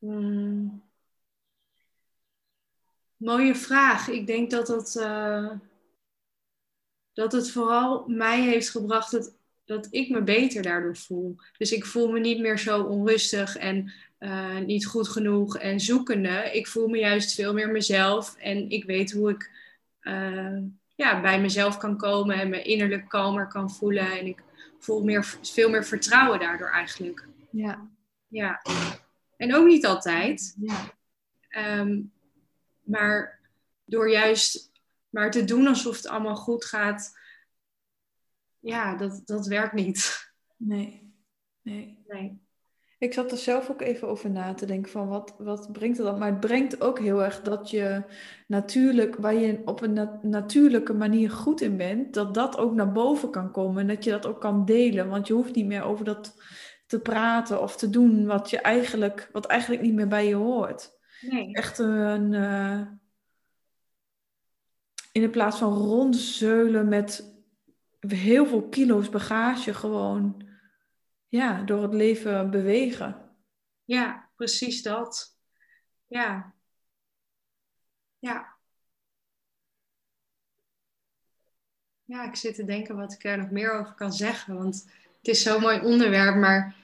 Hmm. 0.00 0.82
Mooie 3.16 3.54
vraag. 3.54 4.08
Ik 4.08 4.26
denk 4.26 4.50
dat 4.50 4.68
het, 4.68 4.94
uh, 4.94 5.50
dat 7.12 7.32
het 7.32 7.50
vooral 7.50 8.08
mij 8.08 8.40
heeft 8.40 8.70
gebracht 8.70 9.10
dat, 9.10 9.34
dat 9.64 9.88
ik 9.90 10.10
me 10.10 10.22
beter 10.22 10.62
daardoor 10.62 10.96
voel. 10.96 11.36
Dus 11.58 11.72
ik 11.72 11.86
voel 11.86 12.10
me 12.10 12.20
niet 12.20 12.40
meer 12.40 12.58
zo 12.58 12.82
onrustig 12.82 13.56
en 13.56 13.92
uh, 14.18 14.58
niet 14.58 14.86
goed 14.86 15.08
genoeg 15.08 15.58
en 15.58 15.80
zoekende. 15.80 16.50
Ik 16.52 16.66
voel 16.66 16.88
me 16.88 16.98
juist 16.98 17.34
veel 17.34 17.52
meer 17.52 17.70
mezelf 17.70 18.36
en 18.36 18.70
ik 18.70 18.84
weet 18.84 19.12
hoe 19.12 19.30
ik, 19.30 19.50
uh, 20.02 20.58
ja, 20.94 21.20
bij 21.20 21.40
mezelf 21.40 21.76
kan 21.76 21.96
komen 21.96 22.36
en 22.36 22.48
me 22.48 22.62
innerlijk 22.62 23.08
kalmer 23.08 23.46
kan 23.46 23.70
voelen. 23.70 24.18
En 24.18 24.26
ik 24.26 24.42
voel 24.78 25.04
meer, 25.04 25.24
veel 25.42 25.70
meer 25.70 25.84
vertrouwen 25.84 26.38
daardoor 26.38 26.70
eigenlijk. 26.70 27.26
Ja. 27.50 27.88
Ja. 28.28 28.60
En 29.40 29.54
ook 29.54 29.66
niet 29.66 29.86
altijd. 29.86 30.56
Ja. 30.60 30.94
Ehm, 31.48 32.02
maar 32.82 33.40
door 33.84 34.10
juist 34.10 34.72
maar 35.08 35.30
te 35.30 35.44
doen 35.44 35.66
alsof 35.66 35.96
het 35.96 36.06
allemaal 36.06 36.36
goed 36.36 36.64
gaat, 36.64 37.18
ja, 38.58 38.96
dat, 38.96 39.22
dat 39.24 39.46
werkt 39.46 39.72
niet. 39.72 40.30
Nee. 40.56 41.14
Nee. 41.62 42.04
Nee. 42.06 42.40
Ik 42.98 43.14
zat 43.14 43.32
er 43.32 43.38
zelf 43.38 43.70
ook 43.70 43.80
even 43.80 44.08
over 44.08 44.30
na 44.30 44.54
te 44.54 44.66
denken 44.66 44.90
van 44.90 45.08
wat, 45.08 45.34
wat 45.38 45.72
brengt 45.72 45.96
het 45.96 46.06
dan? 46.06 46.18
Maar 46.18 46.30
het 46.30 46.40
brengt 46.40 46.80
ook 46.80 46.98
heel 46.98 47.24
erg 47.24 47.42
dat 47.42 47.70
je 47.70 48.02
natuurlijk, 48.46 49.16
waar 49.16 49.34
je 49.34 49.62
op 49.64 49.80
een 49.82 50.08
natuurlijke 50.22 50.92
manier 50.92 51.30
goed 51.30 51.60
in 51.60 51.76
bent, 51.76 52.14
dat 52.14 52.34
dat 52.34 52.58
ook 52.58 52.74
naar 52.74 52.92
boven 52.92 53.30
kan 53.30 53.50
komen 53.50 53.80
en 53.80 53.94
dat 53.94 54.04
je 54.04 54.10
dat 54.10 54.26
ook 54.26 54.40
kan 54.40 54.64
delen. 54.64 55.08
Want 55.08 55.26
je 55.26 55.32
hoeft 55.32 55.54
niet 55.54 55.66
meer 55.66 55.82
over 55.82 56.04
dat 56.04 56.34
te 56.90 57.00
praten 57.00 57.62
of 57.62 57.76
te 57.76 57.90
doen 57.90 58.26
wat, 58.26 58.50
je 58.50 58.60
eigenlijk, 58.60 59.28
wat 59.32 59.46
eigenlijk 59.46 59.82
niet 59.82 59.94
meer 59.94 60.08
bij 60.08 60.26
je 60.26 60.34
hoort. 60.34 60.98
Nee. 61.20 61.54
Echt 61.54 61.78
een, 61.78 62.32
uh, 62.32 62.86
in 65.12 65.30
plaats 65.30 65.58
van 65.58 65.72
rondzeulen 65.72 66.88
met 66.88 67.34
heel 68.00 68.46
veel 68.46 68.68
kilo's 68.68 69.08
bagage 69.08 69.74
gewoon 69.74 70.48
ja, 71.28 71.62
door 71.62 71.82
het 71.82 71.94
leven 71.94 72.50
bewegen. 72.50 73.36
Ja, 73.84 74.30
precies 74.34 74.82
dat. 74.82 75.38
Ja. 76.06 76.54
Ja. 78.18 78.56
Ja, 82.04 82.24
ik 82.24 82.36
zit 82.36 82.54
te 82.54 82.64
denken 82.64 82.96
wat 82.96 83.12
ik 83.12 83.24
er 83.24 83.38
nog 83.38 83.50
meer 83.50 83.72
over 83.72 83.94
kan 83.94 84.12
zeggen. 84.12 84.56
Want 84.56 84.90
het 85.20 85.28
is 85.28 85.42
zo'n 85.42 85.60
mooi 85.60 85.80
onderwerp. 85.80 86.36
Maar 86.36 86.74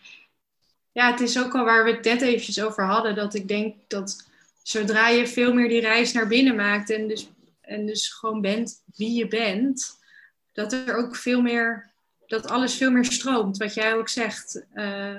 ja, 0.93 1.11
het 1.11 1.21
is 1.21 1.39
ook 1.39 1.55
al 1.55 1.65
waar 1.65 1.85
we 1.85 1.91
het 1.91 2.05
net 2.05 2.23
eventjes 2.23 2.63
over 2.63 2.85
hadden. 2.85 3.15
Dat 3.15 3.35
ik 3.35 3.49
denk 3.49 3.75
dat 3.87 4.29
zodra 4.63 5.09
je 5.09 5.27
veel 5.27 5.53
meer 5.53 5.69
die 5.69 5.81
reis 5.81 6.13
naar 6.13 6.29
binnen 6.29 6.57
maakt. 6.57 6.91
En 6.91 7.09
dus, 7.09 7.31
en 7.61 7.87
dus 7.87 8.09
gewoon 8.09 8.41
bent 8.41 8.83
wie 8.97 9.15
je 9.15 9.29
bent. 9.29 9.99
Dat 10.53 10.73
er 10.73 10.97
ook 10.97 11.17
veel 11.17 11.41
meer 11.41 11.91
dat 12.27 12.49
alles 12.49 12.75
veel 12.75 12.91
meer 12.91 13.05
stroomt. 13.05 13.57
Wat 13.57 13.75
jij 13.75 13.95
ook 13.95 14.09
zegt. 14.09 14.65
Uh, 14.75 15.17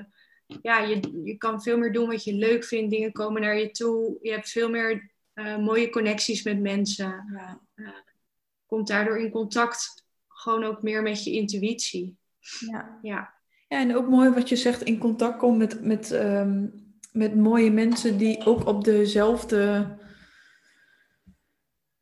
ja, 0.62 0.78
je, 0.78 1.20
je 1.24 1.36
kan 1.36 1.62
veel 1.62 1.78
meer 1.78 1.92
doen 1.92 2.08
wat 2.08 2.24
je 2.24 2.34
leuk 2.34 2.64
vindt. 2.64 2.90
Dingen 2.90 3.12
komen 3.12 3.42
naar 3.42 3.58
je 3.58 3.70
toe. 3.70 4.18
Je 4.22 4.30
hebt 4.30 4.50
veel 4.50 4.70
meer 4.70 5.10
uh, 5.34 5.56
mooie 5.56 5.90
connecties 5.90 6.42
met 6.42 6.60
mensen. 6.60 7.24
Ja. 7.32 7.60
Uh, 7.74 7.88
komt 8.66 8.88
daardoor 8.88 9.18
in 9.18 9.30
contact 9.30 10.04
gewoon 10.28 10.64
ook 10.64 10.82
meer 10.82 11.02
met 11.02 11.24
je 11.24 11.30
intuïtie. 11.30 12.17
Ja. 12.70 12.98
ja. 13.02 13.36
Ja, 13.68 13.80
en 13.80 13.96
ook 13.96 14.08
mooi 14.08 14.30
wat 14.30 14.48
je 14.48 14.56
zegt, 14.56 14.82
in 14.82 14.98
contact 14.98 15.38
komen 15.38 15.58
met, 15.58 15.82
met, 15.82 16.10
um, 16.12 16.72
met 17.12 17.36
mooie 17.36 17.70
mensen 17.70 18.18
die 18.18 18.44
ook 18.44 18.66
op 18.66 18.84
dezelfde 18.84 19.86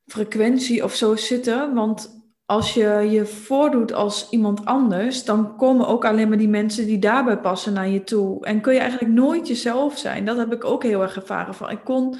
frequentie 0.04 0.84
of 0.84 0.94
zo 0.94 1.16
zitten. 1.16 1.74
Want 1.74 2.24
als 2.44 2.74
je 2.74 2.88
je 3.10 3.26
voordoet 3.26 3.92
als 3.92 4.30
iemand 4.30 4.64
anders, 4.64 5.24
dan 5.24 5.56
komen 5.56 5.86
ook 5.86 6.04
alleen 6.04 6.28
maar 6.28 6.38
die 6.38 6.48
mensen 6.48 6.86
die 6.86 6.98
daarbij 6.98 7.40
passen 7.40 7.72
naar 7.72 7.88
je 7.88 8.04
toe. 8.04 8.44
En 8.44 8.60
kun 8.60 8.72
je 8.72 8.80
eigenlijk 8.80 9.12
nooit 9.12 9.48
jezelf 9.48 9.98
zijn. 9.98 10.24
Dat 10.24 10.36
heb 10.36 10.52
ik 10.52 10.64
ook 10.64 10.82
heel 10.82 11.02
erg 11.02 11.16
ervaren 11.16 11.54
van. 11.54 11.70
Ik 11.70 11.84
kon 11.84 12.16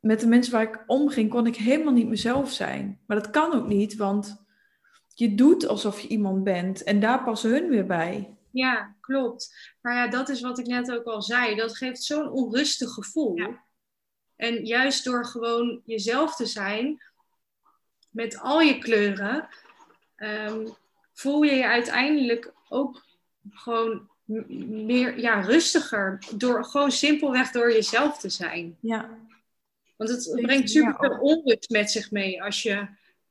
met 0.00 0.20
de 0.20 0.26
mensen 0.26 0.52
waar 0.52 0.62
ik 0.62 0.84
omging, 0.86 1.30
kon 1.30 1.46
ik 1.46 1.56
helemaal 1.56 1.92
niet 1.92 2.08
mezelf 2.08 2.50
zijn. 2.50 3.00
Maar 3.06 3.16
dat 3.16 3.30
kan 3.30 3.54
ook 3.54 3.66
niet, 3.66 3.96
want 3.96 4.45
je 5.18 5.34
doet 5.34 5.66
alsof 5.66 6.00
je 6.00 6.08
iemand 6.08 6.44
bent 6.44 6.82
en 6.82 7.00
daar 7.00 7.24
passen 7.24 7.50
hun 7.50 7.68
weer 7.68 7.86
bij. 7.86 8.36
Ja, 8.50 8.96
klopt. 9.00 9.74
Maar 9.80 9.94
ja, 9.94 10.08
dat 10.08 10.28
is 10.28 10.40
wat 10.40 10.58
ik 10.58 10.66
net 10.66 10.92
ook 10.92 11.04
al 11.04 11.22
zei. 11.22 11.54
Dat 11.54 11.76
geeft 11.76 12.02
zo'n 12.02 12.30
onrustig 12.30 12.90
gevoel. 12.90 13.36
Ja. 13.36 13.64
En 14.36 14.64
juist 14.64 15.04
door 15.04 15.24
gewoon 15.24 15.82
jezelf 15.84 16.36
te 16.36 16.46
zijn, 16.46 17.02
met 18.10 18.40
al 18.40 18.60
je 18.60 18.78
kleuren, 18.78 19.48
um, 20.16 20.74
voel 21.12 21.42
je 21.42 21.54
je 21.54 21.66
uiteindelijk 21.66 22.52
ook 22.68 23.04
gewoon 23.50 24.10
meer 24.24 25.18
ja, 25.18 25.40
rustiger. 25.40 26.22
Door 26.34 26.64
gewoon 26.64 26.92
simpelweg 26.92 27.50
door 27.50 27.72
jezelf 27.72 28.18
te 28.18 28.28
zijn. 28.28 28.76
Ja. 28.80 29.18
Want 29.96 30.10
het 30.10 30.40
brengt 30.42 30.70
super 30.70 30.94
veel 30.98 31.18
onrust 31.18 31.70
met 31.70 31.90
zich 31.90 32.10
mee 32.10 32.42
als 32.42 32.62
je, 32.62 32.86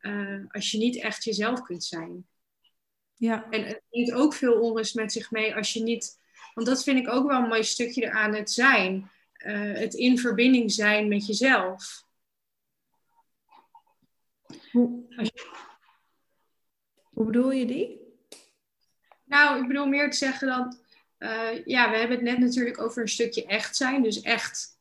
uh, 0.05 0.43
als 0.47 0.71
je 0.71 0.77
niet 0.77 1.01
echt 1.01 1.23
jezelf 1.23 1.61
kunt 1.61 1.83
zijn. 1.83 2.27
Ja. 3.13 3.49
En 3.49 3.63
het 3.63 3.81
brengt 3.89 4.11
ook 4.11 4.33
veel 4.33 4.59
onrust 4.59 4.95
met 4.95 5.11
zich 5.11 5.31
mee 5.31 5.55
als 5.55 5.73
je 5.73 5.83
niet. 5.83 6.19
Want 6.53 6.67
dat 6.67 6.83
vind 6.83 6.99
ik 6.99 7.07
ook 7.07 7.27
wel 7.27 7.41
een 7.41 7.47
mooi 7.47 7.63
stukje 7.63 8.11
aan 8.11 8.33
het 8.33 8.51
zijn. 8.51 9.11
Uh, 9.37 9.77
het 9.77 9.93
in 9.93 10.19
verbinding 10.19 10.71
zijn 10.71 11.07
met 11.07 11.27
jezelf. 11.27 12.03
Hoe, 14.71 15.05
hoe 17.03 17.25
bedoel 17.25 17.51
je 17.51 17.65
die? 17.65 17.99
Nou, 19.23 19.61
ik 19.61 19.67
bedoel 19.67 19.85
meer 19.85 20.11
te 20.11 20.17
zeggen 20.17 20.47
dat, 20.47 20.79
uh, 21.19 21.65
ja, 21.65 21.89
we 21.91 21.97
hebben 21.97 22.17
het 22.17 22.25
net 22.25 22.37
natuurlijk 22.39 22.81
over 22.81 23.01
een 23.01 23.07
stukje 23.07 23.45
echt 23.45 23.75
zijn. 23.75 24.03
Dus 24.03 24.21
echt 24.21 24.79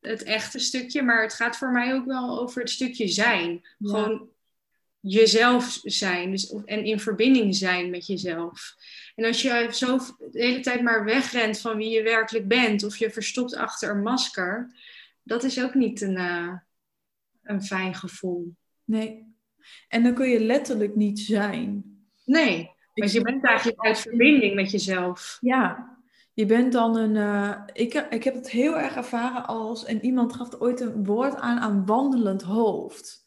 het 0.00 0.22
echte 0.22 0.58
stukje. 0.58 1.02
Maar 1.02 1.22
het 1.22 1.34
gaat 1.34 1.56
voor 1.56 1.72
mij 1.72 1.94
ook 1.94 2.06
wel 2.06 2.40
over 2.40 2.60
het 2.60 2.70
stukje 2.70 3.08
zijn. 3.08 3.50
Ja. 3.78 3.90
Gewoon 3.90 4.31
jezelf 5.02 5.80
zijn. 5.82 6.30
Dus, 6.30 6.54
en 6.64 6.84
in 6.84 7.00
verbinding 7.00 7.56
zijn 7.56 7.90
met 7.90 8.06
jezelf. 8.06 8.74
En 9.14 9.24
als 9.24 9.42
je 9.42 9.68
zo 9.72 9.98
de 10.30 10.42
hele 10.44 10.60
tijd 10.60 10.82
maar 10.82 11.04
wegrent 11.04 11.60
van 11.60 11.76
wie 11.76 11.90
je 11.90 12.02
werkelijk 12.02 12.48
bent. 12.48 12.84
Of 12.84 12.96
je 12.96 13.10
verstopt 13.10 13.56
achter 13.56 13.90
een 13.90 14.02
masker. 14.02 14.74
Dat 15.22 15.44
is 15.44 15.62
ook 15.62 15.74
niet 15.74 16.00
een, 16.00 16.16
uh, 16.16 16.52
een 17.42 17.62
fijn 17.62 17.94
gevoel. 17.94 18.54
Nee. 18.84 19.34
En 19.88 20.02
dan 20.02 20.14
kun 20.14 20.28
je 20.28 20.40
letterlijk 20.40 20.94
niet 20.94 21.20
zijn. 21.20 21.84
Nee, 22.24 22.70
want 22.94 23.12
je 23.12 23.20
bent 23.20 23.44
eigenlijk 23.44 23.80
uit 23.80 23.98
verbinding 23.98 24.54
met 24.54 24.70
jezelf. 24.70 25.38
Ja, 25.40 25.96
je 26.34 26.46
bent 26.46 26.72
dan 26.72 26.96
een. 26.96 27.14
Uh, 27.14 27.62
ik, 27.72 27.94
ik 27.94 28.24
heb 28.24 28.34
het 28.34 28.50
heel 28.50 28.78
erg 28.78 28.94
ervaren 28.94 29.46
als. 29.46 29.84
En 29.84 30.04
iemand 30.04 30.32
gaf 30.32 30.60
ooit 30.60 30.80
een 30.80 31.04
woord 31.04 31.34
aan 31.34 31.58
aan 31.58 31.86
wandelend 31.86 32.42
hoofd. 32.42 33.26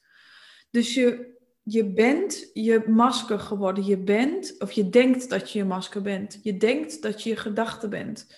Dus 0.71 0.93
je, 0.93 1.34
je 1.67 1.85
bent 1.85 2.49
je 2.53 2.83
masker 2.87 3.39
geworden. 3.39 3.85
Je 3.85 3.97
bent, 3.97 4.55
of 4.59 4.71
je 4.71 4.89
denkt 4.89 5.29
dat 5.29 5.51
je 5.51 5.59
je 5.59 5.65
masker 5.65 6.01
bent. 6.01 6.39
Je 6.41 6.57
denkt 6.57 7.01
dat 7.01 7.23
je 7.23 7.29
je 7.29 7.35
gedachte 7.35 7.87
bent. 7.87 8.35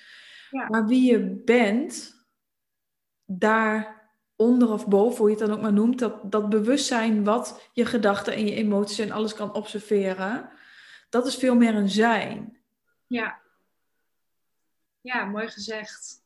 Ja. 0.50 0.68
Maar 0.70 0.88
wie 0.88 1.12
je 1.12 1.42
bent, 1.46 2.16
daar 3.26 4.10
onder 4.36 4.72
of 4.72 4.88
boven, 4.88 5.18
hoe 5.18 5.30
je 5.30 5.36
het 5.36 5.48
dan 5.48 5.56
ook 5.56 5.62
maar 5.62 5.74
noemt, 5.74 6.00
dat, 6.00 6.32
dat 6.32 6.50
bewustzijn 6.50 7.24
wat 7.24 7.70
je 7.74 7.86
gedachten 7.86 8.34
en 8.34 8.46
je 8.48 8.56
emoties 8.56 9.00
en 9.00 9.12
alles 9.12 9.34
kan 9.34 9.54
observeren, 9.54 10.50
dat 11.10 11.26
is 11.26 11.36
veel 11.36 11.56
meer 11.56 11.76
een 11.76 11.90
zijn. 11.90 12.62
Ja. 13.08 13.42
Ja, 15.02 15.26
mooi 15.26 15.48
gezegd. 15.48 16.26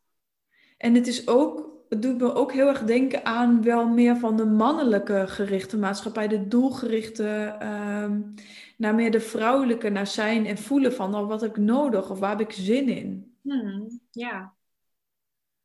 En 0.81 0.95
het 0.95 1.07
is 1.07 1.27
ook, 1.27 1.69
het 1.89 2.01
doet 2.01 2.17
me 2.17 2.33
ook 2.33 2.51
heel 2.51 2.67
erg 2.67 2.83
denken 2.83 3.25
aan 3.25 3.63
wel 3.63 3.87
meer 3.87 4.17
van 4.17 4.37
de 4.37 4.45
mannelijke 4.45 5.23
gerichte 5.27 5.77
maatschappij, 5.77 6.27
de 6.27 6.47
doelgerichte, 6.47 7.57
um, 8.03 8.33
naar 8.77 8.95
meer 8.95 9.11
de 9.11 9.19
vrouwelijke, 9.19 9.89
naar 9.89 10.07
zijn 10.07 10.45
en 10.45 10.57
voelen 10.57 10.93
van, 10.93 11.15
oh, 11.15 11.27
wat 11.27 11.41
heb 11.41 11.49
ik 11.49 11.63
nodig 11.63 12.09
of 12.09 12.19
waar 12.19 12.29
heb 12.29 12.39
ik 12.39 12.51
zin 12.51 12.87
in? 12.87 13.35
Hmm, 13.41 13.99
ja. 14.11 14.53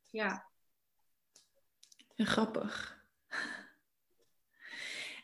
Ja. 0.09 0.45
En 2.15 2.25
grappig. 2.25 3.01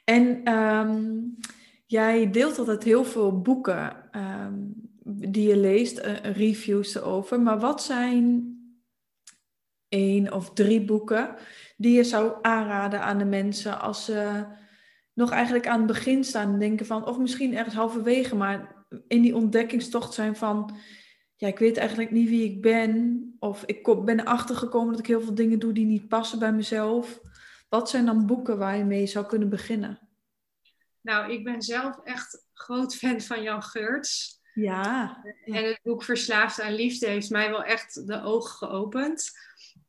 En 0.03 0.53
um, 0.53 1.35
jij 1.85 2.31
deelt 2.31 2.59
altijd 2.59 2.83
heel 2.83 3.03
veel 3.03 3.41
boeken 3.41 4.09
um, 4.11 4.73
die 5.05 5.47
je 5.47 5.57
leest, 5.57 5.99
uh, 5.99 6.19
reviews 6.19 6.95
erover. 6.95 7.41
Maar 7.41 7.59
wat 7.59 7.83
zijn 7.83 8.51
één 9.93 10.33
of 10.33 10.53
drie 10.53 10.85
boeken 10.85 11.35
die 11.77 11.95
je 11.95 12.03
zou 12.03 12.33
aanraden 12.41 13.01
aan 13.01 13.17
de 13.17 13.25
mensen 13.25 13.81
als 13.81 14.05
ze 14.05 14.45
nog 15.13 15.31
eigenlijk 15.31 15.67
aan 15.67 15.77
het 15.77 15.87
begin 15.87 16.23
staan 16.23 16.53
en 16.53 16.59
denken 16.59 16.85
van, 16.85 17.07
of 17.07 17.17
misschien 17.17 17.57
ergens 17.57 17.75
halverwege, 17.75 18.35
maar 18.35 18.85
in 19.07 19.21
die 19.21 19.35
ontdekkingstocht 19.35 20.13
zijn 20.13 20.35
van, 20.35 20.77
ja, 21.35 21.47
ik 21.47 21.59
weet 21.59 21.77
eigenlijk 21.77 22.11
niet 22.11 22.29
wie 22.29 22.51
ik 22.51 22.61
ben. 22.61 23.21
Of 23.39 23.63
ik 23.65 24.05
ben 24.05 24.19
erachter 24.19 24.55
gekomen 24.55 24.91
dat 24.91 24.99
ik 24.99 25.07
heel 25.07 25.21
veel 25.21 25.35
dingen 25.35 25.59
doe 25.59 25.73
die 25.73 25.85
niet 25.85 26.07
passen 26.07 26.39
bij 26.39 26.53
mezelf. 26.53 27.19
Wat 27.69 27.89
zijn 27.89 28.05
dan 28.05 28.25
boeken 28.25 28.57
waar 28.57 28.77
je 28.77 28.83
mee 28.83 29.07
zou 29.07 29.25
kunnen 29.25 29.49
beginnen? 29.49 29.99
Nou, 31.01 31.31
ik 31.31 31.43
ben 31.43 31.61
zelf 31.61 31.99
echt 32.03 32.45
groot 32.53 32.95
fan 32.95 33.21
van 33.21 33.43
Jan 33.43 33.63
Geurts. 33.63 34.41
Ja. 34.53 35.17
En 35.45 35.65
het 35.65 35.79
boek 35.83 36.03
Verslaafd 36.03 36.61
aan 36.61 36.75
Liefde 36.75 37.07
heeft 37.07 37.29
mij 37.29 37.49
wel 37.49 37.63
echt 37.63 38.07
de 38.07 38.21
ogen 38.21 38.51
geopend. 38.51 39.31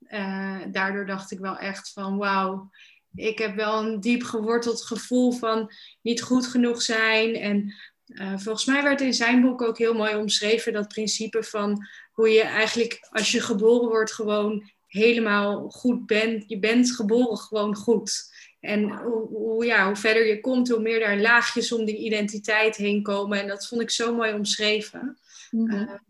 Uh, 0.09 0.61
daardoor 0.73 1.07
dacht 1.07 1.31
ik 1.31 1.39
wel 1.39 1.57
echt 1.57 1.93
van 1.93 2.17
wauw, 2.17 2.71
ik 3.15 3.39
heb 3.39 3.55
wel 3.55 3.85
een 3.85 4.01
diep 4.01 4.23
geworteld 4.23 4.83
gevoel 4.83 5.33
van 5.33 5.73
niet 6.03 6.23
goed 6.23 6.47
genoeg 6.47 6.83
zijn. 6.83 7.35
En 7.35 7.75
uh, 8.07 8.39
volgens 8.39 8.65
mij 8.65 8.83
werd 8.83 9.01
in 9.01 9.15
zijn 9.15 9.41
boek 9.41 9.63
ook 9.63 9.79
heel 9.79 9.95
mooi 9.95 10.17
omschreven 10.17 10.73
dat 10.73 10.89
principe 10.89 11.43
van 11.43 11.87
hoe 12.13 12.29
je 12.29 12.43
eigenlijk 12.43 13.07
als 13.11 13.33
je 13.33 13.41
geboren 13.41 13.89
wordt 13.89 14.13
gewoon 14.13 14.71
helemaal 14.87 15.69
goed 15.71 16.07
bent. 16.07 16.45
Je 16.47 16.59
bent 16.59 16.95
geboren 16.95 17.37
gewoon 17.37 17.75
goed. 17.75 18.33
En 18.61 18.83
hoe, 18.83 19.27
hoe, 19.29 19.65
ja, 19.65 19.87
hoe 19.87 19.97
verder 19.97 20.27
je 20.27 20.41
komt, 20.41 20.69
hoe 20.69 20.81
meer 20.81 21.01
daar 21.01 21.21
laagjes 21.21 21.73
om 21.73 21.85
die 21.85 21.99
identiteit 21.99 22.77
heen 22.77 23.03
komen. 23.03 23.41
En 23.41 23.49
dat 23.49 23.67
vond 23.67 23.81
ik 23.81 23.91
zo 23.91 24.15
mooi 24.15 24.33
omschreven. 24.33 25.19
Mm 25.51 26.03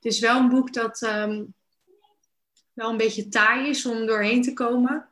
het 0.00 0.12
is 0.12 0.20
wel 0.20 0.38
een 0.38 0.48
boek 0.48 0.72
dat 0.72 1.02
um, 1.02 1.54
wel 2.80 2.90
een 2.90 2.96
beetje 2.96 3.28
taai 3.28 3.68
is 3.68 3.86
om 3.86 4.06
doorheen 4.06 4.42
te 4.42 4.52
komen. 4.52 5.08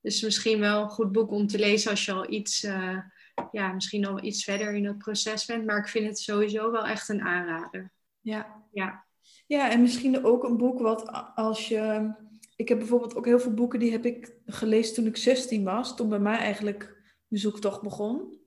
Dus 0.00 0.22
misschien 0.22 0.60
wel 0.60 0.82
een 0.82 0.88
goed 0.88 1.12
boek 1.12 1.30
om 1.30 1.46
te 1.46 1.58
lezen 1.58 1.90
als 1.90 2.04
je 2.04 2.12
al 2.12 2.30
iets, 2.30 2.64
uh, 2.64 2.98
ja, 3.50 3.72
misschien 3.72 4.06
al 4.06 4.24
iets 4.24 4.44
verder 4.44 4.74
in 4.74 4.86
het 4.86 4.98
proces 4.98 5.44
bent. 5.44 5.64
Maar 5.66 5.78
ik 5.78 5.88
vind 5.88 6.06
het 6.06 6.18
sowieso 6.18 6.70
wel 6.70 6.86
echt 6.86 7.08
een 7.08 7.20
aanrader. 7.20 7.92
Ja. 8.20 8.64
Ja, 8.72 9.04
ja 9.46 9.70
en 9.70 9.80
misschien 9.80 10.24
ook 10.24 10.44
een 10.44 10.56
boek 10.56 10.78
wat 10.78 11.32
als 11.34 11.68
je 11.68 12.12
ik 12.56 12.68
heb 12.68 12.78
bijvoorbeeld 12.78 13.14
ook 13.14 13.24
heel 13.24 13.40
veel 13.40 13.54
boeken 13.54 13.78
die 13.78 13.92
heb 13.92 14.04
ik 14.04 14.34
gelezen 14.46 14.94
toen 14.94 15.06
ik 15.06 15.16
16 15.16 15.64
was, 15.64 15.96
toen 15.96 16.08
bij 16.08 16.18
mij 16.18 16.36
eigenlijk 16.36 16.96
mijn 17.28 17.42
zoektocht 17.42 17.82
begon. 17.82 18.40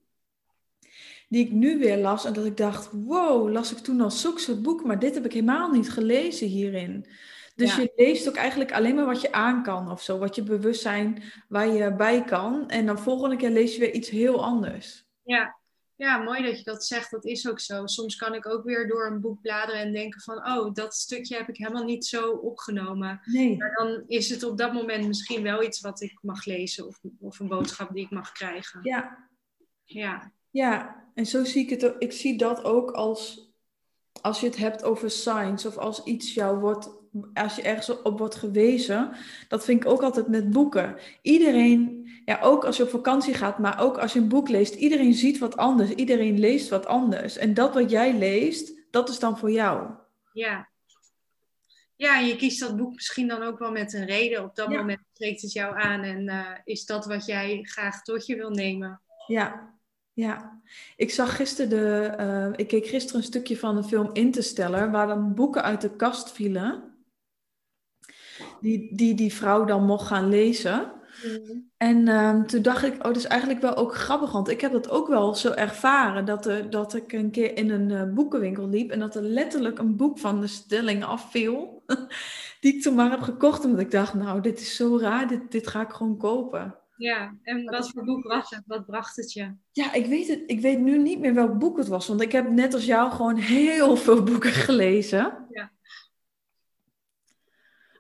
Die 1.30 1.46
ik 1.46 1.52
nu 1.52 1.80
weer 1.80 1.98
las 1.98 2.26
en 2.26 2.34
dat 2.34 2.46
ik 2.46 2.58
dacht, 2.58 2.90
wow, 2.92 3.52
las 3.52 3.72
ik 3.72 3.78
toen 3.78 4.02
al 4.02 4.12
zulk 4.12 4.40
soort 4.40 4.62
boek, 4.62 4.84
maar 4.84 5.00
dit 5.00 5.14
heb 5.14 5.26
ik 5.26 5.34
helemaal 5.34 5.72
niet 5.72 5.90
gelezen 5.90 6.48
hierin. 6.48 7.06
Dus 7.56 7.76
je 7.76 7.94
leest 7.96 8.28
ook 8.28 8.36
eigenlijk 8.36 8.72
alleen 8.72 8.96
maar 8.96 9.06
wat 9.06 9.22
je 9.22 9.32
aan 9.32 9.64
kan 9.64 9.92
of 9.92 10.02
zo, 10.02 10.18
wat 10.18 10.36
je 10.36 10.44
bewustzijn 10.44 11.24
waar 11.48 11.68
je 11.68 11.96
bij 11.96 12.24
kan. 12.24 12.70
En 12.70 12.86
dan 12.86 13.00
volgende 13.00 13.36
keer 13.36 13.50
lees 13.50 13.74
je 13.74 13.80
weer 13.80 13.94
iets 13.94 14.10
heel 14.10 14.44
anders. 14.44 15.06
Ja, 15.24 15.56
ja, 15.96 16.18
mooi 16.18 16.44
dat 16.44 16.58
je 16.58 16.64
dat 16.64 16.86
zegt. 16.86 17.12
Dat 17.12 17.26
is 17.26 17.50
ook 17.50 17.60
zo. 17.60 17.86
Soms 17.86 18.16
kan 18.16 18.34
ik 18.34 18.48
ook 18.48 18.64
weer 18.64 18.88
door 18.88 19.06
een 19.06 19.22
boek 19.22 19.42
bladeren 19.42 19.82
en 19.82 19.92
denken 19.92 20.22
van, 20.22 20.38
oh, 20.38 20.74
dat 20.74 20.96
stukje 20.96 21.36
heb 21.36 21.50
ik 21.50 21.58
helemaal 21.58 21.84
niet 21.84 22.06
zo 22.06 22.32
opgenomen. 22.32 23.22
Nee. 23.26 23.58
Maar 23.58 23.74
dan 23.76 24.04
is 24.08 24.30
het 24.30 24.44
op 24.44 24.58
dat 24.58 24.74
moment 24.74 25.08
misschien 25.08 25.44
wel 25.44 25.64
iets 25.64 25.82
wat 25.82 26.02
ik 26.02 26.18
mag 26.22 26.46
lezen 26.46 26.88
of, 26.88 27.00
of 27.20 27.40
een 27.40 27.48
boodschap 27.48 27.94
die 27.94 28.04
ik 28.04 28.12
mag 28.12 28.32
krijgen. 28.32 28.80
Ja. 28.84 29.30
Ja. 29.84 30.32
Ja, 30.50 31.04
en 31.14 31.26
zo 31.26 31.44
zie 31.44 31.64
ik 31.64 31.70
het 31.70 31.86
ook. 31.86 31.96
Ik 32.00 32.12
zie 32.12 32.38
dat 32.38 32.64
ook 32.64 32.92
als, 32.92 33.52
als 34.22 34.40
je 34.40 34.46
het 34.46 34.58
hebt 34.58 34.84
over 34.84 35.10
science 35.10 35.68
of 35.68 35.78
als 35.78 36.04
iets 36.04 36.34
jou 36.34 36.60
wordt, 36.60 36.90
als 37.34 37.56
je 37.56 37.62
ergens 37.62 38.02
op 38.02 38.18
wordt 38.18 38.36
gewezen. 38.36 39.12
Dat 39.48 39.66
vind 39.66 39.84
ik 39.84 39.90
ook 39.90 40.02
altijd 40.02 40.28
met 40.28 40.50
boeken. 40.50 40.96
Iedereen 41.22 42.06
ja, 42.26 42.40
ook 42.42 42.66
als 42.66 42.78
je 42.78 42.84
op 42.84 42.90
vakantie 42.90 43.34
gaat, 43.34 43.60
maar 43.60 43.80
ook 43.80 43.98
als 43.98 44.14
je 44.14 44.20
een 44.20 44.28
boek 44.28 44.50
leest, 44.50 44.76
iedereen 44.76 45.14
ziet 45.14 45.38
wat 45.38 45.58
anders, 45.58 45.90
iedereen 45.90 46.40
leest 46.40 46.70
wat 46.70 46.86
anders. 46.86 47.38
En 47.38 47.54
dat 47.54 47.74
wat 47.74 47.90
jij 47.90 48.14
leest, 48.14 48.74
dat 48.92 49.10
is 49.10 49.20
dan 49.20 49.38
voor 49.38 49.52
jou. 49.52 49.90
Ja. 50.34 50.70
Ja, 51.96 52.20
je 52.20 52.36
kiest 52.36 52.60
dat 52.60 52.78
boek 52.78 52.94
misschien 52.94 53.28
dan 53.28 53.42
ook 53.42 53.60
wel 53.60 53.72
met 53.72 53.94
een 53.94 54.06
reden. 54.06 54.44
Op 54.44 54.56
dat 54.56 54.70
moment 54.70 55.00
spreekt 55.14 55.42
het 55.42 55.52
jou 55.52 55.76
aan 55.76 56.02
en 56.02 56.28
uh, 56.28 56.50
is 56.64 56.86
dat 56.86 57.06
wat 57.06 57.26
jij 57.26 57.60
graag 57.62 58.02
tot 58.02 58.26
je 58.26 58.36
wil 58.36 58.50
nemen. 58.50 59.02
Ja, 59.28 59.74
ja. 60.14 60.62
Ik 60.96 61.12
zag 61.12 61.36
gisteren 61.36 61.70
de, 61.70 62.16
uh, 62.20 62.54
ik 62.56 62.68
keek 62.68 62.86
gisteren 62.86 63.22
een 63.22 63.28
stukje 63.28 63.58
van 63.58 63.76
de 63.76 63.84
film 63.84 64.10
Interstellar, 64.14 64.92
waar 64.92 65.08
dan 65.08 65.34
boeken 65.34 65.64
uit 65.64 65.82
de 65.82 65.96
kast 65.96 66.32
vielen. 66.32 66.95
Die 68.62 68.96
die, 68.96 69.14
die 69.14 69.34
vrouw 69.34 69.66
dan 69.66 69.86
mocht 69.86 70.08
gaan 70.08 70.30
lezen. 70.30 70.92
Mhm. 71.24 71.60
En 71.78 72.08
um, 72.08 72.48
toen 72.48 72.62
dacht 72.62 72.84
ik, 72.84 72.94
oh, 72.94 73.02
dat 73.04 73.16
is 73.16 73.26
eigenlijk 73.26 73.62
wel 73.62 73.76
ook 73.76 73.96
grappig, 73.96 74.32
want 74.32 74.50
ik 74.50 74.62
heb 74.62 74.72
dat 74.72 74.90
ook 74.90 75.08
wel 75.08 75.36
zo 75.36 75.52
ervaren, 75.52 76.26
dat, 76.26 76.46
er, 76.46 76.70
dat 76.70 76.94
ik 76.94 77.12
een 77.12 77.32
keer 77.32 77.58
in 77.58 77.70
een 77.70 77.90
uh, 77.90 78.14
boekenwinkel 78.14 78.70
liep 78.70 78.92
en 78.92 79.00
dat 79.00 79.16
er 79.16 79.22
letterlijk 79.22 79.80
een 79.80 79.96
boek 79.96 80.20
van 80.20 80.42
de 80.42 80.48
stelling 80.48 81.04
afviel, 81.04 81.84
die 82.62 82.76
ik 82.76 82.82
toen 82.82 82.96
maar 82.96 83.10
heb 83.10 83.22
gekocht, 83.22 83.66
omdat 83.66 83.80
ik 83.80 83.92
dacht, 83.92 84.14
nou, 84.14 84.42
dit 84.42 84.60
is 84.60 84.76
zo 84.76 84.98
raar, 84.98 85.28
dit, 85.28 85.52
dit 85.52 85.68
ga 85.68 85.82
ik 85.82 85.92
gewoon 85.92 86.18
kopen. 86.18 86.76
Ja, 86.98 87.36
en 87.44 87.64
wat 87.64 87.90
voor 87.90 88.04
boek 88.04 88.24
was 88.24 88.50
het? 88.50 88.64
Wat 88.66 88.86
bracht 88.86 89.16
het 89.16 89.34
je? 89.34 89.54
Ja, 89.72 89.94
ik 89.94 90.06
weet, 90.06 90.28
het, 90.28 90.44
ik 90.46 90.60
weet 90.60 90.80
nu 90.80 90.98
niet 90.98 91.20
meer 91.20 91.34
welk 91.34 91.60
boek 91.60 91.78
het 91.78 91.88
was, 91.88 92.08
want 92.08 92.22
ik 92.22 92.32
heb 92.32 92.50
net 92.50 92.74
als 92.74 92.86
jou 92.86 93.12
gewoon 93.12 93.36
heel 93.36 93.96
veel 93.96 94.24
boeken 94.24 94.52
gelezen. 94.52 95.46
Ja. 95.50 95.72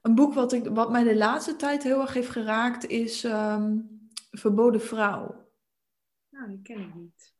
Een 0.05 0.15
boek 0.15 0.33
wat, 0.33 0.53
ik, 0.53 0.67
wat 0.67 0.91
mij 0.91 1.03
de 1.03 1.15
laatste 1.15 1.55
tijd 1.55 1.83
heel 1.83 2.01
erg 2.01 2.13
heeft 2.13 2.29
geraakt 2.29 2.87
is 2.87 3.23
um, 3.23 3.89
Verboden 4.31 4.81
Vrouw. 4.81 5.49
Nou, 6.29 6.49
die 6.49 6.61
ken 6.61 6.79
ik 6.79 6.95
niet. 6.95 7.33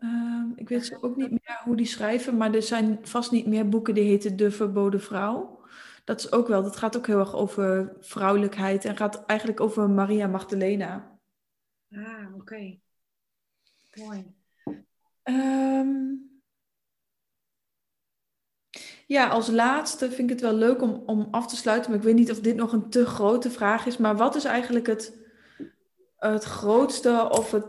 Um, 0.00 0.52
ik 0.56 0.68
weet 0.68 1.02
ook 1.02 1.16
niet 1.16 1.30
meer 1.30 1.60
hoe 1.64 1.76
die 1.76 1.86
schrijven, 1.86 2.36
maar 2.36 2.54
er 2.54 2.62
zijn 2.62 2.98
vast 3.02 3.30
niet 3.30 3.46
meer 3.46 3.68
boeken 3.68 3.94
die 3.94 4.04
heten 4.04 4.36
De 4.36 4.50
Verboden 4.50 5.00
Vrouw. 5.00 5.64
Dat 6.04 6.18
is 6.18 6.32
ook 6.32 6.48
wel, 6.48 6.62
dat 6.62 6.76
gaat 6.76 6.96
ook 6.96 7.06
heel 7.06 7.18
erg 7.18 7.34
over 7.34 7.96
vrouwelijkheid 8.00 8.84
en 8.84 8.96
gaat 8.96 9.24
eigenlijk 9.24 9.60
over 9.60 9.90
Maria 9.90 10.26
Magdalena. 10.26 11.18
Ah, 11.92 12.34
oké. 12.34 12.40
Okay. 12.40 12.80
Mooi. 13.94 14.34
Um, 15.24 16.27
ja, 19.08 19.28
als 19.28 19.48
laatste 19.48 20.10
vind 20.10 20.18
ik 20.18 20.28
het 20.28 20.40
wel 20.40 20.54
leuk 20.54 20.82
om, 20.82 21.02
om 21.06 21.28
af 21.30 21.46
te 21.46 21.56
sluiten. 21.56 21.90
Maar 21.90 21.98
ik 21.98 22.04
weet 22.04 22.14
niet 22.14 22.30
of 22.30 22.40
dit 22.40 22.56
nog 22.56 22.72
een 22.72 22.90
te 22.90 23.06
grote 23.06 23.50
vraag 23.50 23.86
is. 23.86 23.96
Maar 23.96 24.16
wat 24.16 24.34
is 24.34 24.44
eigenlijk 24.44 24.86
het, 24.86 25.18
het 26.16 26.44
grootste 26.44 27.28
of 27.30 27.50
het, 27.50 27.66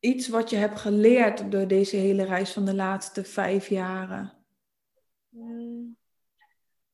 iets 0.00 0.28
wat 0.28 0.50
je 0.50 0.56
hebt 0.56 0.80
geleerd 0.80 1.50
door 1.50 1.66
deze 1.66 1.96
hele 1.96 2.24
reis 2.24 2.52
van 2.52 2.64
de 2.64 2.74
laatste 2.74 3.24
vijf 3.24 3.68
jaren? 3.68 4.32
Hmm, 5.28 5.96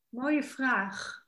mooie 0.09 0.43
vraag. 0.43 1.27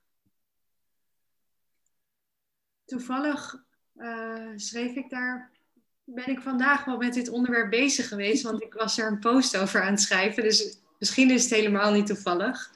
Toevallig 2.84 3.64
uh, 3.96 4.53
schreef 4.57 4.94
ik 4.96 5.11
daar 5.11 5.50
ben 6.05 6.28
ik 6.28 6.40
vandaag 6.40 6.84
wel 6.84 6.96
met 6.96 7.14
dit 7.14 7.28
onderwerp 7.28 7.70
bezig 7.70 8.09
geweest, 8.09 8.42
want 8.42 8.62
ik 8.62 8.74
was 8.74 8.98
er 8.98 9.07
een 9.07 9.18
post 9.18 9.57
over 9.57 9.82
aan 9.82 9.92
het 9.92 10.00
schrijven. 10.00 10.42
Dus 10.42 10.82
Misschien 11.03 11.30
is 11.30 11.42
het 11.42 11.53
helemaal 11.53 11.92
niet 11.92 12.07
toevallig. 12.07 12.70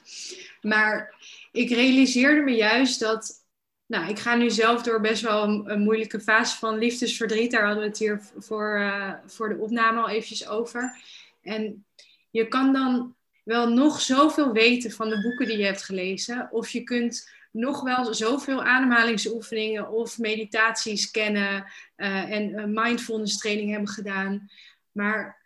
Maar 0.61 1.15
ik 1.51 1.69
realiseerde 1.69 2.41
me 2.41 2.51
juist 2.51 2.99
dat. 2.99 3.45
Nou, 3.85 4.09
ik 4.09 4.19
ga 4.19 4.35
nu 4.35 4.49
zelf 4.49 4.83
door 4.83 5.01
best 5.01 5.21
wel 5.21 5.43
een, 5.43 5.79
moeilijke 5.81 6.19
fase 6.19 6.57
van 6.57 6.77
liefdesverdriet. 6.77 7.51
Daar 7.51 7.65
hadden 7.65 7.81
we 7.81 7.89
het 7.89 7.97
hier 7.97 8.21
voor, 8.37 8.79
uh, 8.79 9.13
voor 9.25 9.49
de 9.49 9.57
opname 9.57 10.01
al 10.01 10.09
eventjes 10.09 10.47
over. 10.47 11.01
En 11.41 11.85
je 12.29 12.47
kan 12.47 12.73
dan 12.73 13.15
wel 13.43 13.69
nog 13.69 14.01
zoveel 14.01 14.51
weten 14.51 14.91
van 14.91 15.09
de 15.09 15.21
boeken 15.21 15.47
die 15.47 15.57
je 15.57 15.65
hebt 15.65 15.83
gelezen. 15.83 16.47
Of 16.51 16.69
je 16.69 16.83
kunt 16.83 17.31
nog 17.51 17.81
wel 17.81 18.13
zoveel 18.13 18.63
ademhalingsoefeningen 18.63 19.89
of 19.89 20.17
meditaties 20.17 21.11
kennen 21.11 21.65
uh, 21.97 22.31
en 22.31 22.73
mindfulness 22.73 23.37
training 23.37 23.69
hebben 23.71 23.89
gedaan. 23.89 24.49
Maar 24.91 25.41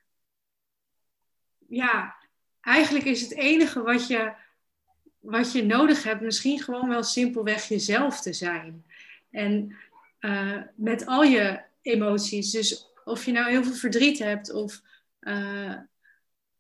ja, 1.68 2.20
eigenlijk 2.62 3.06
is 3.06 3.22
het 3.22 3.36
enige 3.36 3.82
wat 3.82 4.08
je, 4.08 4.32
wat 5.20 5.52
je 5.52 5.64
nodig 5.64 6.04
hebt, 6.04 6.22
misschien 6.22 6.60
gewoon 6.62 6.90
wel 6.90 7.04
simpelweg 7.04 7.68
jezelf 7.68 8.22
te 8.22 8.34
zijn. 8.34 8.86
En 9.32 9.76
uh, 10.20 10.58
met 10.76 11.06
al 11.06 11.24
je 11.24 11.62
emoties. 11.82 12.52
Dus 12.52 12.86
of 13.06 13.26
je 13.26 13.32
nou 13.32 13.50
heel 13.50 13.64
veel 13.64 13.74
verdriet 13.74 14.20
hebt 14.20 14.54
of, 14.54 14.82
uh, 15.22 15.76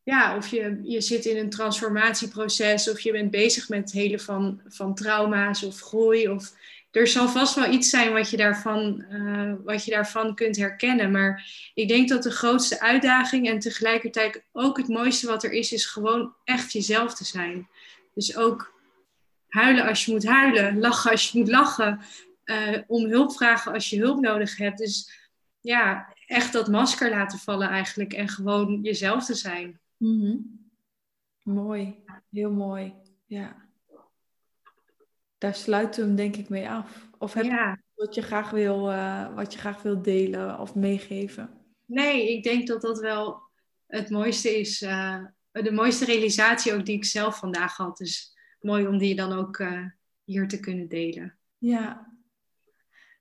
ja, 0.03 0.37
of 0.37 0.47
je, 0.47 0.79
je 0.83 1.01
zit 1.01 1.25
in 1.25 1.37
een 1.37 1.49
transformatieproces 1.49 2.89
of 2.89 2.99
je 2.99 3.11
bent 3.11 3.31
bezig 3.31 3.69
met 3.69 3.79
het 3.79 3.91
hele 3.91 4.19
van, 4.19 4.61
van 4.67 4.95
trauma's 4.95 5.63
of 5.63 5.81
groei 5.81 6.27
of 6.29 6.53
er 6.91 7.07
zal 7.07 7.29
vast 7.29 7.55
wel 7.55 7.71
iets 7.71 7.89
zijn 7.89 8.13
wat 8.13 8.29
je, 8.29 8.37
daarvan, 8.37 9.05
uh, 9.11 9.53
wat 9.63 9.85
je 9.85 9.91
daarvan 9.91 10.35
kunt 10.35 10.57
herkennen. 10.57 11.11
Maar 11.11 11.45
ik 11.73 11.87
denk 11.87 12.09
dat 12.09 12.23
de 12.23 12.31
grootste 12.31 12.79
uitdaging 12.79 13.47
en 13.47 13.59
tegelijkertijd 13.59 14.43
ook 14.51 14.77
het 14.77 14.87
mooiste 14.87 15.27
wat 15.27 15.43
er 15.43 15.51
is, 15.51 15.71
is 15.71 15.85
gewoon 15.85 16.33
echt 16.43 16.71
jezelf 16.71 17.13
te 17.13 17.25
zijn. 17.25 17.67
Dus 18.13 18.37
ook 18.37 18.73
huilen 19.47 19.87
als 19.87 20.05
je 20.05 20.11
moet 20.11 20.25
huilen, 20.25 20.79
lachen 20.79 21.11
als 21.11 21.31
je 21.31 21.39
moet 21.39 21.49
lachen, 21.49 21.99
uh, 22.45 22.77
om 22.87 23.05
hulp 23.05 23.33
vragen 23.33 23.73
als 23.73 23.89
je 23.89 23.99
hulp 23.99 24.19
nodig 24.19 24.57
hebt. 24.57 24.77
Dus 24.77 25.11
ja, 25.59 26.13
echt 26.25 26.53
dat 26.53 26.67
masker 26.67 27.09
laten 27.09 27.39
vallen 27.39 27.69
eigenlijk 27.69 28.13
en 28.13 28.27
gewoon 28.27 28.79
jezelf 28.81 29.25
te 29.25 29.33
zijn. 29.35 29.79
-hmm. 29.97 30.59
Mooi, 31.43 32.03
heel 32.29 32.51
mooi. 32.51 32.93
Ja 33.25 33.70
daar 35.41 35.55
sluiten 35.55 36.01
we 36.01 36.07
hem 36.07 36.15
denk 36.15 36.35
ik 36.35 36.49
mee 36.49 36.69
af. 36.69 37.09
Of 37.17 37.33
heb 37.33 37.43
je 37.43 37.77
wat 37.95 38.15
je 38.15 38.21
graag 38.21 38.49
wil, 38.49 38.91
uh, 38.91 39.35
wat 39.35 39.53
je 39.53 39.59
graag 39.59 39.81
wil 39.81 40.01
delen 40.01 40.59
of 40.59 40.75
meegeven? 40.75 41.49
Nee, 41.85 42.31
ik 42.31 42.43
denk 42.43 42.67
dat 42.67 42.81
dat 42.81 42.99
wel 42.99 43.41
het 43.87 44.09
mooiste 44.09 44.59
is. 44.59 44.81
Uh, 44.81 45.25
de 45.51 45.71
mooiste 45.71 46.05
realisatie 46.05 46.73
ook 46.73 46.85
die 46.85 46.95
ik 46.95 47.05
zelf 47.05 47.37
vandaag 47.37 47.77
had. 47.77 47.97
Dus 47.97 48.37
mooi 48.59 48.87
om 48.87 48.97
die 48.97 49.15
dan 49.15 49.33
ook 49.33 49.57
uh, 49.57 49.85
hier 50.23 50.47
te 50.47 50.59
kunnen 50.59 50.87
delen. 50.87 51.37
Ja, 51.57 52.09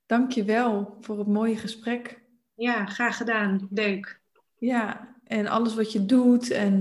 Dankjewel 0.07 0.97
voor 1.01 1.19
het 1.19 1.29
mooie 1.29 1.57
gesprek. 1.57 2.21
Ja, 2.55 2.87
graag 2.87 3.17
gedaan. 3.17 3.69
Leuk. 3.71 4.21
Ja, 4.59 5.15
en 5.25 5.47
alles 5.47 5.75
wat 5.75 5.93
je 5.93 6.07
doet. 6.07 6.51
En 6.51 6.81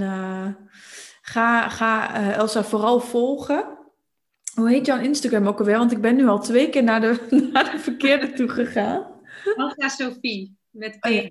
ga, 1.22 1.70
ga 1.70 2.14
Elsa 2.34 2.64
vooral 2.64 3.00
volgen. 3.00 3.79
Hoe 4.54 4.70
heet 4.70 4.86
jouw 4.86 5.00
Instagram 5.00 5.48
ook 5.48 5.60
alweer? 5.60 5.78
Want 5.78 5.92
ik 5.92 6.02
ben 6.02 6.16
nu 6.16 6.28
al 6.28 6.40
twee 6.40 6.70
keer 6.70 6.84
naar 6.84 7.02
de, 7.02 7.28
naar 7.54 7.72
de 7.72 7.80
verkeerde 7.80 8.34
toe 8.34 8.50
gegaan. 8.50 9.06
Elsa 9.56 9.88
Sophie, 9.88 10.58
met. 10.70 10.98
Oh, 11.00 11.12
ja. 11.12 11.30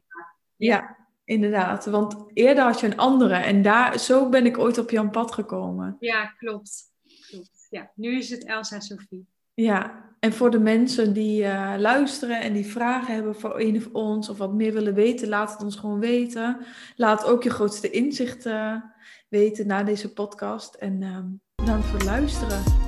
ja. 0.56 0.96
inderdaad. 1.24 1.86
Want 1.86 2.16
eerder 2.34 2.64
had 2.64 2.80
je 2.80 2.86
een 2.86 2.96
andere. 2.96 3.34
En 3.34 3.62
daar, 3.62 3.98
zo 3.98 4.28
ben 4.28 4.46
ik 4.46 4.58
ooit 4.58 4.78
op 4.78 4.90
jouw 4.90 5.10
pad 5.10 5.32
gekomen. 5.32 5.96
Ja, 6.00 6.24
klopt. 6.24 6.82
klopt. 7.30 7.66
Ja, 7.70 7.90
nu 7.94 8.16
is 8.18 8.30
het 8.30 8.44
Elsa 8.44 8.80
Sophie. 8.80 9.26
Ja, 9.54 10.04
en 10.20 10.32
voor 10.32 10.50
de 10.50 10.58
mensen 10.58 11.12
die 11.12 11.42
uh, 11.42 11.74
luisteren 11.78 12.40
en 12.40 12.52
die 12.52 12.66
vragen 12.66 13.14
hebben 13.14 13.34
voor 13.34 13.60
een 13.60 13.76
of 13.76 13.88
ons 13.92 14.28
of 14.28 14.38
wat 14.38 14.52
meer 14.52 14.72
willen 14.72 14.94
weten, 14.94 15.28
laat 15.28 15.52
het 15.52 15.62
ons 15.62 15.76
gewoon 15.76 16.00
weten. 16.00 16.58
Laat 16.96 17.24
ook 17.24 17.42
je 17.42 17.50
grootste 17.50 17.90
inzichten 17.90 18.92
weten 19.28 19.66
na 19.66 19.82
deze 19.82 20.12
podcast. 20.12 20.74
En 20.74 21.00
uh, 21.00 21.18
bedankt 21.54 21.86
voor 21.86 21.98
het 21.98 22.08
luisteren. 22.08 22.87